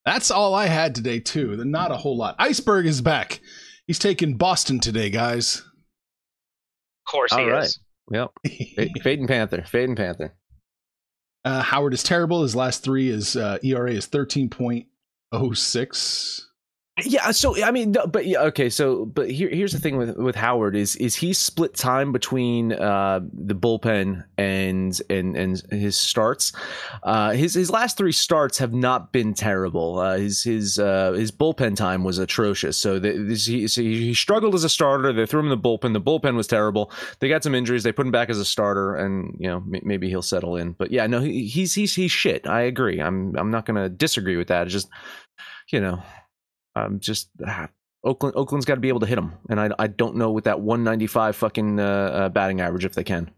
That's 0.06 0.32
all 0.32 0.54
I 0.54 0.67
had 0.67 0.95
today, 0.95 1.19
too. 1.19 1.56
Not 1.63 1.91
a 1.91 1.97
whole 1.97 2.17
lot. 2.17 2.36
Iceberg 2.38 2.86
is 2.86 3.02
back. 3.02 3.39
He's 3.88 3.99
taking 3.99 4.36
Boston 4.36 4.80
today, 4.80 5.10
guys. 5.10 5.63
Of 7.05 7.11
course 7.11 7.33
he 7.33 7.41
All 7.41 7.49
right. 7.49 7.63
is. 7.65 7.79
Yep. 8.11 8.31
Fade 9.03 9.19
and 9.19 9.27
Panther. 9.27 9.63
Fade 9.63 9.89
and 9.89 9.97
Panther. 9.97 10.33
Uh, 11.45 11.61
Howard 11.61 11.93
is 11.93 12.03
terrible. 12.03 12.43
His 12.43 12.55
last 12.55 12.83
three 12.83 13.09
is 13.09 13.35
uh, 13.35 13.57
ERA 13.63 13.91
is 13.91 14.05
thirteen 14.05 14.49
point 14.49 14.87
oh 15.31 15.53
six. 15.53 16.49
Yeah, 17.01 17.32
so 17.32 17.60
I 17.63 17.71
mean, 17.71 17.95
but 18.08 18.27
yeah, 18.27 18.41
okay. 18.41 18.69
So, 18.69 19.08
but 19.08 19.32
here, 19.32 19.49
here's 19.49 19.71
the 19.71 19.79
thing 19.79 19.97
with 19.97 20.15
with 20.15 20.36
Howard 20.36 20.75
is 20.75 20.95
is 20.97 21.15
he 21.15 21.34
split 21.34 21.73
time 21.73 22.12
between 22.12 22.71
uh, 22.71 23.21
the 23.34 23.56
bullpen 23.56 24.23
and 24.38 25.01
and 25.10 25.36
and 25.36 25.63
his 25.71 25.97
starts. 25.97 26.51
Uh, 27.01 27.32
his 27.32 27.56
his 27.56 27.71
last 27.71 27.97
three 27.97 28.12
starts 28.12 28.60
have 28.60 28.73
not 28.73 29.12
been 29.12 29.34
terrible. 29.34 29.97
Uh, 29.97 30.17
his 30.17 30.43
his 30.43 30.77
uh, 30.77 31.13
his 31.13 31.32
bullpen 31.32 31.75
time 31.75 32.03
was 32.03 32.19
atrocious. 32.19 32.77
So, 32.77 32.99
the, 32.99 33.13
this, 33.13 33.47
he 33.47 33.67
so 33.67 33.82
he 33.82 34.13
struggled 34.13 34.53
as 34.53 34.63
a 34.63 34.69
starter. 34.69 35.12
They 35.12 35.25
threw 35.25 35.39
him 35.39 35.51
in 35.51 35.60
the 35.60 35.67
bullpen. 35.67 35.93
The 35.93 36.01
bullpen 36.01 36.36
was 36.36 36.45
terrible. 36.45 36.91
They 37.21 37.27
got 37.27 37.41
some 37.41 37.56
injuries. 37.56 37.82
They 37.82 37.91
put 37.91 38.06
him 38.06 38.12
back 38.12 38.29
as 38.29 38.38
a 38.38 38.45
starter, 38.45 38.97
and 38.97 39.36
you 39.39 39.47
know 39.47 39.63
maybe 39.65 40.10
he'll 40.10 40.21
settle 40.21 40.58
in. 40.58 40.73
But 40.73 40.91
yeah, 40.91 41.08
no, 41.08 41.21
he, 41.21 41.47
he's 41.47 41.73
he's 41.73 41.95
he's 41.95 42.12
shit. 42.12 42.45
I 42.45 42.62
agree. 42.62 42.99
I'm 43.01 43.36
I'm 43.36 43.49
not 43.49 43.65
gonna 43.65 43.89
disagree 43.89 44.38
with 44.38 44.49
that. 44.49 44.67
It's 44.67 44.73
just 44.73 44.89
you 45.71 45.82
know 45.82 46.03
um, 46.75 46.99
just 46.99 47.29
ah, 47.45 47.69
Oakland. 48.03 48.36
Oakland's 48.36 48.65
got 48.65 48.75
to 48.75 48.81
be 48.81 48.89
able 48.89 48.99
to 49.01 49.05
hit 49.05 49.15
them, 49.15 49.33
and 49.49 49.59
I 49.59 49.69
I 49.79 49.88
don't 49.88 50.15
know 50.15 50.31
with 50.31 50.45
that 50.45 50.62
195 50.62 51.36
fucking 51.36 51.79
uh, 51.79 51.83
uh, 51.83 52.29
batting 52.29 52.62
average 52.62 52.86
if 52.86 52.93
they 52.93 53.03
can. 53.03 53.31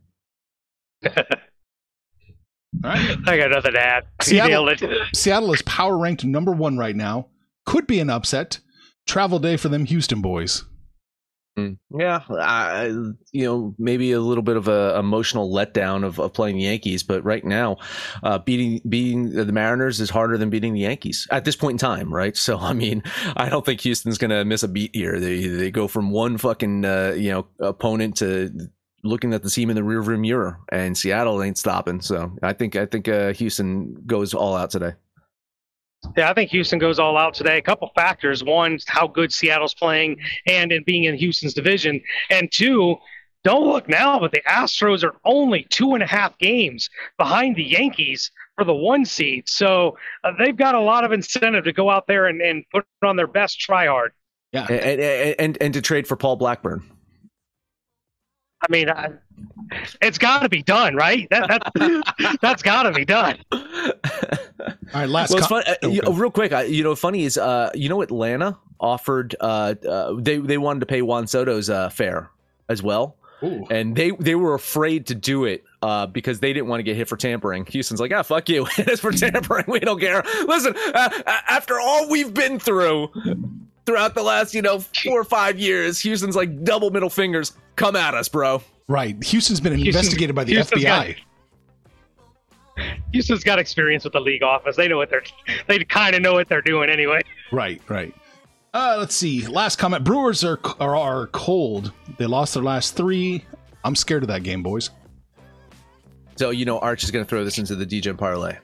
All 2.83 2.91
right. 2.91 3.17
I 3.27 3.37
got 3.37 3.51
nothing 3.51 3.73
to 3.73 3.79
add. 3.79 4.05
Seattle, 4.21 4.67
it. 4.67 4.81
Seattle 5.13 5.53
is 5.53 5.61
power 5.61 5.97
ranked 5.97 6.25
number 6.25 6.51
one 6.51 6.77
right 6.77 6.95
now. 6.95 7.27
Could 7.65 7.87
be 7.87 7.99
an 7.99 8.09
upset. 8.09 8.59
Travel 9.07 9.39
day 9.39 9.55
for 9.55 9.69
them 9.69 9.85
Houston 9.85 10.21
boys. 10.21 10.65
Mm. 11.57 11.77
Yeah, 11.97 12.21
I, 12.29 12.87
you 13.31 13.45
know, 13.45 13.75
maybe 13.79 14.11
a 14.11 14.19
little 14.19 14.43
bit 14.43 14.57
of 14.57 14.67
a 14.67 14.97
emotional 14.99 15.49
letdown 15.49 16.03
of, 16.03 16.19
of 16.19 16.33
playing 16.33 16.57
the 16.57 16.63
Yankees, 16.63 17.01
but 17.01 17.23
right 17.23 17.45
now, 17.45 17.77
uh, 18.23 18.39
beating 18.39 18.81
beating 18.89 19.29
the 19.31 19.45
Mariners 19.53 20.01
is 20.01 20.09
harder 20.09 20.37
than 20.37 20.49
beating 20.49 20.73
the 20.73 20.81
Yankees 20.81 21.27
at 21.31 21.45
this 21.45 21.55
point 21.55 21.75
in 21.75 21.77
time, 21.77 22.13
right? 22.13 22.35
So, 22.45 22.59
I 22.59 22.73
mean, 22.73 23.01
I 23.35 23.49
don't 23.49 23.65
think 23.65 23.81
Houston's 23.81 24.19
gonna 24.19 24.45
miss 24.45 24.61
a 24.61 24.67
beat 24.67 24.91
here. 24.93 25.19
They 25.19 25.47
they 25.47 25.71
go 25.71 25.87
from 25.87 26.11
one 26.11 26.37
fucking 26.37 26.85
uh, 26.85 27.15
you 27.17 27.31
know 27.31 27.47
opponent 27.59 28.17
to 28.17 28.51
looking 29.03 29.33
at 29.33 29.41
the 29.41 29.49
team 29.49 29.69
in 29.71 29.75
the 29.75 29.81
rearview 29.81 30.19
mirror, 30.19 30.59
and 30.71 30.95
Seattle 30.95 31.41
ain't 31.41 31.57
stopping. 31.57 32.01
So, 32.01 32.35
I 32.43 32.53
think 32.53 32.75
I 32.75 32.85
think 32.85 33.07
uh, 33.07 33.33
Houston 33.33 33.95
goes 34.05 34.33
all 34.35 34.55
out 34.55 34.69
today. 34.69 34.93
Yeah, 36.17 36.29
I 36.29 36.33
think 36.33 36.49
Houston 36.51 36.79
goes 36.79 36.99
all 36.99 37.17
out 37.17 37.33
today. 37.33 37.57
A 37.57 37.61
couple 37.61 37.89
factors. 37.95 38.43
One, 38.43 38.79
how 38.87 39.07
good 39.07 39.33
Seattle's 39.33 39.73
playing 39.73 40.17
and 40.47 40.71
in 40.71 40.83
being 40.83 41.05
in 41.05 41.15
Houston's 41.15 41.53
division. 41.53 42.01
And 42.29 42.51
two, 42.51 42.97
don't 43.43 43.67
look 43.67 43.87
now, 43.87 44.19
but 44.19 44.31
the 44.31 44.41
Astros 44.47 45.03
are 45.03 45.15
only 45.23 45.67
two 45.69 45.93
and 45.93 46.01
a 46.01 46.07
half 46.07 46.37
games 46.39 46.89
behind 47.17 47.55
the 47.55 47.63
Yankees 47.63 48.31
for 48.55 48.63
the 48.63 48.73
one 48.73 49.05
seed. 49.05 49.47
So 49.47 49.97
uh, 50.23 50.31
they've 50.39 50.55
got 50.55 50.75
a 50.75 50.79
lot 50.79 51.03
of 51.03 51.11
incentive 51.11 51.65
to 51.65 51.73
go 51.73 51.89
out 51.89 52.07
there 52.07 52.25
and, 52.25 52.41
and 52.41 52.63
put 52.71 52.85
on 53.03 53.15
their 53.15 53.27
best 53.27 53.59
try 53.59 53.87
hard. 53.87 54.13
Yeah. 54.51 54.65
And 54.69 54.99
and, 54.99 55.35
and, 55.39 55.57
and 55.61 55.73
to 55.73 55.81
trade 55.81 56.07
for 56.07 56.15
Paul 56.15 56.37
Blackburn. 56.37 56.83
I 58.67 58.71
mean, 58.71 58.89
I, 58.89 59.11
it's 60.01 60.17
got 60.17 60.39
to 60.39 60.49
be 60.49 60.63
done, 60.63 60.95
right? 60.95 61.27
That, 61.29 61.71
that, 61.75 62.37
that's 62.41 62.63
got 62.63 62.83
to 62.83 62.91
be 62.91 63.05
done. 63.05 63.37
All 64.95 65.01
right, 65.01 65.09
last 65.09 65.29
well, 65.31 65.39
it's 65.39 65.47
com- 65.47 65.61
fun. 65.63 65.73
Uh, 65.73 65.75
Oh, 65.83 65.89
you 65.89 66.01
real 66.13 66.31
quick, 66.31 66.53
I, 66.53 66.63
you 66.63 66.83
know, 66.83 66.95
funny 66.95 67.23
is, 67.25 67.37
uh, 67.37 67.69
you 67.75 67.89
know, 67.89 68.01
Atlanta 68.01 68.57
offered, 68.79 69.35
uh, 69.41 69.75
uh, 69.87 70.15
they 70.17 70.37
they 70.37 70.57
wanted 70.57 70.79
to 70.79 70.85
pay 70.85 71.01
Juan 71.01 71.27
Soto's 71.27 71.69
uh, 71.69 71.89
fair 71.89 72.29
as 72.69 72.81
well, 72.81 73.17
Ooh. 73.43 73.65
and 73.69 73.95
they 73.95 74.11
they 74.11 74.35
were 74.35 74.53
afraid 74.55 75.05
to 75.07 75.15
do 75.15 75.45
it 75.45 75.63
uh, 75.81 76.05
because 76.07 76.39
they 76.39 76.53
didn't 76.53 76.67
want 76.67 76.79
to 76.79 76.83
get 76.83 76.95
hit 76.95 77.07
for 77.09 77.17
tampering. 77.17 77.65
Houston's 77.67 77.99
like, 77.99 78.13
ah, 78.13 78.23
fuck 78.23 78.47
you, 78.49 78.65
it's 78.77 79.01
for 79.01 79.11
tampering. 79.11 79.65
We 79.67 79.79
don't 79.81 79.99
care. 79.99 80.23
Listen, 80.47 80.73
uh, 80.93 81.09
after 81.27 81.79
all 81.79 82.09
we've 82.09 82.33
been 82.33 82.57
through. 82.59 83.09
Throughout 83.85 84.15
the 84.15 84.23
last, 84.23 84.55
you 84.55 84.63
know, 84.63 84.79
four 84.79 85.19
or 85.21 85.23
five 85.23 85.59
years, 85.59 85.99
Houston's 85.99 86.35
like 86.35 86.63
double 86.63 86.89
middle 86.89 87.11
fingers. 87.11 87.53
Come 87.75 87.95
at 87.95 88.15
us, 88.15 88.27
bro. 88.27 88.63
Right. 88.87 89.23
Houston's 89.25 89.59
been 89.59 89.73
Houston- 89.73 89.89
investigated 89.89 90.35
by 90.35 90.43
the 90.43 90.53
Houston's 90.53 90.83
FBI. 90.83 91.17
Houston's 93.13 93.43
got 93.43 93.59
experience 93.59 94.03
with 94.03 94.13
the 94.13 94.19
league 94.19 94.43
office. 94.43 94.75
They 94.75 94.87
know 94.87 94.97
what 94.97 95.09
they're, 95.09 95.23
they 95.67 95.79
kind 95.79 96.15
of 96.15 96.21
know 96.21 96.33
what 96.33 96.49
they're 96.49 96.61
doing 96.61 96.89
anyway. 96.89 97.21
Right, 97.51 97.81
right. 97.87 98.13
Uh, 98.73 98.97
let's 98.99 99.15
see. 99.15 99.47
Last 99.47 99.77
comment. 99.77 100.03
Brewers 100.03 100.43
are, 100.43 100.59
are 100.81 100.97
are 100.97 101.27
cold. 101.27 101.93
They 102.17 102.25
lost 102.25 102.53
their 102.55 102.63
last 102.63 102.97
three. 102.97 103.45
I'm 103.85 103.95
scared 103.95 104.23
of 104.23 104.27
that 104.27 104.43
game, 104.43 104.61
boys. 104.61 104.89
So 106.35 106.49
you 106.49 106.65
know, 106.65 106.79
Arch 106.79 107.05
is 107.05 107.11
going 107.11 107.23
to 107.23 107.29
throw 107.29 107.45
this 107.45 107.57
into 107.57 107.75
the 107.75 107.85
DJ 107.85 108.17
parlay. 108.17 108.57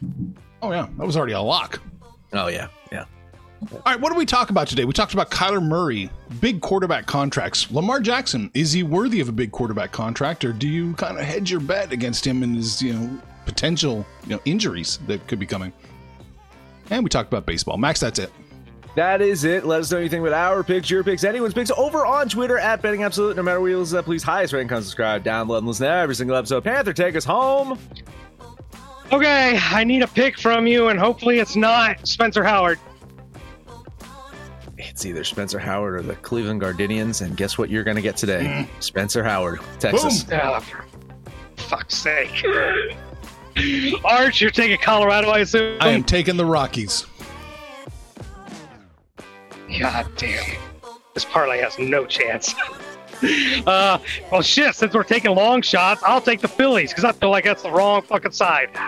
Oh 0.61 0.71
yeah, 0.71 0.87
that 0.97 1.05
was 1.05 1.15
already 1.15 1.31
a 1.31 1.39
lock. 1.39 1.81
Oh 2.33 2.47
yeah, 2.47 2.67
yeah. 2.91 3.05
All 3.71 3.81
right, 3.85 3.99
what 4.01 4.11
do 4.11 4.17
we 4.17 4.25
talk 4.25 4.49
about 4.49 4.67
today? 4.67 4.85
We 4.85 4.91
talked 4.91 5.13
about 5.13 5.29
Kyler 5.29 5.63
Murray, 5.63 6.09
big 6.39 6.61
quarterback 6.61 7.05
contracts. 7.05 7.71
Lamar 7.71 7.99
Jackson, 7.99 8.49
is 8.53 8.73
he 8.73 8.81
worthy 8.83 9.21
of 9.21 9.29
a 9.29 9.31
big 9.31 9.51
quarterback 9.51 9.91
contract, 9.91 10.43
or 10.43 10.51
do 10.51 10.67
you 10.67 10.93
kind 10.95 11.17
of 11.17 11.23
hedge 11.23 11.51
your 11.51 11.59
bet 11.59 11.91
against 11.93 12.25
him 12.25 12.41
and 12.41 12.55
his, 12.55 12.81
you 12.81 12.93
know, 12.93 13.21
potential, 13.45 14.05
you 14.23 14.29
know, 14.29 14.41
injuries 14.45 14.99
that 15.07 15.25
could 15.27 15.39
be 15.39 15.45
coming? 15.45 15.73
And 16.89 17.03
we 17.03 17.09
talked 17.09 17.31
about 17.31 17.45
baseball. 17.45 17.77
Max, 17.77 17.99
that's 17.99 18.19
it. 18.19 18.31
That 18.95 19.21
is 19.21 19.45
it. 19.45 19.65
Let 19.65 19.79
us 19.79 19.91
know 19.91 19.99
anything 19.99 20.21
about 20.21 20.33
our 20.33 20.63
picks, 20.63 20.89
your 20.89 21.03
picks, 21.03 21.23
anyone's 21.23 21.53
picks 21.53 21.71
over 21.71 22.05
on 22.05 22.27
Twitter 22.27 22.57
at 22.57 22.81
Betting 22.81 23.03
Absolute. 23.03 23.37
No 23.37 23.43
matter 23.43 23.61
where 23.61 23.69
you 23.69 23.79
listen 23.79 23.97
to, 23.97 24.03
please 24.03 24.21
highest 24.21 24.51
rank, 24.51 24.69
subscribe, 24.69 25.23
download, 25.23 25.59
and 25.59 25.67
listen 25.67 25.85
to 25.85 25.91
every 25.91 26.15
single 26.15 26.35
episode. 26.35 26.65
Panther, 26.65 26.91
take 26.91 27.15
us 27.15 27.23
home. 27.23 27.79
Okay, 29.13 29.57
I 29.61 29.83
need 29.85 30.03
a 30.03 30.07
pick 30.07 30.37
from 30.37 30.67
you, 30.67 30.89
and 30.89 30.99
hopefully 30.99 31.39
it's 31.39 31.55
not 31.55 32.05
Spencer 32.05 32.43
Howard. 32.43 32.79
It's 34.77 35.05
either 35.05 35.23
Spencer 35.23 35.59
Howard 35.59 35.95
or 35.95 36.01
the 36.01 36.15
Cleveland 36.15 36.59
Guardians, 36.59 37.21
and 37.21 37.37
guess 37.37 37.57
what 37.57 37.69
you're 37.69 37.83
going 37.83 37.95
to 37.95 38.01
get 38.01 38.17
today? 38.17 38.43
Mm. 38.43 38.83
Spencer 38.83 39.23
Howard, 39.23 39.61
Texas. 39.79 40.25
Oh, 40.31 40.59
for 40.59 40.85
fuck's 41.55 41.95
sake. 41.95 42.43
Arch, 44.03 44.41
you're 44.41 44.51
taking 44.51 44.77
Colorado, 44.77 45.29
I 45.29 45.39
assume? 45.39 45.77
I 45.81 45.89
am 45.89 46.03
taking 46.03 46.37
the 46.37 46.45
Rockies. 46.45 47.05
God 49.79 50.07
damn. 50.17 50.57
This 51.13 51.25
parlay 51.25 51.59
has 51.59 51.77
no 51.79 52.05
chance. 52.05 52.53
uh, 53.67 53.99
well, 54.31 54.41
shit, 54.41 54.75
since 54.75 54.93
we're 54.93 55.03
taking 55.03 55.31
long 55.31 55.61
shots, 55.61 56.01
I'll 56.03 56.21
take 56.21 56.41
the 56.41 56.47
Phillies 56.47 56.91
because 56.91 57.03
I 57.03 57.11
feel 57.11 57.29
like 57.29 57.43
that's 57.43 57.63
the 57.63 57.71
wrong 57.71 58.01
fucking 58.01 58.31
side. 58.31 58.69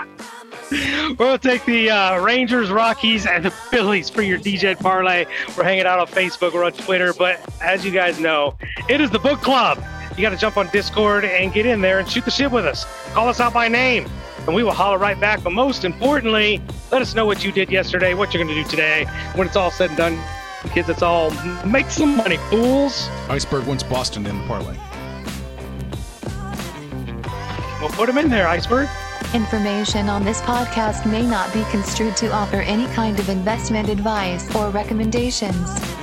We'll 1.19 1.37
take 1.37 1.63
the 1.65 1.91
uh, 1.91 2.19
Rangers, 2.19 2.71
Rockies, 2.71 3.27
and 3.27 3.45
the 3.45 3.51
Phillies 3.51 4.09
for 4.09 4.23
your 4.23 4.39
DJ 4.39 4.79
parlay. 4.79 5.25
We're 5.55 5.63
hanging 5.63 5.85
out 5.85 5.99
on 5.99 6.07
Facebook 6.07 6.53
or 6.53 6.63
on 6.63 6.71
Twitter, 6.71 7.13
but 7.13 7.39
as 7.61 7.85
you 7.85 7.91
guys 7.91 8.19
know, 8.19 8.57
it 8.89 8.99
is 8.99 9.11
the 9.11 9.19
book 9.19 9.39
club. 9.41 9.83
You 10.17 10.23
got 10.23 10.31
to 10.31 10.37
jump 10.37 10.57
on 10.57 10.67
Discord 10.69 11.25
and 11.25 11.53
get 11.53 11.67
in 11.67 11.81
there 11.81 11.99
and 11.99 12.09
shoot 12.09 12.25
the 12.25 12.31
shit 12.31 12.49
with 12.49 12.65
us. 12.65 12.85
Call 13.13 13.29
us 13.29 13.39
out 13.39 13.53
by 13.53 13.67
name, 13.67 14.09
and 14.45 14.55
we 14.55 14.63
will 14.63 14.73
holler 14.73 14.97
right 14.97 15.19
back. 15.19 15.43
But 15.43 15.53
most 15.53 15.85
importantly, 15.85 16.61
let 16.91 17.01
us 17.01 17.15
know 17.15 17.25
what 17.25 17.43
you 17.43 17.51
did 17.51 17.69
yesterday, 17.71 18.13
what 18.13 18.33
you're 18.33 18.43
going 18.43 18.55
to 18.55 18.63
do 18.63 18.69
today. 18.69 19.05
When 19.35 19.47
it's 19.47 19.55
all 19.55 19.71
said 19.71 19.89
and 19.89 19.97
done, 19.97 20.19
kids, 20.71 20.89
it's 20.89 21.01
all 21.01 21.31
make 21.65 21.89
some 21.89 22.17
money, 22.17 22.37
fools. 22.49 23.07
Iceberg 23.29 23.65
wants 23.65 23.83
Boston 23.83 24.25
in 24.25 24.37
the 24.37 24.47
parlay. 24.47 24.77
We'll 27.79 27.91
put 27.91 28.07
them 28.07 28.17
in 28.17 28.29
there, 28.29 28.47
Iceberg. 28.47 28.87
Information 29.33 30.09
on 30.09 30.23
this 30.23 30.41
podcast 30.41 31.09
may 31.09 31.25
not 31.25 31.51
be 31.53 31.63
construed 31.71 32.15
to 32.17 32.31
offer 32.31 32.57
any 32.57 32.85
kind 32.93 33.19
of 33.19 33.29
investment 33.29 33.89
advice 33.89 34.53
or 34.55 34.69
recommendations. 34.69 36.02